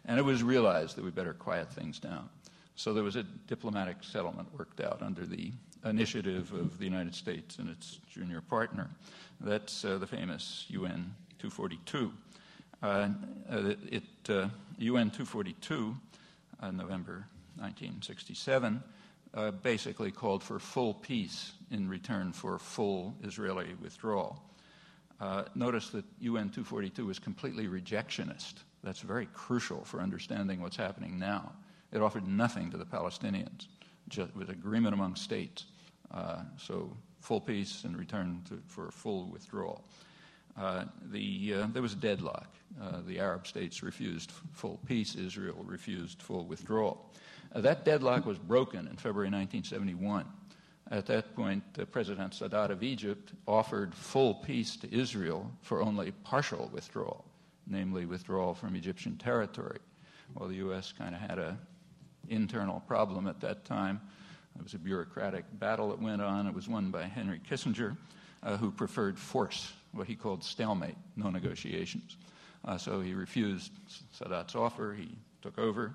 And 0.07 0.18
it 0.18 0.22
was 0.22 0.43
realized 0.43 0.97
that 0.97 1.05
we 1.05 1.11
better 1.11 1.34
quiet 1.34 1.70
things 1.70 1.99
down. 1.99 2.30
So 2.74 2.95
there 2.95 3.05
was 3.05 3.16
a 3.16 3.22
diplomatic 3.49 3.99
settlement 4.01 4.49
worked 4.59 4.80
out 4.80 5.03
under 5.03 5.26
the 5.26 5.53
initiative 5.84 6.53
of 6.55 6.78
the 6.78 6.84
United 6.84 7.14
States 7.14 7.59
and 7.59 7.68
its 7.68 7.99
junior 8.11 8.41
partner. 8.41 8.88
That's 9.41 9.84
uh, 9.84 9.99
the 9.99 10.07
famous 10.07 10.64
UN 10.68 11.14
242. 11.38 12.12
Uh, 12.83 13.09
uh, 13.51 13.74
it, 13.91 14.03
UN 14.78 15.09
uh, 15.09 15.14
242, 15.14 15.97
uh, 16.62 16.70
November 16.70 17.26
1967, 17.57 18.83
uh, 19.35 19.51
basically 19.51 20.11
called 20.11 20.43
for 20.43 20.59
full 20.59 20.95
peace 20.95 21.53
in 21.70 21.89
return 21.89 22.33
for 22.33 22.59
full 22.59 23.14
Israeli 23.22 23.74
withdrawal. 23.83 24.43
notice 25.55 25.91
that 25.91 26.05
UN 26.20 26.49
242 26.49 27.07
was 27.07 27.18
completely 27.18 27.66
rejectionist. 27.66 28.55
That's 28.83 29.01
very 29.01 29.26
crucial 29.35 29.85
for 29.85 30.01
understanding 30.01 30.62
what's 30.62 30.76
happening 30.76 31.18
now. 31.18 31.53
It 31.93 32.01
offered 32.01 32.26
nothing 32.26 32.70
to 32.70 32.78
the 32.78 32.87
Palestinians, 32.87 33.66
just 34.09 34.35
with 34.35 34.49
agreement 34.49 34.95
among 34.95 35.16
states. 35.16 35.66
Uh, 36.11 36.43
so 36.57 36.97
full 37.20 37.41
peace 37.41 37.85
in 37.85 37.97
return 37.97 38.43
to, 38.49 38.61
for 38.66 38.91
full 38.91 39.26
withdrawal. 39.26 39.85
Uh, 40.61 40.84
the, 41.11 41.54
uh, 41.54 41.66
there 41.72 41.80
was 41.80 41.94
a 41.94 41.96
deadlock. 41.96 42.48
Uh, 42.80 42.98
the 43.06 43.18
Arab 43.18 43.46
states 43.46 43.82
refused 43.82 44.30
full 44.52 44.78
peace. 44.86 45.14
Israel 45.14 45.64
refused 45.64 46.20
full 46.20 46.44
withdrawal. 46.44 47.11
That 47.54 47.84
deadlock 47.84 48.26
was 48.26 48.38
broken 48.38 48.80
in 48.80 48.96
February 48.96 49.30
1971. 49.30 50.26
At 50.90 51.06
that 51.06 51.34
point, 51.34 51.62
President 51.90 52.32
Sadat 52.32 52.70
of 52.70 52.82
Egypt 52.82 53.32
offered 53.48 53.94
full 53.94 54.34
peace 54.34 54.76
to 54.76 54.94
Israel 54.94 55.50
for 55.62 55.80
only 55.80 56.11
partial 56.24 56.68
withdrawal, 56.72 57.24
namely 57.66 58.04
withdrawal 58.04 58.54
from 58.54 58.76
Egyptian 58.76 59.16
territory. 59.16 59.78
Well, 60.34 60.48
the 60.48 60.56
U.S. 60.56 60.92
kind 60.92 61.14
of 61.14 61.20
had 61.20 61.38
a 61.38 61.58
internal 62.28 62.80
problem 62.80 63.26
at 63.26 63.40
that 63.40 63.64
time. 63.64 64.00
It 64.56 64.62
was 64.62 64.74
a 64.74 64.78
bureaucratic 64.78 65.44
battle 65.58 65.88
that 65.88 66.00
went 66.00 66.20
on. 66.20 66.46
It 66.46 66.54
was 66.54 66.68
won 66.68 66.90
by 66.90 67.04
Henry 67.04 67.40
Kissinger, 67.48 67.96
uh, 68.42 68.56
who 68.56 68.70
preferred 68.70 69.18
force, 69.18 69.72
what 69.93 70.07
he 70.07 70.14
called 70.14 70.45
stalemate, 70.45 70.97
no 71.16 71.30
negotiations. 71.30 72.16
Uh, 72.64 72.76
so 72.76 73.01
he 73.01 73.14
refused 73.14 73.72
Sadat's 74.12 74.55
offer. 74.55 74.95
He 74.97 75.09
took 75.43 75.59
over, 75.59 75.95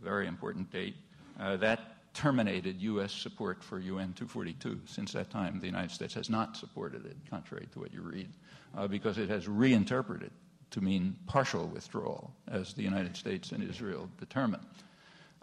a 0.00 0.04
very 0.04 0.26
important 0.26 0.70
date. 0.70 0.94
Uh, 1.40 1.56
that 1.56 1.80
terminated 2.14 2.80
U.S. 2.82 3.12
support 3.12 3.64
for 3.64 3.78
UN 3.78 4.12
242. 4.12 4.80
Since 4.86 5.12
that 5.12 5.30
time, 5.30 5.60
the 5.60 5.66
United 5.66 5.90
States 5.90 6.14
has 6.14 6.28
not 6.28 6.56
supported 6.56 7.06
it, 7.06 7.16
contrary 7.30 7.66
to 7.72 7.80
what 7.80 7.92
you 7.92 8.02
read, 8.02 8.28
uh, 8.76 8.86
because 8.86 9.18
it 9.18 9.30
has 9.30 9.48
reinterpreted 9.48 10.30
to 10.70 10.80
mean 10.80 11.16
partial 11.26 11.66
withdrawal, 11.66 12.32
as 12.48 12.74
the 12.74 12.82
United 12.82 13.16
States 13.16 13.52
and 13.52 13.68
Israel 13.68 14.08
determined. 14.18 14.64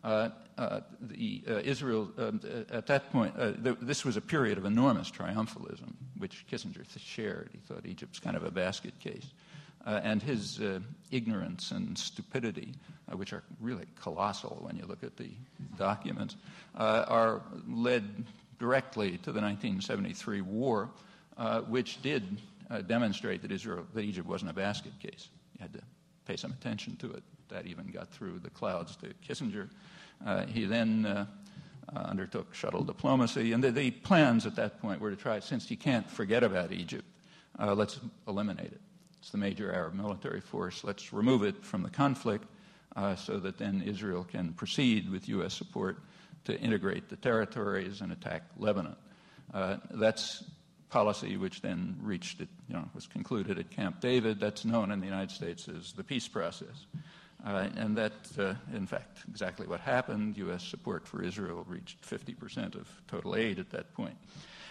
Uh, 0.03 0.29
uh, 0.57 0.81
the, 1.01 1.43
uh, 1.47 1.53
Israel, 1.63 2.09
um, 2.17 2.41
at 2.71 2.85
that 2.87 3.11
point, 3.11 3.33
th- 3.63 3.77
this 3.81 4.03
was 4.03 4.17
a 4.17 4.21
period 4.21 4.57
of 4.57 4.65
enormous 4.65 5.09
triumphalism, 5.09 5.93
which 6.17 6.45
Kissinger 6.51 6.85
shared. 6.99 7.49
He 7.51 7.59
thought 7.59 7.85
Egypt's 7.85 8.19
kind 8.19 8.35
of 8.35 8.43
a 8.43 8.51
basket 8.51 8.97
case. 8.99 9.27
and 9.85 10.21
his 10.21 10.61
ignorance 11.09 11.71
and 11.71 11.97
stupidity, 11.97 12.75
which 13.13 13.33
are 13.33 13.43
really 13.59 13.85
colossal 13.99 14.59
when 14.61 14.75
you 14.77 14.85
look 14.85 15.03
at 15.03 15.15
the 15.17 15.31
documents, 15.77 16.35
are 16.75 17.41
led 17.67 18.03
directly 18.59 19.11
to 19.19 19.31
the 19.31 19.41
1973 19.41 20.41
war, 20.41 20.89
which 21.67 22.01
did 22.01 22.41
demonstrate 22.87 23.41
that 23.41 23.51
Israel, 23.51 23.85
that 23.93 24.03
Egypt 24.03 24.27
wasn't 24.27 24.51
a 24.51 24.53
basket 24.53 24.91
case. 24.99 25.29
You 25.53 25.61
had 25.61 25.73
to 25.73 25.81
pay 26.25 26.35
some 26.35 26.51
attention 26.51 26.97
to 26.97 27.11
it 27.13 27.23
that 27.49 27.65
even 27.65 27.87
got 27.87 28.09
through 28.09 28.39
the 28.39 28.49
clouds 28.49 28.95
to 28.97 29.07
Kissinger. 29.27 29.69
Uh, 30.25 30.45
he 30.45 30.65
then 30.65 31.05
uh, 31.05 31.25
uh, 31.95 31.99
undertook 31.99 32.53
shuttle 32.53 32.83
diplomacy, 32.83 33.53
and 33.53 33.63
the, 33.63 33.71
the, 33.71 33.91
plans 33.91 34.45
at 34.45 34.55
that 34.55 34.81
point 34.81 35.01
were 35.01 35.09
to 35.09 35.15
try, 35.15 35.39
since 35.39 35.69
you 35.71 35.77
can't 35.77 36.09
forget 36.09 36.43
about 36.43 36.71
Egypt, 36.71 37.05
uh, 37.59 37.73
let's 37.73 37.99
eliminate 38.27 38.67
it. 38.67 38.81
It's 39.19 39.31
the 39.31 39.37
major 39.37 39.73
Arab 39.73 39.93
military 39.95 40.41
force. 40.41 40.83
Let's 40.83 41.11
remove 41.11 41.43
it 41.43 41.63
from 41.63 41.83
the 41.83 41.89
conflict 41.89 42.45
uh, 42.95 43.15
so 43.15 43.37
that 43.39 43.57
then 43.57 43.81
Israel 43.85 44.23
can 44.23 44.53
proceed 44.53 45.09
with 45.09 45.27
U.S. 45.29 45.53
support 45.53 45.97
to 46.45 46.57
integrate 46.59 47.09
the 47.09 47.17
territories 47.17 48.01
and 48.01 48.11
attack 48.11 48.43
Lebanon. 48.57 48.95
That's 49.91 50.43
policy 50.89 51.37
which 51.37 51.61
then 51.61 51.95
reached 52.01 52.41
it, 52.41 52.49
you 52.67 52.73
know, 52.75 52.89
was 52.93 53.07
concluded 53.07 53.59
at 53.59 53.69
Camp 53.69 54.01
David. 54.01 54.39
That's 54.39 54.65
known 54.65 54.91
in 54.91 54.99
the 54.99 55.05
United 55.05 55.31
States 55.31 55.69
as 55.69 55.93
the 55.93 56.03
peace 56.03 56.27
process. 56.27 56.85
And 57.43 57.97
that, 57.97 58.13
uh, 58.37 58.53
in 58.73 58.85
fact, 58.85 59.19
exactly 59.29 59.65
what 59.65 59.79
happened. 59.79 60.37
U.S. 60.37 60.63
support 60.63 61.07
for 61.07 61.23
Israel 61.23 61.65
reached 61.67 62.01
50% 62.01 62.75
of 62.75 62.87
total 63.07 63.35
aid 63.35 63.59
at 63.59 63.69
that 63.71 63.93
point. 63.93 64.17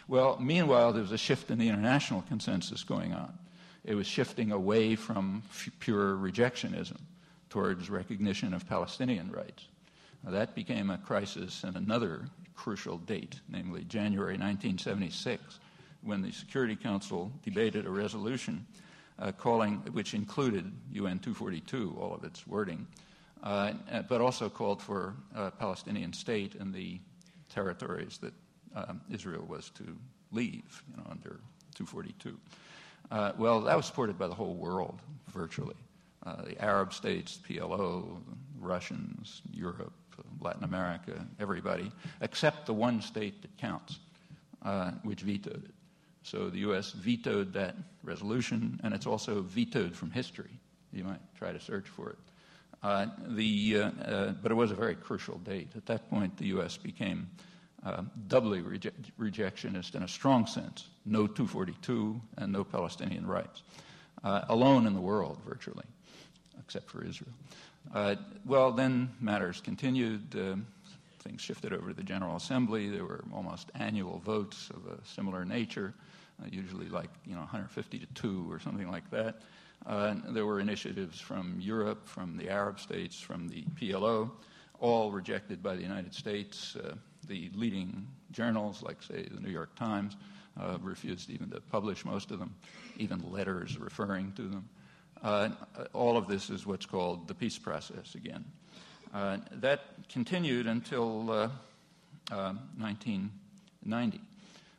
Well, 0.06 0.38
meanwhile, 0.40 0.92
there 0.92 1.02
was 1.02 1.12
a 1.12 1.18
shift 1.18 1.50
in 1.50 1.58
the 1.58 1.68
international 1.68 2.22
consensus 2.22 2.82
going 2.82 3.12
on. 3.12 3.32
It 3.84 3.94
was 3.94 4.06
shifting 4.06 4.52
away 4.52 4.96
from 4.96 5.42
f- 5.50 5.70
pure 5.80 6.14
rejectionism 6.16 6.98
towards 7.50 7.90
recognition 7.90 8.54
of 8.54 8.68
Palestinian 8.68 9.30
rights. 9.30 9.66
Now, 10.24 10.32
that 10.32 10.54
became 10.54 10.90
a 10.90 10.98
crisis 10.98 11.64
in 11.64 11.76
another 11.76 12.28
crucial 12.54 12.98
date, 12.98 13.40
namely 13.48 13.84
January 13.84 14.34
1976, 14.34 15.60
when 16.02 16.22
the 16.22 16.32
Security 16.32 16.76
Council 16.76 17.30
debated 17.44 17.86
a 17.86 17.90
resolution 17.90 18.66
calling, 19.38 19.76
which 19.92 20.14
included 20.14 20.70
UN 20.92 21.18
242, 21.18 21.96
all 22.00 22.14
of 22.14 22.24
its 22.24 22.46
wording, 22.46 22.86
uh, 23.42 23.72
but 24.08 24.20
also 24.20 24.48
called 24.48 24.82
for 24.82 25.14
a 25.34 25.50
Palestinian 25.50 26.12
state 26.12 26.54
in 26.54 26.72
the 26.72 27.00
territories 27.48 28.18
that 28.18 28.32
um, 28.74 29.00
Israel 29.10 29.44
was 29.48 29.70
to 29.70 29.96
leave, 30.32 30.82
you 30.90 30.96
know, 30.96 31.04
under 31.10 31.40
242. 31.74 32.38
Uh, 33.10 33.32
well, 33.38 33.60
that 33.60 33.76
was 33.76 33.86
supported 33.86 34.18
by 34.18 34.26
the 34.26 34.34
whole 34.34 34.54
world, 34.54 35.00
virtually. 35.32 35.76
Uh, 36.26 36.42
the 36.42 36.62
Arab 36.62 36.92
states, 36.92 37.38
PLO, 37.48 38.20
Russians, 38.60 39.40
Europe, 39.52 39.92
Latin 40.40 40.64
America, 40.64 41.26
everybody, 41.38 41.90
except 42.20 42.66
the 42.66 42.74
one 42.74 43.00
state 43.00 43.40
that 43.42 43.56
counts, 43.56 43.98
uh, 44.64 44.90
which 45.02 45.20
vetoed 45.20 45.64
it. 45.64 45.74
So 46.30 46.50
the 46.50 46.58
U.S. 46.58 46.92
vetoed 46.92 47.54
that 47.54 47.74
resolution, 48.02 48.78
and 48.82 48.92
it's 48.92 49.06
also 49.06 49.40
vetoed 49.40 49.96
from 49.96 50.10
history. 50.10 50.50
You 50.92 51.04
might 51.04 51.20
try 51.38 51.52
to 51.52 51.60
search 51.60 51.88
for 51.88 52.10
it. 52.10 52.18
Uh, 52.82 53.06
the, 53.28 53.76
uh, 53.76 53.90
uh, 54.04 54.32
but 54.42 54.52
it 54.52 54.54
was 54.54 54.70
a 54.70 54.74
very 54.74 54.94
crucial 54.94 55.38
date. 55.38 55.68
At 55.74 55.86
that 55.86 56.10
point, 56.10 56.36
the 56.36 56.48
U.S. 56.48 56.76
became 56.76 57.30
uh, 57.84 58.02
doubly 58.28 58.60
reje- 58.60 58.92
rejectionist 59.18 59.94
in 59.94 60.02
a 60.02 60.08
strong 60.08 60.46
sense 60.46 60.88
no 61.06 61.26
242 61.26 62.20
and 62.36 62.52
no 62.52 62.62
Palestinian 62.62 63.26
rights, 63.26 63.62
uh, 64.22 64.42
alone 64.50 64.86
in 64.86 64.92
the 64.92 65.00
world, 65.00 65.38
virtually, 65.46 65.86
except 66.60 66.90
for 66.90 67.02
Israel. 67.02 67.32
Uh, 67.94 68.16
well, 68.44 68.70
then 68.70 69.08
matters 69.18 69.62
continued 69.62 70.34
things 71.20 71.40
shifted 71.40 71.72
over 71.72 71.88
to 71.88 71.94
the 71.94 72.02
General 72.02 72.36
Assembly. 72.36 72.90
There 72.90 73.04
were 73.04 73.24
almost 73.32 73.70
annual 73.74 74.18
votes 74.18 74.70
of 74.70 74.92
a 74.92 75.04
similar 75.06 75.46
nature 75.46 75.94
usually 76.50 76.88
like 76.88 77.10
you 77.24 77.34
know 77.34 77.40
150 77.40 77.98
to 77.98 78.06
two 78.14 78.46
or 78.50 78.58
something 78.58 78.90
like 78.90 79.10
that. 79.10 79.42
Uh, 79.86 80.16
there 80.30 80.44
were 80.44 80.60
initiatives 80.60 81.20
from 81.20 81.56
Europe, 81.60 82.06
from 82.06 82.36
the 82.36 82.48
Arab 82.50 82.80
states, 82.80 83.20
from 83.20 83.48
the 83.48 83.64
PLO, 83.80 84.30
all 84.80 85.10
rejected 85.10 85.62
by 85.62 85.74
the 85.76 85.82
United 85.82 86.14
States. 86.14 86.76
Uh, 86.76 86.94
the 87.26 87.50
leading 87.54 88.06
journals, 88.32 88.82
like 88.82 89.02
say 89.02 89.26
the 89.30 89.40
New 89.40 89.50
York 89.50 89.74
Times, 89.76 90.16
uh, 90.60 90.78
refused 90.82 91.30
even 91.30 91.50
to 91.50 91.60
publish 91.60 92.04
most 92.04 92.30
of 92.30 92.38
them, 92.38 92.54
even 92.96 93.20
letters 93.30 93.78
referring 93.78 94.32
to 94.32 94.42
them. 94.42 94.68
Uh, 95.22 95.48
all 95.92 96.16
of 96.16 96.28
this 96.28 96.48
is 96.50 96.66
what's 96.66 96.86
called 96.86 97.28
the 97.28 97.34
peace 97.34 97.58
process 97.58 98.14
again. 98.14 98.44
Uh, 99.12 99.38
that 99.52 99.80
continued 100.08 100.66
until 100.66 101.50
1990. 102.30 104.20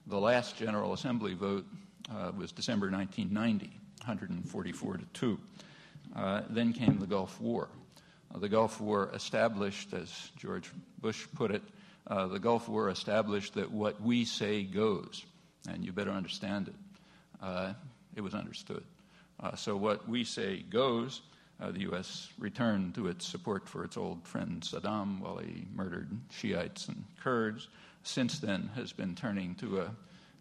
The 0.10 0.20
last 0.20 0.58
General 0.58 0.94
Assembly 0.94 1.36
vote 1.36 1.68
uh, 2.12 2.32
was 2.36 2.52
December 2.52 2.90
1990, 2.90 3.68
144 4.00 4.98
to 4.98 5.06
2. 5.14 5.40
Uh, 6.16 6.42
then 6.50 6.74
came 6.74 6.98
the 6.98 7.06
Gulf 7.06 7.40
War. 7.40 7.70
Uh, 8.34 8.40
the 8.40 8.50
Gulf 8.50 8.82
War 8.82 9.12
established, 9.14 9.94
as 9.94 10.32
George 10.36 10.72
Bush 11.00 11.28
put 11.36 11.52
it, 11.52 11.62
uh, 12.08 12.26
the 12.26 12.40
Gulf 12.40 12.68
War 12.68 12.90
established 12.90 13.54
that 13.54 13.70
what 13.70 14.02
we 14.02 14.26
say 14.26 14.64
goes, 14.64 15.24
and 15.70 15.86
you 15.86 15.92
better 15.92 16.10
understand 16.10 16.70
it. 16.70 16.76
Uh, 17.40 17.74
it 18.16 18.22
was 18.22 18.34
understood. 18.34 18.84
Uh, 19.40 19.56
so 19.56 19.78
what 19.78 20.10
we 20.10 20.24
say 20.24 20.64
goes. 20.64 21.22
The 21.60 21.82
U.S. 21.82 22.30
returned 22.40 22.96
to 22.96 23.10
its 23.10 23.28
support 23.28 23.68
for 23.68 23.84
its 23.84 23.98
old 23.98 24.26
friend 24.26 24.62
Saddam 24.62 25.20
while 25.20 25.38
he 25.38 25.68
murdered 25.76 26.10
Shiites 26.32 26.88
and 26.88 27.04
Kurds. 27.22 27.68
Since 28.10 28.40
then, 28.40 28.72
has 28.74 28.92
been 28.92 29.14
turning 29.14 29.54
to 29.56 29.82
a 29.82 29.92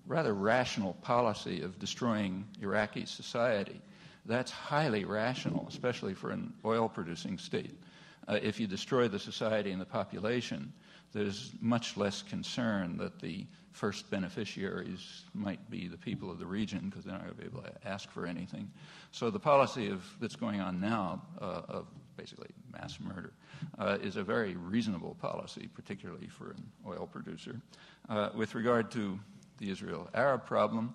rather 0.07 0.33
rational 0.33 0.95
policy 1.03 1.61
of 1.61 1.79
destroying 1.79 2.47
Iraqi 2.63 3.05
society. 3.05 3.83
That's 4.25 4.51
highly 4.51 5.05
rational, 5.05 5.67
especially 5.69 6.15
for 6.15 6.31
an 6.31 6.55
oil 6.65 6.89
producing 6.89 7.37
state. 7.37 7.79
Uh, 8.27 8.39
if 8.43 8.59
you 8.59 8.67
destroy 8.67 9.07
the 9.07 9.19
society 9.19 9.71
and 9.71 9.79
the 9.79 9.85
population, 9.85 10.73
there's 11.13 11.53
much 11.61 11.99
less 11.99 12.23
concern 12.23 12.97
that 12.97 13.21
the 13.21 13.47
first 13.73 14.11
beneficiaries 14.11 15.25
might 15.35 15.69
be 15.69 15.89
the 15.89 15.99
people 15.99 16.31
of 16.31 16.39
the 16.39 16.47
region 16.47 16.89
because 16.89 17.05
they're 17.05 17.13
not 17.13 17.25
going 17.25 17.35
to 17.35 17.41
be 17.43 17.47
able 17.47 17.63
to 17.65 17.87
ask 17.87 18.11
for 18.11 18.25
anything. 18.25 18.71
So 19.13 19.29
the 19.29 19.39
policy 19.39 19.91
of, 19.91 20.03
that's 20.23 20.37
going 20.37 20.63
on 20.63 20.81
now 20.81 21.21
uh, 21.39 21.61
of 21.69 21.87
basically 22.19 22.49
mass 22.73 22.99
murder 23.01 23.33
uh, 23.79 23.97
is 24.03 24.17
a 24.17 24.23
very 24.23 24.57
reasonable 24.57 25.17
policy, 25.21 25.69
particularly 25.75 26.27
for 26.27 26.51
an 26.51 26.63
oil 26.87 27.09
producer. 27.11 27.61
Uh, 28.09 28.31
with 28.35 28.55
regard 28.55 28.91
to 28.91 29.19
the 29.59 29.71
Israel 29.71 30.09
Arab 30.15 30.45
problem, 30.45 30.95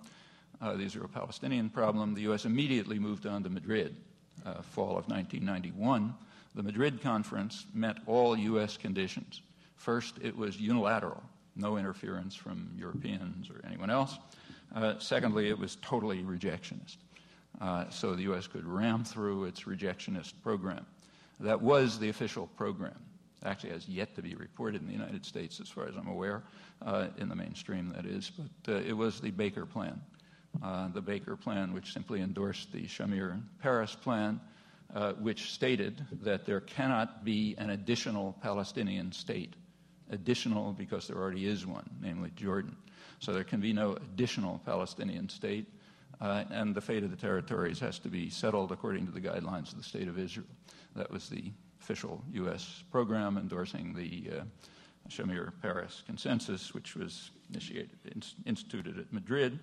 uh, 0.60 0.74
the 0.74 0.84
Israel 0.84 1.08
Palestinian 1.12 1.68
problem, 1.68 2.14
the 2.14 2.22
U.S. 2.22 2.44
immediately 2.44 2.98
moved 2.98 3.26
on 3.26 3.42
to 3.42 3.50
Madrid, 3.50 3.96
uh, 4.46 4.62
fall 4.62 4.96
of 4.98 5.08
1991. 5.08 6.14
The 6.54 6.62
Madrid 6.62 7.02
conference 7.02 7.66
met 7.74 7.96
all 8.06 8.36
U.S. 8.36 8.76
conditions. 8.76 9.40
First, 9.76 10.18
it 10.22 10.36
was 10.36 10.60
unilateral, 10.60 11.22
no 11.56 11.76
interference 11.76 12.34
from 12.34 12.70
Europeans 12.78 13.50
or 13.50 13.60
anyone 13.66 13.90
else. 13.90 14.18
Uh, 14.74 14.94
secondly, 14.98 15.48
it 15.48 15.58
was 15.58 15.76
totally 15.82 16.22
rejectionist. 16.22 16.96
Uh, 17.60 17.84
so 17.90 18.14
the 18.14 18.22
U.S. 18.22 18.46
could 18.46 18.66
ram 18.66 19.04
through 19.04 19.44
its 19.44 19.62
rejectionist 19.62 20.34
program. 20.42 20.84
That 21.40 21.60
was 21.60 21.98
the 21.98 22.08
official 22.08 22.46
program. 22.56 22.98
Actually, 23.44 23.70
has 23.70 23.88
yet 23.88 24.14
to 24.14 24.22
be 24.22 24.34
reported 24.34 24.80
in 24.80 24.86
the 24.86 24.94
United 24.94 25.26
States, 25.26 25.60
as 25.60 25.68
far 25.68 25.86
as 25.86 25.96
I'm 25.96 26.08
aware, 26.08 26.42
uh, 26.80 27.08
in 27.18 27.28
the 27.28 27.34
mainstream, 27.34 27.92
that 27.94 28.06
is. 28.06 28.30
But 28.30 28.74
uh, 28.74 28.78
it 28.78 28.96
was 28.96 29.20
the 29.20 29.30
Baker 29.30 29.66
Plan. 29.66 30.00
Uh, 30.62 30.88
the 30.88 31.02
Baker 31.02 31.36
Plan, 31.36 31.74
which 31.74 31.92
simply 31.92 32.20
endorsed 32.22 32.72
the 32.72 32.86
Shamir 32.86 33.42
Peres 33.60 33.94
Plan, 33.96 34.40
uh, 34.94 35.12
which 35.14 35.50
stated 35.52 36.06
that 36.22 36.46
there 36.46 36.60
cannot 36.60 37.24
be 37.24 37.54
an 37.58 37.70
additional 37.70 38.36
Palestinian 38.40 39.12
state 39.12 39.54
additional 40.10 40.72
because 40.72 41.08
there 41.08 41.16
already 41.16 41.46
is 41.46 41.66
one, 41.66 41.88
namely 42.00 42.30
Jordan. 42.36 42.76
So 43.18 43.32
there 43.32 43.44
can 43.44 43.60
be 43.60 43.72
no 43.72 43.92
additional 43.92 44.60
Palestinian 44.64 45.28
state, 45.28 45.66
uh, 46.20 46.44
and 46.50 46.74
the 46.74 46.80
fate 46.80 47.02
of 47.02 47.10
the 47.10 47.16
territories 47.16 47.80
has 47.80 47.98
to 48.00 48.08
be 48.08 48.30
settled 48.30 48.72
according 48.72 49.06
to 49.06 49.12
the 49.12 49.20
guidelines 49.20 49.72
of 49.72 49.78
the 49.78 49.84
State 49.84 50.08
of 50.08 50.18
Israel. 50.18 50.46
That 50.96 51.10
was 51.10 51.28
the 51.28 51.52
official 51.80 52.22
U.S. 52.32 52.84
program 52.90 53.36
endorsing 53.36 53.94
the 53.94 54.38
uh, 54.38 54.44
Shamir 55.08 55.52
Peres 55.60 56.02
Consensus, 56.06 56.72
which 56.72 56.96
was 56.96 57.30
initiated, 57.50 57.90
in, 58.06 58.22
instituted 58.46 58.98
at 58.98 59.12
Madrid. 59.12 59.58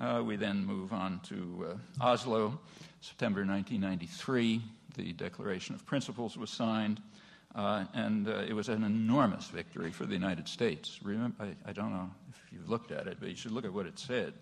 Uh, 0.00 0.22
we 0.24 0.36
then 0.36 0.64
move 0.64 0.92
on 0.92 1.20
to 1.24 1.76
uh, 2.00 2.04
Oslo, 2.04 2.58
September 3.00 3.40
1993. 3.40 4.62
The 4.96 5.12
Declaration 5.12 5.74
of 5.74 5.86
Principles 5.86 6.36
was 6.36 6.50
signed. 6.50 7.00
Uh, 7.54 7.84
and 7.92 8.28
uh, 8.28 8.42
it 8.48 8.54
was 8.54 8.68
an 8.68 8.82
enormous 8.82 9.48
victory 9.48 9.90
for 9.90 10.06
the 10.06 10.14
United 10.14 10.48
States. 10.48 10.98
Remember, 11.02 11.44
I, 11.44 11.68
I, 11.68 11.72
don't 11.72 11.92
know 11.92 12.10
if 12.30 12.40
you've 12.50 12.70
looked 12.70 12.92
at 12.92 13.06
it, 13.06 13.18
but 13.20 13.28
you 13.28 13.36
should 13.36 13.52
look 13.52 13.66
at 13.66 13.72
what 13.72 13.84
it 13.84 13.98
said. 13.98 14.32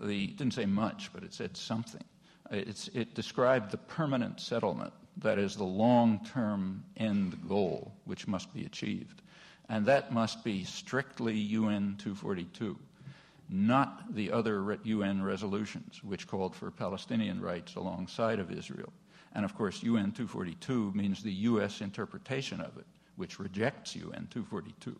The, 0.00 0.24
it 0.24 0.36
didn't 0.36 0.54
say 0.54 0.64
much, 0.64 1.10
but 1.12 1.24
it 1.24 1.34
said 1.34 1.56
something. 1.56 2.04
It's, 2.52 2.88
it 2.94 3.14
described 3.14 3.72
the 3.72 3.78
permanent 3.78 4.40
settlement, 4.40 4.92
that 5.18 5.38
is, 5.38 5.56
the 5.56 5.64
long 5.64 6.24
term 6.32 6.84
end 6.96 7.38
goal, 7.48 7.92
which 8.04 8.26
must 8.26 8.52
be 8.54 8.64
achieved. 8.64 9.22
And 9.68 9.86
that 9.86 10.12
must 10.12 10.44
be 10.44 10.64
strictly 10.64 11.34
UN 11.34 11.96
242, 11.98 12.76
not 13.48 14.14
the 14.14 14.30
other 14.30 14.78
UN 14.84 15.22
resolutions, 15.22 16.02
which 16.02 16.26
called 16.26 16.54
for 16.54 16.70
Palestinian 16.70 17.40
rights 17.40 17.76
alongside 17.76 18.38
of 18.38 18.50
Israel. 18.50 18.92
And 19.34 19.44
of 19.44 19.54
course, 19.54 19.82
UN 19.82 20.12
242 20.12 20.92
means 20.94 21.22
the 21.22 21.32
U.S. 21.32 21.80
interpretation 21.80 22.60
of 22.60 22.76
it, 22.76 22.86
which 23.16 23.38
rejects 23.38 23.96
UN 23.96 24.28
242. 24.30 24.94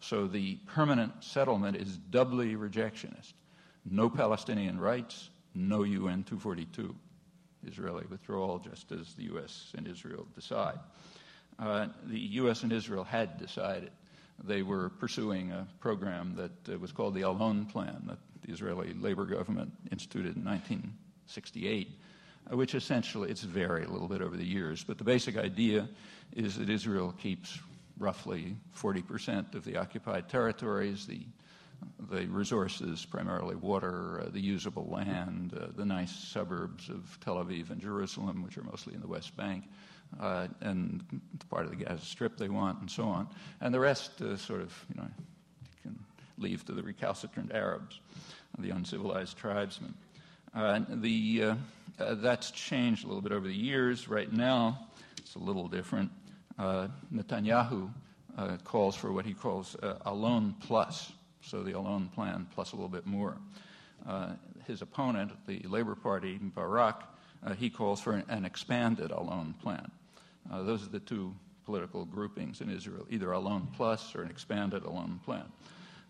So 0.00 0.26
the 0.26 0.56
permanent 0.66 1.12
settlement 1.22 1.76
is 1.76 1.98
doubly 2.10 2.56
rejectionist. 2.56 3.34
No 3.84 4.08
Palestinian 4.10 4.78
rights, 4.80 5.30
no 5.54 5.82
UN 5.82 6.24
242. 6.24 6.94
Israeli 7.66 8.04
withdrawal, 8.08 8.58
just 8.58 8.92
as 8.92 9.14
the 9.14 9.24
U.S. 9.24 9.72
and 9.76 9.86
Israel 9.86 10.26
decide. 10.34 10.78
Uh, 11.58 11.88
the 12.06 12.18
U.S. 12.18 12.62
and 12.62 12.72
Israel 12.72 13.04
had 13.04 13.38
decided 13.38 13.90
they 14.42 14.62
were 14.62 14.88
pursuing 14.88 15.52
a 15.52 15.66
program 15.80 16.34
that 16.36 16.74
uh, 16.74 16.78
was 16.78 16.92
called 16.92 17.14
the 17.14 17.22
Allon 17.22 17.66
Plan 17.66 18.02
that 18.06 18.18
the 18.42 18.52
Israeli 18.52 18.94
labor 18.94 19.26
government 19.26 19.72
instituted 19.90 20.36
in 20.36 20.44
1968 20.44 21.88
uh, 22.50 22.56
which 22.56 22.74
essentially, 22.74 23.30
it's 23.30 23.42
varied 23.42 23.88
a 23.88 23.92
little 23.92 24.08
bit 24.08 24.22
over 24.22 24.36
the 24.36 24.46
years, 24.46 24.82
but 24.82 24.98
the 24.98 25.04
basic 25.04 25.36
idea 25.36 25.88
is 26.32 26.56
that 26.56 26.70
Israel 26.70 27.14
keeps 27.20 27.58
roughly 27.98 28.56
40% 28.76 29.54
of 29.54 29.64
the 29.64 29.76
occupied 29.76 30.28
territories, 30.28 31.06
the, 31.06 31.20
the 32.10 32.26
resources, 32.26 33.04
primarily 33.04 33.54
water, 33.54 34.22
uh, 34.24 34.30
the 34.30 34.40
usable 34.40 34.88
land, 34.90 35.54
uh, 35.54 35.66
the 35.76 35.84
nice 35.84 36.12
suburbs 36.12 36.88
of 36.88 37.18
Tel 37.20 37.36
Aviv 37.36 37.70
and 37.70 37.80
Jerusalem, 37.80 38.42
which 38.42 38.58
are 38.58 38.64
mostly 38.64 38.94
in 38.94 39.00
the 39.00 39.06
West 39.06 39.36
Bank, 39.36 39.64
uh, 40.20 40.48
and 40.60 41.04
part 41.48 41.64
of 41.64 41.70
the 41.70 41.84
Gaza 41.84 42.04
Strip 42.04 42.36
they 42.36 42.48
want, 42.48 42.80
and 42.80 42.90
so 42.90 43.04
on. 43.04 43.28
And 43.60 43.72
the 43.72 43.80
rest 43.80 44.20
uh, 44.22 44.36
sort 44.36 44.60
of, 44.60 44.84
you 44.88 45.00
know, 45.00 45.08
you 45.08 45.76
can 45.82 45.98
leave 46.38 46.64
to 46.66 46.72
the 46.72 46.82
recalcitrant 46.82 47.52
Arabs, 47.52 48.00
the 48.58 48.70
uncivilized 48.70 49.36
tribesmen. 49.36 49.94
Uh, 50.52 50.80
the, 50.88 51.42
uh, 51.98 52.14
that's 52.16 52.50
changed 52.50 53.04
a 53.04 53.06
little 53.06 53.22
bit 53.22 53.32
over 53.32 53.46
the 53.46 53.54
years. 53.54 54.08
Right 54.08 54.32
now, 54.32 54.88
it's 55.18 55.36
a 55.36 55.38
little 55.38 55.68
different. 55.68 56.10
Netanyahu 56.58 57.90
calls 58.64 58.96
for 58.96 59.12
what 59.12 59.24
he 59.24 59.32
calls 59.32 59.76
Allon 60.04 60.54
plus, 60.60 61.12
so 61.42 61.62
the 61.62 61.72
Allon 61.72 62.08
plan 62.08 62.46
plus 62.54 62.72
a 62.72 62.76
little 62.76 62.88
bit 62.88 63.06
more. 63.06 63.36
his 64.66 64.82
opponent, 64.82 65.32
the 65.46 65.60
Labor 65.68 65.94
Party, 65.94 66.38
Barak, 66.38 67.02
he 67.56 67.70
calls 67.70 68.00
for 68.00 68.12
an, 68.12 68.24
an 68.28 68.44
expanded 68.44 69.10
Allon 69.10 69.54
plan. 69.62 69.90
those 70.50 70.84
are 70.86 70.90
the 70.90 71.00
two 71.00 71.34
political 71.64 72.04
groupings 72.04 72.60
in 72.60 72.70
Israel, 72.70 73.06
either 73.10 73.32
Allon 73.32 73.68
plus 73.76 74.14
or 74.14 74.22
an 74.22 74.30
expanded 74.30 74.84
Allon 74.84 75.20
plan. 75.24 75.44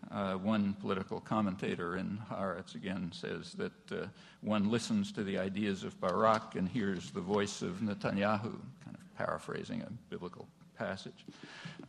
Uh, 0.09 0.33
one 0.33 0.73
political 0.73 1.21
commentator 1.21 1.95
in 1.97 2.17
Haaretz 2.29 2.75
again 2.75 3.11
says 3.13 3.53
that 3.53 3.91
uh, 3.91 4.07
one 4.41 4.69
listens 4.69 5.11
to 5.11 5.23
the 5.23 5.37
ideas 5.37 5.83
of 5.83 5.99
Barak 6.01 6.55
and 6.55 6.67
hears 6.67 7.11
the 7.11 7.21
voice 7.21 7.61
of 7.61 7.75
Netanyahu, 7.75 8.59
kind 8.83 8.95
of 8.95 9.17
paraphrasing 9.17 9.81
a 9.81 9.91
biblical 10.09 10.47
passage. 10.77 11.25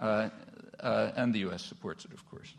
Uh, 0.00 0.28
uh 0.80 1.12
and 1.16 1.34
the 1.34 1.40
U.S. 1.40 1.62
supports 1.62 2.04
it, 2.04 2.12
of 2.12 2.28
course. 2.30 2.54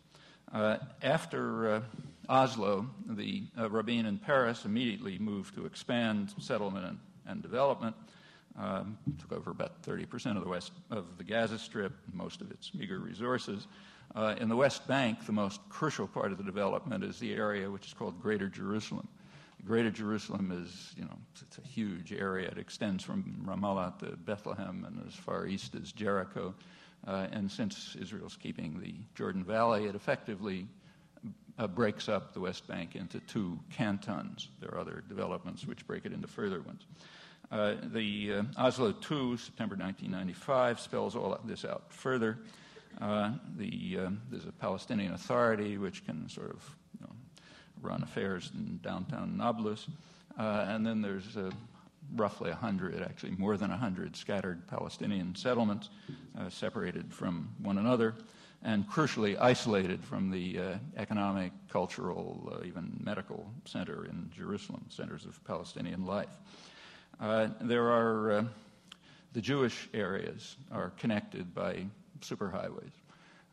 Uh, 0.53 0.77
after 1.01 1.75
uh, 1.75 1.81
Oslo, 2.29 2.87
the 3.07 3.43
Rabin 3.57 4.05
in 4.05 4.19
Peres 4.19 4.65
immediately 4.65 5.17
moved 5.17 5.55
to 5.55 5.65
expand 5.65 6.33
settlement 6.39 6.85
and, 6.85 6.99
and 7.25 7.41
development. 7.41 7.95
Um, 8.57 8.99
took 9.19 9.31
over 9.33 9.49
about 9.49 9.81
30% 9.81 10.37
of 10.37 10.43
the 10.43 10.49
west 10.49 10.73
of 10.91 11.17
the 11.17 11.23
Gaza 11.23 11.57
Strip, 11.57 11.91
most 12.13 12.39
of 12.39 12.51
its 12.51 12.71
meager 12.75 12.99
resources, 12.99 13.65
uh, 14.15 14.35
in 14.39 14.47
the 14.47 14.55
West 14.55 14.87
Bank, 14.87 15.25
the 15.25 15.31
most 15.31 15.59
crucial 15.69 16.07
part 16.07 16.31
of 16.31 16.37
the 16.37 16.43
development 16.43 17.03
is 17.03 17.17
the 17.17 17.33
area 17.33 17.69
which 17.69 17.87
is 17.87 17.93
called 17.93 18.21
Greater 18.21 18.47
Jerusalem. 18.47 19.07
Greater 19.65 19.89
Jerusalem 19.89 20.51
is, 20.51 20.93
you 20.95 21.05
know, 21.05 21.17
it's 21.41 21.57
a 21.57 21.67
huge 21.67 22.13
area. 22.13 22.49
It 22.49 22.57
extends 22.57 23.03
from 23.03 23.43
Ramallah 23.43 23.97
to 23.99 24.17
Bethlehem 24.17 24.85
and 24.85 25.07
as 25.07 25.15
far 25.15 25.47
east 25.47 25.73
as 25.81 25.91
Jericho. 25.91 26.53
Uh, 27.05 27.27
and 27.31 27.51
since 27.51 27.95
Israel's 27.99 28.37
keeping 28.37 28.79
the 28.79 28.95
Jordan 29.15 29.43
Valley, 29.43 29.85
it 29.85 29.95
effectively 29.95 30.67
uh, 31.59 31.67
breaks 31.67 32.07
up 32.07 32.33
the 32.33 32.39
West 32.39 32.67
Bank 32.67 32.95
into 32.95 33.19
two 33.21 33.59
cantons. 33.71 34.49
There 34.59 34.73
are 34.73 34.79
other 34.79 35.03
developments 35.07 35.65
which 35.65 35.85
break 35.85 36.05
it 36.05 36.13
into 36.13 36.27
further 36.27 36.61
ones. 36.61 36.85
Uh, 37.51 37.75
the 37.91 38.33
uh, 38.33 38.43
Oslo 38.57 38.89
II, 38.89 39.37
September 39.37 39.75
1995, 39.75 40.79
spells 40.79 41.15
all 41.15 41.37
this 41.45 41.65
out 41.65 41.91
further. 41.91 42.39
Uh, 43.01 43.33
the, 43.57 43.99
uh, 43.99 44.09
there's 44.31 44.45
a 44.45 44.51
Palestinian 44.51 45.13
Authority 45.13 45.77
which 45.77 46.05
can 46.05 46.29
sort 46.29 46.51
of 46.51 46.75
you 46.99 47.05
know, 47.05 47.13
run 47.81 48.01
affairs 48.01 48.51
in 48.55 48.79
downtown 48.81 49.37
Nablus. 49.37 49.87
And 50.37 50.85
then 50.85 51.01
there's 51.01 51.37
roughly 52.16 52.49
100, 52.49 53.01
actually 53.01 53.32
more 53.32 53.57
than 53.57 53.70
100 53.70 54.16
scattered 54.16 54.68
Palestinian 54.68 55.36
settlements 55.36 55.89
uh, 56.39 56.49
separated 56.49 57.14
from 57.14 57.49
one 57.59 57.78
another. 57.78 58.16
and 58.64 58.89
crucially 58.89 59.38
isolated 59.39 60.03
from 60.03 60.32
the 60.32 60.57
uh, 60.57 60.76
economic, 60.97 61.51
cultural, 61.70 62.49
uh, 62.53 62.66
even 62.66 62.97
medical 63.03 63.51
center 63.66 64.05
in 64.05 64.32
Jerusalem, 64.36 64.86
centers 64.89 65.26
of 65.26 65.43
Palestinian 65.43 66.05
life. 66.05 66.30
Uh, 67.20 67.49
there 67.61 67.91
are 67.91 68.32
uh, 68.32 68.43
the 69.34 69.41
Jewish 69.41 69.89
areas 69.93 70.55
are 70.72 70.91
connected 70.97 71.53
by 71.53 71.86
superhighways. 72.22 72.91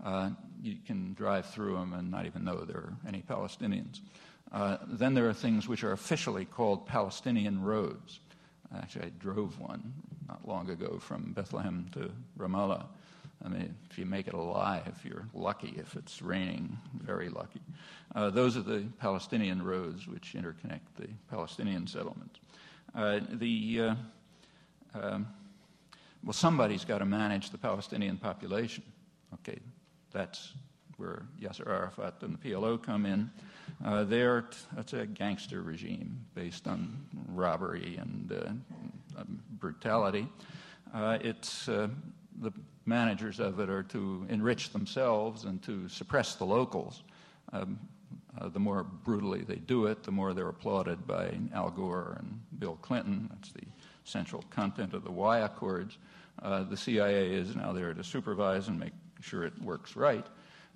Uh, 0.05 0.31
you 0.63 0.77
can 0.87 1.15
drive 1.15 1.47
through 1.47 1.75
them 1.75 1.93
and 1.93 2.11
not 2.11 2.27
even 2.27 2.45
know 2.45 2.61
there 2.61 2.77
are 2.77 2.97
any 3.07 3.23
Palestinians. 3.23 4.01
Then 4.89 5.15
there 5.15 5.29
are 5.29 5.35
things 5.35 5.69
which 5.69 5.85
are 5.85 5.93
officially 5.93 6.45
called 6.45 6.87
Palestinian 6.87 7.63
roads. 7.63 8.21
Actually, 8.77 9.07
I 9.07 9.11
drove 9.19 9.59
one 9.61 9.93
not 10.29 10.47
long 10.47 10.71
ago 10.71 10.99
from 11.01 11.33
Bethlehem 11.33 11.87
to 11.93 12.11
Ramallah. 12.39 12.87
I 13.45 13.49
mean, 13.49 13.75
if 13.91 13.99
you 13.99 14.05
make 14.05 14.29
it 14.29 14.35
alive, 14.35 15.01
you're 15.03 15.27
lucky. 15.35 15.75
If 15.77 15.97
it's 15.97 16.21
raining, 16.21 16.79
very 16.95 17.31
lucky. 17.31 17.61
Uh, 18.15 18.31
those 18.31 18.57
are 18.57 18.63
the 18.63 18.85
Palestinian 18.99 19.63
roads 19.63 20.07
which 20.07 20.35
interconnect 20.35 20.81
the 20.99 21.09
Palestinian 21.31 21.87
settlements. 21.87 22.39
Uh, 22.95 23.21
the 23.33 23.81
uh, 23.81 23.95
um, 24.95 25.27
well, 26.23 26.33
somebody's 26.33 26.85
got 26.85 26.99
to 26.99 27.07
manage 27.07 27.51
the 27.51 27.59
Palestinian 27.59 28.19
population. 28.19 28.85
Okay, 29.35 29.59
that's 30.13 30.53
where 31.01 31.23
Yasser 31.41 31.67
Arafat 31.67 32.15
and 32.21 32.39
the 32.39 32.51
PLO 32.51 32.81
come 32.81 33.07
in. 33.07 33.31
Uh, 33.85 34.05
there, 34.05 34.45
that's 34.77 34.93
a 34.93 35.07
gangster 35.07 35.63
regime 35.63 36.25
based 36.35 36.69
on 36.69 36.95
robbery 37.29 37.97
and 37.97 38.33
uh, 39.19 39.23
brutality. 39.59 40.29
Uh, 40.93 41.19
it's 41.23 41.69
uh, 41.69 41.89
the 42.41 42.53
managers 42.85 43.41
of 43.41 43.59
it 43.61 43.71
are 43.71 43.83
to 43.85 44.27
enrich 44.29 44.71
themselves 44.71 45.45
and 45.45 45.63
to 45.63 45.89
suppress 45.89 46.35
the 46.35 46.45
locals. 46.45 47.03
Um, 47.53 47.79
uh, 48.39 48.49
the 48.49 48.61
more 48.61 48.85
brutally 48.85 49.41
they 49.43 49.57
do 49.57 49.87
it, 49.87 50.03
the 50.03 50.13
more 50.13 50.35
they're 50.35 50.49
applauded 50.49 51.07
by 51.07 51.37
Al 51.55 51.71
Gore 51.71 52.17
and 52.19 52.41
Bill 52.59 52.79
Clinton. 52.83 53.29
That's 53.33 53.53
the 53.53 53.67
central 54.05 54.45
content 54.51 54.95
of 54.95 55.05
the 55.05 55.11
Wye 55.11 55.41
Accords. 55.41 55.99
Uh, 56.43 56.63
the 56.63 56.77
CIA 56.77 57.33
is 57.33 57.57
now 57.57 57.73
there 57.73 57.93
to 57.93 58.05
supervise 58.05 58.69
and 58.69 58.79
make 58.79 58.93
sure 59.21 59.45
it 59.45 59.61
works 59.63 59.97
right. 59.97 60.27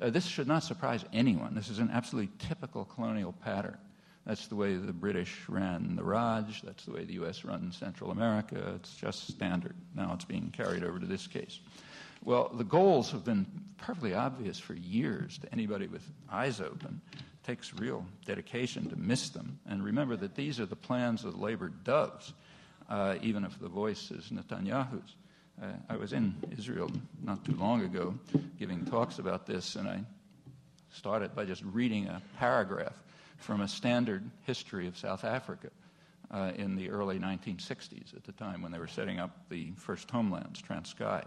Uh, 0.00 0.10
this 0.10 0.26
should 0.26 0.48
not 0.48 0.62
surprise 0.62 1.04
anyone. 1.12 1.54
This 1.54 1.68
is 1.68 1.78
an 1.78 1.90
absolutely 1.92 2.32
typical 2.38 2.84
colonial 2.84 3.32
pattern. 3.32 3.78
That's 4.26 4.46
the 4.46 4.56
way 4.56 4.74
the 4.74 4.92
British 4.92 5.38
ran 5.48 5.96
the 5.96 6.02
Raj. 6.02 6.62
That's 6.62 6.84
the 6.84 6.92
way 6.92 7.04
the 7.04 7.14
U.S. 7.14 7.44
runs 7.44 7.76
Central 7.76 8.10
America. 8.10 8.74
It's 8.76 8.94
just 8.94 9.28
standard. 9.28 9.74
Now 9.94 10.12
it's 10.14 10.24
being 10.24 10.52
carried 10.56 10.82
over 10.82 10.98
to 10.98 11.06
this 11.06 11.26
case. 11.26 11.60
Well, 12.24 12.50
the 12.54 12.64
goals 12.64 13.10
have 13.10 13.24
been 13.24 13.46
perfectly 13.76 14.14
obvious 14.14 14.58
for 14.58 14.72
years 14.72 15.36
to 15.38 15.52
anybody 15.52 15.86
with 15.86 16.02
eyes 16.32 16.60
open. 16.60 17.02
It 17.12 17.46
takes 17.46 17.74
real 17.74 18.06
dedication 18.24 18.88
to 18.88 18.96
miss 18.96 19.28
them. 19.28 19.58
And 19.66 19.84
remember 19.84 20.16
that 20.16 20.34
these 20.34 20.58
are 20.58 20.66
the 20.66 20.74
plans 20.74 21.24
of 21.24 21.34
the 21.34 21.44
labor 21.44 21.68
doves, 21.68 22.32
uh, 22.88 23.16
even 23.20 23.44
if 23.44 23.60
the 23.60 23.68
voice 23.68 24.10
is 24.10 24.30
Netanyahu's. 24.30 25.16
Uh, 25.62 25.66
I 25.88 25.96
was 25.96 26.12
in 26.12 26.34
Israel 26.56 26.90
not 27.22 27.44
too 27.44 27.54
long 27.54 27.82
ago 27.82 28.14
giving 28.58 28.84
talks 28.84 29.18
about 29.18 29.46
this, 29.46 29.76
and 29.76 29.88
I 29.88 30.00
started 30.90 31.34
by 31.34 31.44
just 31.44 31.62
reading 31.64 32.06
a 32.06 32.20
paragraph 32.38 32.94
from 33.38 33.60
a 33.60 33.68
standard 33.68 34.28
history 34.42 34.86
of 34.86 34.96
South 34.96 35.24
Africa 35.24 35.70
uh, 36.30 36.52
in 36.56 36.76
the 36.76 36.90
early 36.90 37.18
1960s, 37.18 38.16
at 38.16 38.24
the 38.24 38.32
time 38.32 38.62
when 38.62 38.72
they 38.72 38.78
were 38.78 38.88
setting 38.88 39.20
up 39.20 39.48
the 39.48 39.72
first 39.76 40.10
homelands, 40.10 40.60
Transkei. 40.60 41.24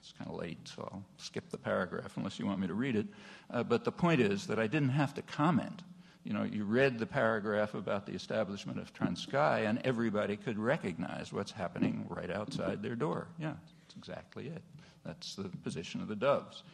It's 0.00 0.12
kind 0.12 0.30
of 0.30 0.36
late, 0.36 0.68
so 0.68 0.88
I'll 0.92 1.04
skip 1.18 1.50
the 1.50 1.58
paragraph 1.58 2.16
unless 2.16 2.38
you 2.38 2.46
want 2.46 2.60
me 2.60 2.66
to 2.68 2.74
read 2.74 2.96
it. 2.96 3.06
Uh, 3.50 3.62
but 3.62 3.84
the 3.84 3.92
point 3.92 4.20
is 4.20 4.46
that 4.46 4.58
I 4.58 4.66
didn't 4.66 4.90
have 4.90 5.14
to 5.14 5.22
comment. 5.22 5.82
You 6.26 6.32
know, 6.32 6.42
you 6.42 6.64
read 6.64 6.98
the 6.98 7.06
paragraph 7.06 7.74
about 7.74 8.04
the 8.04 8.12
establishment 8.12 8.80
of 8.80 8.92
Transkei, 8.92 9.64
and 9.64 9.80
everybody 9.84 10.36
could 10.36 10.58
recognize 10.58 11.32
what's 11.32 11.52
happening 11.52 12.04
right 12.08 12.32
outside 12.32 12.82
their 12.82 12.96
door. 12.96 13.28
Yeah, 13.38 13.52
that's 13.52 13.96
exactly 13.96 14.48
it. 14.48 14.60
That's 15.04 15.36
the 15.36 15.48
position 15.62 16.00
of 16.00 16.08
the 16.08 16.16
doves. 16.16 16.64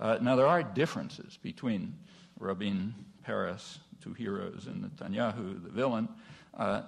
Uh, 0.00 0.16
now, 0.22 0.36
there 0.36 0.46
are 0.46 0.62
differences 0.62 1.38
between 1.42 1.94
Rabin, 2.40 2.94
Peres, 3.22 3.78
two 4.02 4.14
heroes, 4.14 4.68
and 4.68 4.82
Netanyahu, 4.82 5.62
the 5.62 5.70
villain. 5.70 6.08
Uh, 6.56 6.84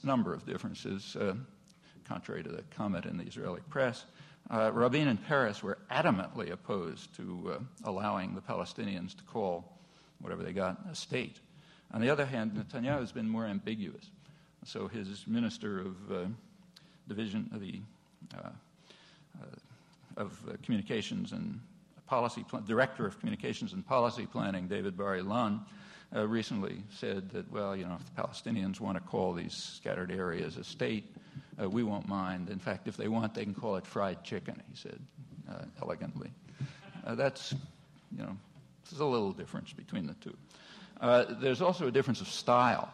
a 0.00 0.06
number 0.06 0.32
of 0.32 0.46
differences, 0.46 1.16
uh, 1.16 1.34
contrary 2.04 2.44
to 2.44 2.48
the 2.48 2.62
comment 2.70 3.06
in 3.06 3.16
the 3.16 3.24
Israeli 3.24 3.60
press. 3.70 4.04
Uh, 4.50 4.70
Rabin 4.72 5.08
and 5.08 5.26
Peres 5.26 5.64
were 5.64 5.78
adamantly 5.90 6.52
opposed 6.52 7.12
to 7.16 7.56
uh, 7.56 7.88
allowing 7.88 8.36
the 8.36 8.40
Palestinians 8.40 9.16
to 9.16 9.24
call 9.24 9.73
whatever 10.24 10.42
they 10.42 10.52
got 10.52 10.80
a 10.90 10.94
state. 10.94 11.36
On 11.92 12.00
the 12.00 12.10
other 12.10 12.24
hand, 12.24 12.52
Netanyahu 12.52 12.98
has 13.00 13.12
been 13.12 13.28
more 13.28 13.46
ambiguous. 13.46 14.10
So 14.64 14.88
his 14.88 15.26
minister 15.26 15.80
of 15.80 16.12
uh, 16.12 16.24
division 17.06 17.50
of 17.54 17.60
the 17.60 17.80
uh, 18.36 18.48
uh, 19.40 19.46
of 20.16 20.38
communications 20.62 21.32
and 21.32 21.60
policy, 22.06 22.44
pl- 22.48 22.60
director 22.60 23.06
of 23.06 23.18
communications 23.20 23.72
and 23.72 23.86
policy 23.86 24.26
planning, 24.26 24.68
David 24.68 24.96
Bar 24.96 25.18
Ilan, 25.18 25.60
uh, 26.14 26.26
recently 26.26 26.82
said 26.90 27.30
that, 27.30 27.50
well, 27.50 27.74
you 27.74 27.84
know, 27.84 27.96
if 27.98 28.14
the 28.14 28.22
Palestinians 28.22 28.80
want 28.80 28.96
to 28.96 29.02
call 29.02 29.32
these 29.32 29.54
scattered 29.54 30.12
areas 30.12 30.56
a 30.56 30.64
state, 30.64 31.04
uh, 31.60 31.68
we 31.68 31.82
won't 31.82 32.06
mind. 32.08 32.50
In 32.50 32.58
fact, 32.58 32.86
if 32.88 32.96
they 32.96 33.08
want, 33.08 33.34
they 33.34 33.44
can 33.44 33.54
call 33.54 33.76
it 33.76 33.86
fried 33.86 34.22
chicken, 34.22 34.62
he 34.70 34.76
said 34.76 35.00
uh, 35.50 35.64
elegantly. 35.82 36.30
Uh, 37.04 37.14
that's, 37.14 37.52
you 38.16 38.22
know, 38.22 38.36
there's 38.90 39.00
a 39.00 39.04
little 39.04 39.32
difference 39.32 39.72
between 39.72 40.06
the 40.06 40.14
two. 40.14 40.36
Uh, 41.00 41.24
there's 41.40 41.60
also 41.60 41.86
a 41.86 41.90
difference 41.90 42.20
of 42.20 42.28
style. 42.28 42.92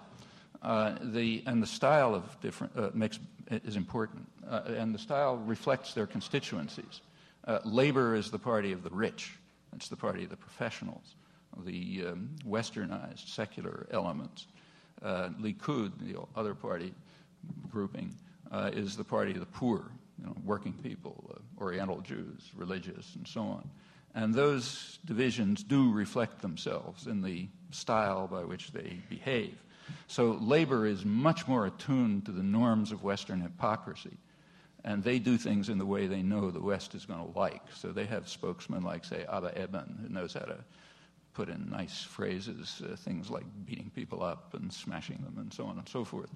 Uh, 0.63 0.95
the, 1.03 1.43
and 1.47 1.63
the 1.63 1.67
style 1.67 2.15
of 2.15 2.41
different 2.41 2.77
uh, 2.77 2.91
makes, 2.93 3.19
is 3.51 3.77
important. 3.77 4.27
and 4.67 4.95
the 4.95 4.99
style 4.99 5.37
reflects 5.37 5.95
their 5.95 6.07
constituencies. 6.07 7.01
labor 7.65 8.15
is 8.15 8.31
the 8.31 8.39
party 8.39 8.73
of 8.73 8.83
the 8.83 8.91
rich. 8.91 9.33
It's 9.75 9.89
the 9.89 9.97
party 9.97 10.25
of 10.25 10.31
the 10.31 10.37
professionals, 10.37 11.15
the 11.65 12.07
um, 12.09 12.31
westernized 12.47 13.29
secular 13.29 13.87
elements. 13.91 14.47
Likud, 15.03 15.93
the 16.01 16.21
other 16.37 16.55
party 16.55 16.93
grouping, 17.71 18.15
uh, 18.51 18.71
is 18.73 18.97
the 18.97 19.05
party 19.05 19.33
of 19.33 19.41
the 19.41 19.47
poor, 19.47 19.91
you 20.19 20.27
know, 20.27 20.35
working 20.45 20.73
people, 20.73 21.31
uh, 21.35 21.63
Oriental 21.63 22.01
Jews, 22.01 22.51
religious, 22.57 23.15
and 23.15 23.27
so 23.27 23.43
on. 23.43 23.69
And 24.15 24.35
those 24.35 24.99
divisions 25.05 25.63
do 25.63 25.93
reflect 25.93 26.43
themselves 26.43 27.07
in 27.07 27.23
the 27.23 27.49
style 27.71 28.27
by 28.27 28.45
which 28.45 28.73
they 28.73 28.99
behave. 29.09 29.57
So 30.07 30.33
labor 30.41 30.87
is 30.87 31.05
much 31.05 31.47
more 31.47 31.67
attuned 31.67 32.27
to 32.27 32.33
the 32.33 32.43
norms 32.43 32.93
of 32.93 33.03
Western 33.03 33.41
hypocrisy. 33.41 34.17
And 34.85 35.05
they 35.05 35.19
do 35.19 35.37
things 35.37 35.69
in 35.69 35.79
the 35.79 35.87
way 35.87 36.07
they 36.07 36.23
know 36.23 36.51
the 36.51 36.61
West 36.61 36.95
is 36.95 37.05
going 37.05 37.21
to 37.21 37.39
like. 37.39 37.63
So 37.75 37.93
they 37.93 38.07
have 38.07 38.29
spokesmen 38.29 38.83
like, 38.83 39.05
say, 39.05 39.27
Abba 39.31 39.63
Eban, 39.63 39.99
who 40.03 40.09
knows 40.09 40.33
how 40.33 40.41
to 40.41 40.57
put 41.35 41.49
in 41.49 41.71
nice 41.71 42.03
phrases, 42.03 42.83
uh, 42.85 42.97
things 42.97 43.31
like 43.31 43.45
beating 43.67 43.91
people 43.95 44.23
up 44.23 44.55
and 44.55 44.73
smashing 44.73 45.19
them 45.19 45.37
and 45.39 45.53
so 45.53 45.65
on 45.65 45.79
and 45.79 45.89
so 45.89 46.05
forth. 46.05 46.31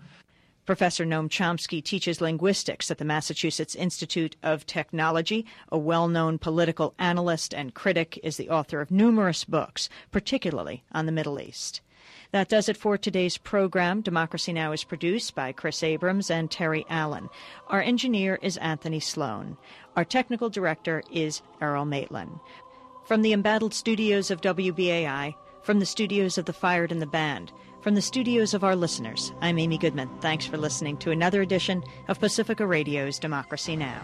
Professor 0.67 1.05
Noam 1.05 1.29
Chomsky 1.29 1.85
teaches 1.85 2.23
linguistics 2.23 2.91
at 2.91 2.97
the 2.97 3.05
Massachusetts 3.05 3.75
Institute 3.75 4.35
of 4.43 4.65
Technology. 4.65 5.45
A 5.71 5.77
well 5.77 6.09
known 6.09 6.39
political 6.39 6.95
analyst 6.99 7.53
and 7.53 7.75
critic 7.75 8.19
is 8.23 8.39
the 8.39 8.49
author 8.49 8.81
of 8.81 8.91
numerous 8.91 9.45
books, 9.45 9.91
particularly 10.11 10.83
on 10.91 11.05
the 11.05 11.13
Middle 11.13 11.39
East. 11.39 11.83
That 12.31 12.49
does 12.49 12.71
it 12.71 12.79
for 12.79 12.97
today's 12.97 13.37
program. 13.37 14.01
Democracy 14.01 14.55
Now! 14.55 14.73
is 14.73 14.85
produced 14.85 15.35
by 15.35 15.53
Chris 15.53 15.83
Abrams 15.83 16.31
and 16.31 16.51
Terry 16.51 16.87
Allen. 16.89 17.29
Our 17.69 17.83
engineer 17.83 18.39
is 18.41 18.57
Anthony 18.57 19.01
Sloan. 19.01 19.59
Our 19.97 20.05
technical 20.05 20.49
director 20.49 21.03
is 21.13 21.43
Errol 21.61 21.85
Maitland. 21.85 22.41
From 23.05 23.21
the 23.21 23.35
embattled 23.35 23.75
studios 23.75 24.31
of 24.31 24.41
WBAI, 24.41 25.35
from 25.61 25.79
the 25.79 25.87
studios 25.87 26.39
of 26.39 26.47
the 26.47 26.55
Fired 26.55 26.91
and 26.91 27.03
the 27.03 27.07
Banned, 27.07 27.53
from 27.85 27.95
the 27.95 28.01
studios 28.01 28.55
of 28.55 28.65
our 28.65 28.75
listeners, 28.75 29.31
I'm 29.43 29.59
Amy 29.59 29.77
Goodman. 29.77 30.09
Thanks 30.23 30.47
for 30.47 30.57
listening 30.57 30.97
to 30.97 31.11
another 31.11 31.43
edition 31.43 31.85
of 32.09 32.19
Pacifica 32.19 32.67
Radio's 32.67 33.19
Democracy 33.19 33.77
Now! 33.77 34.01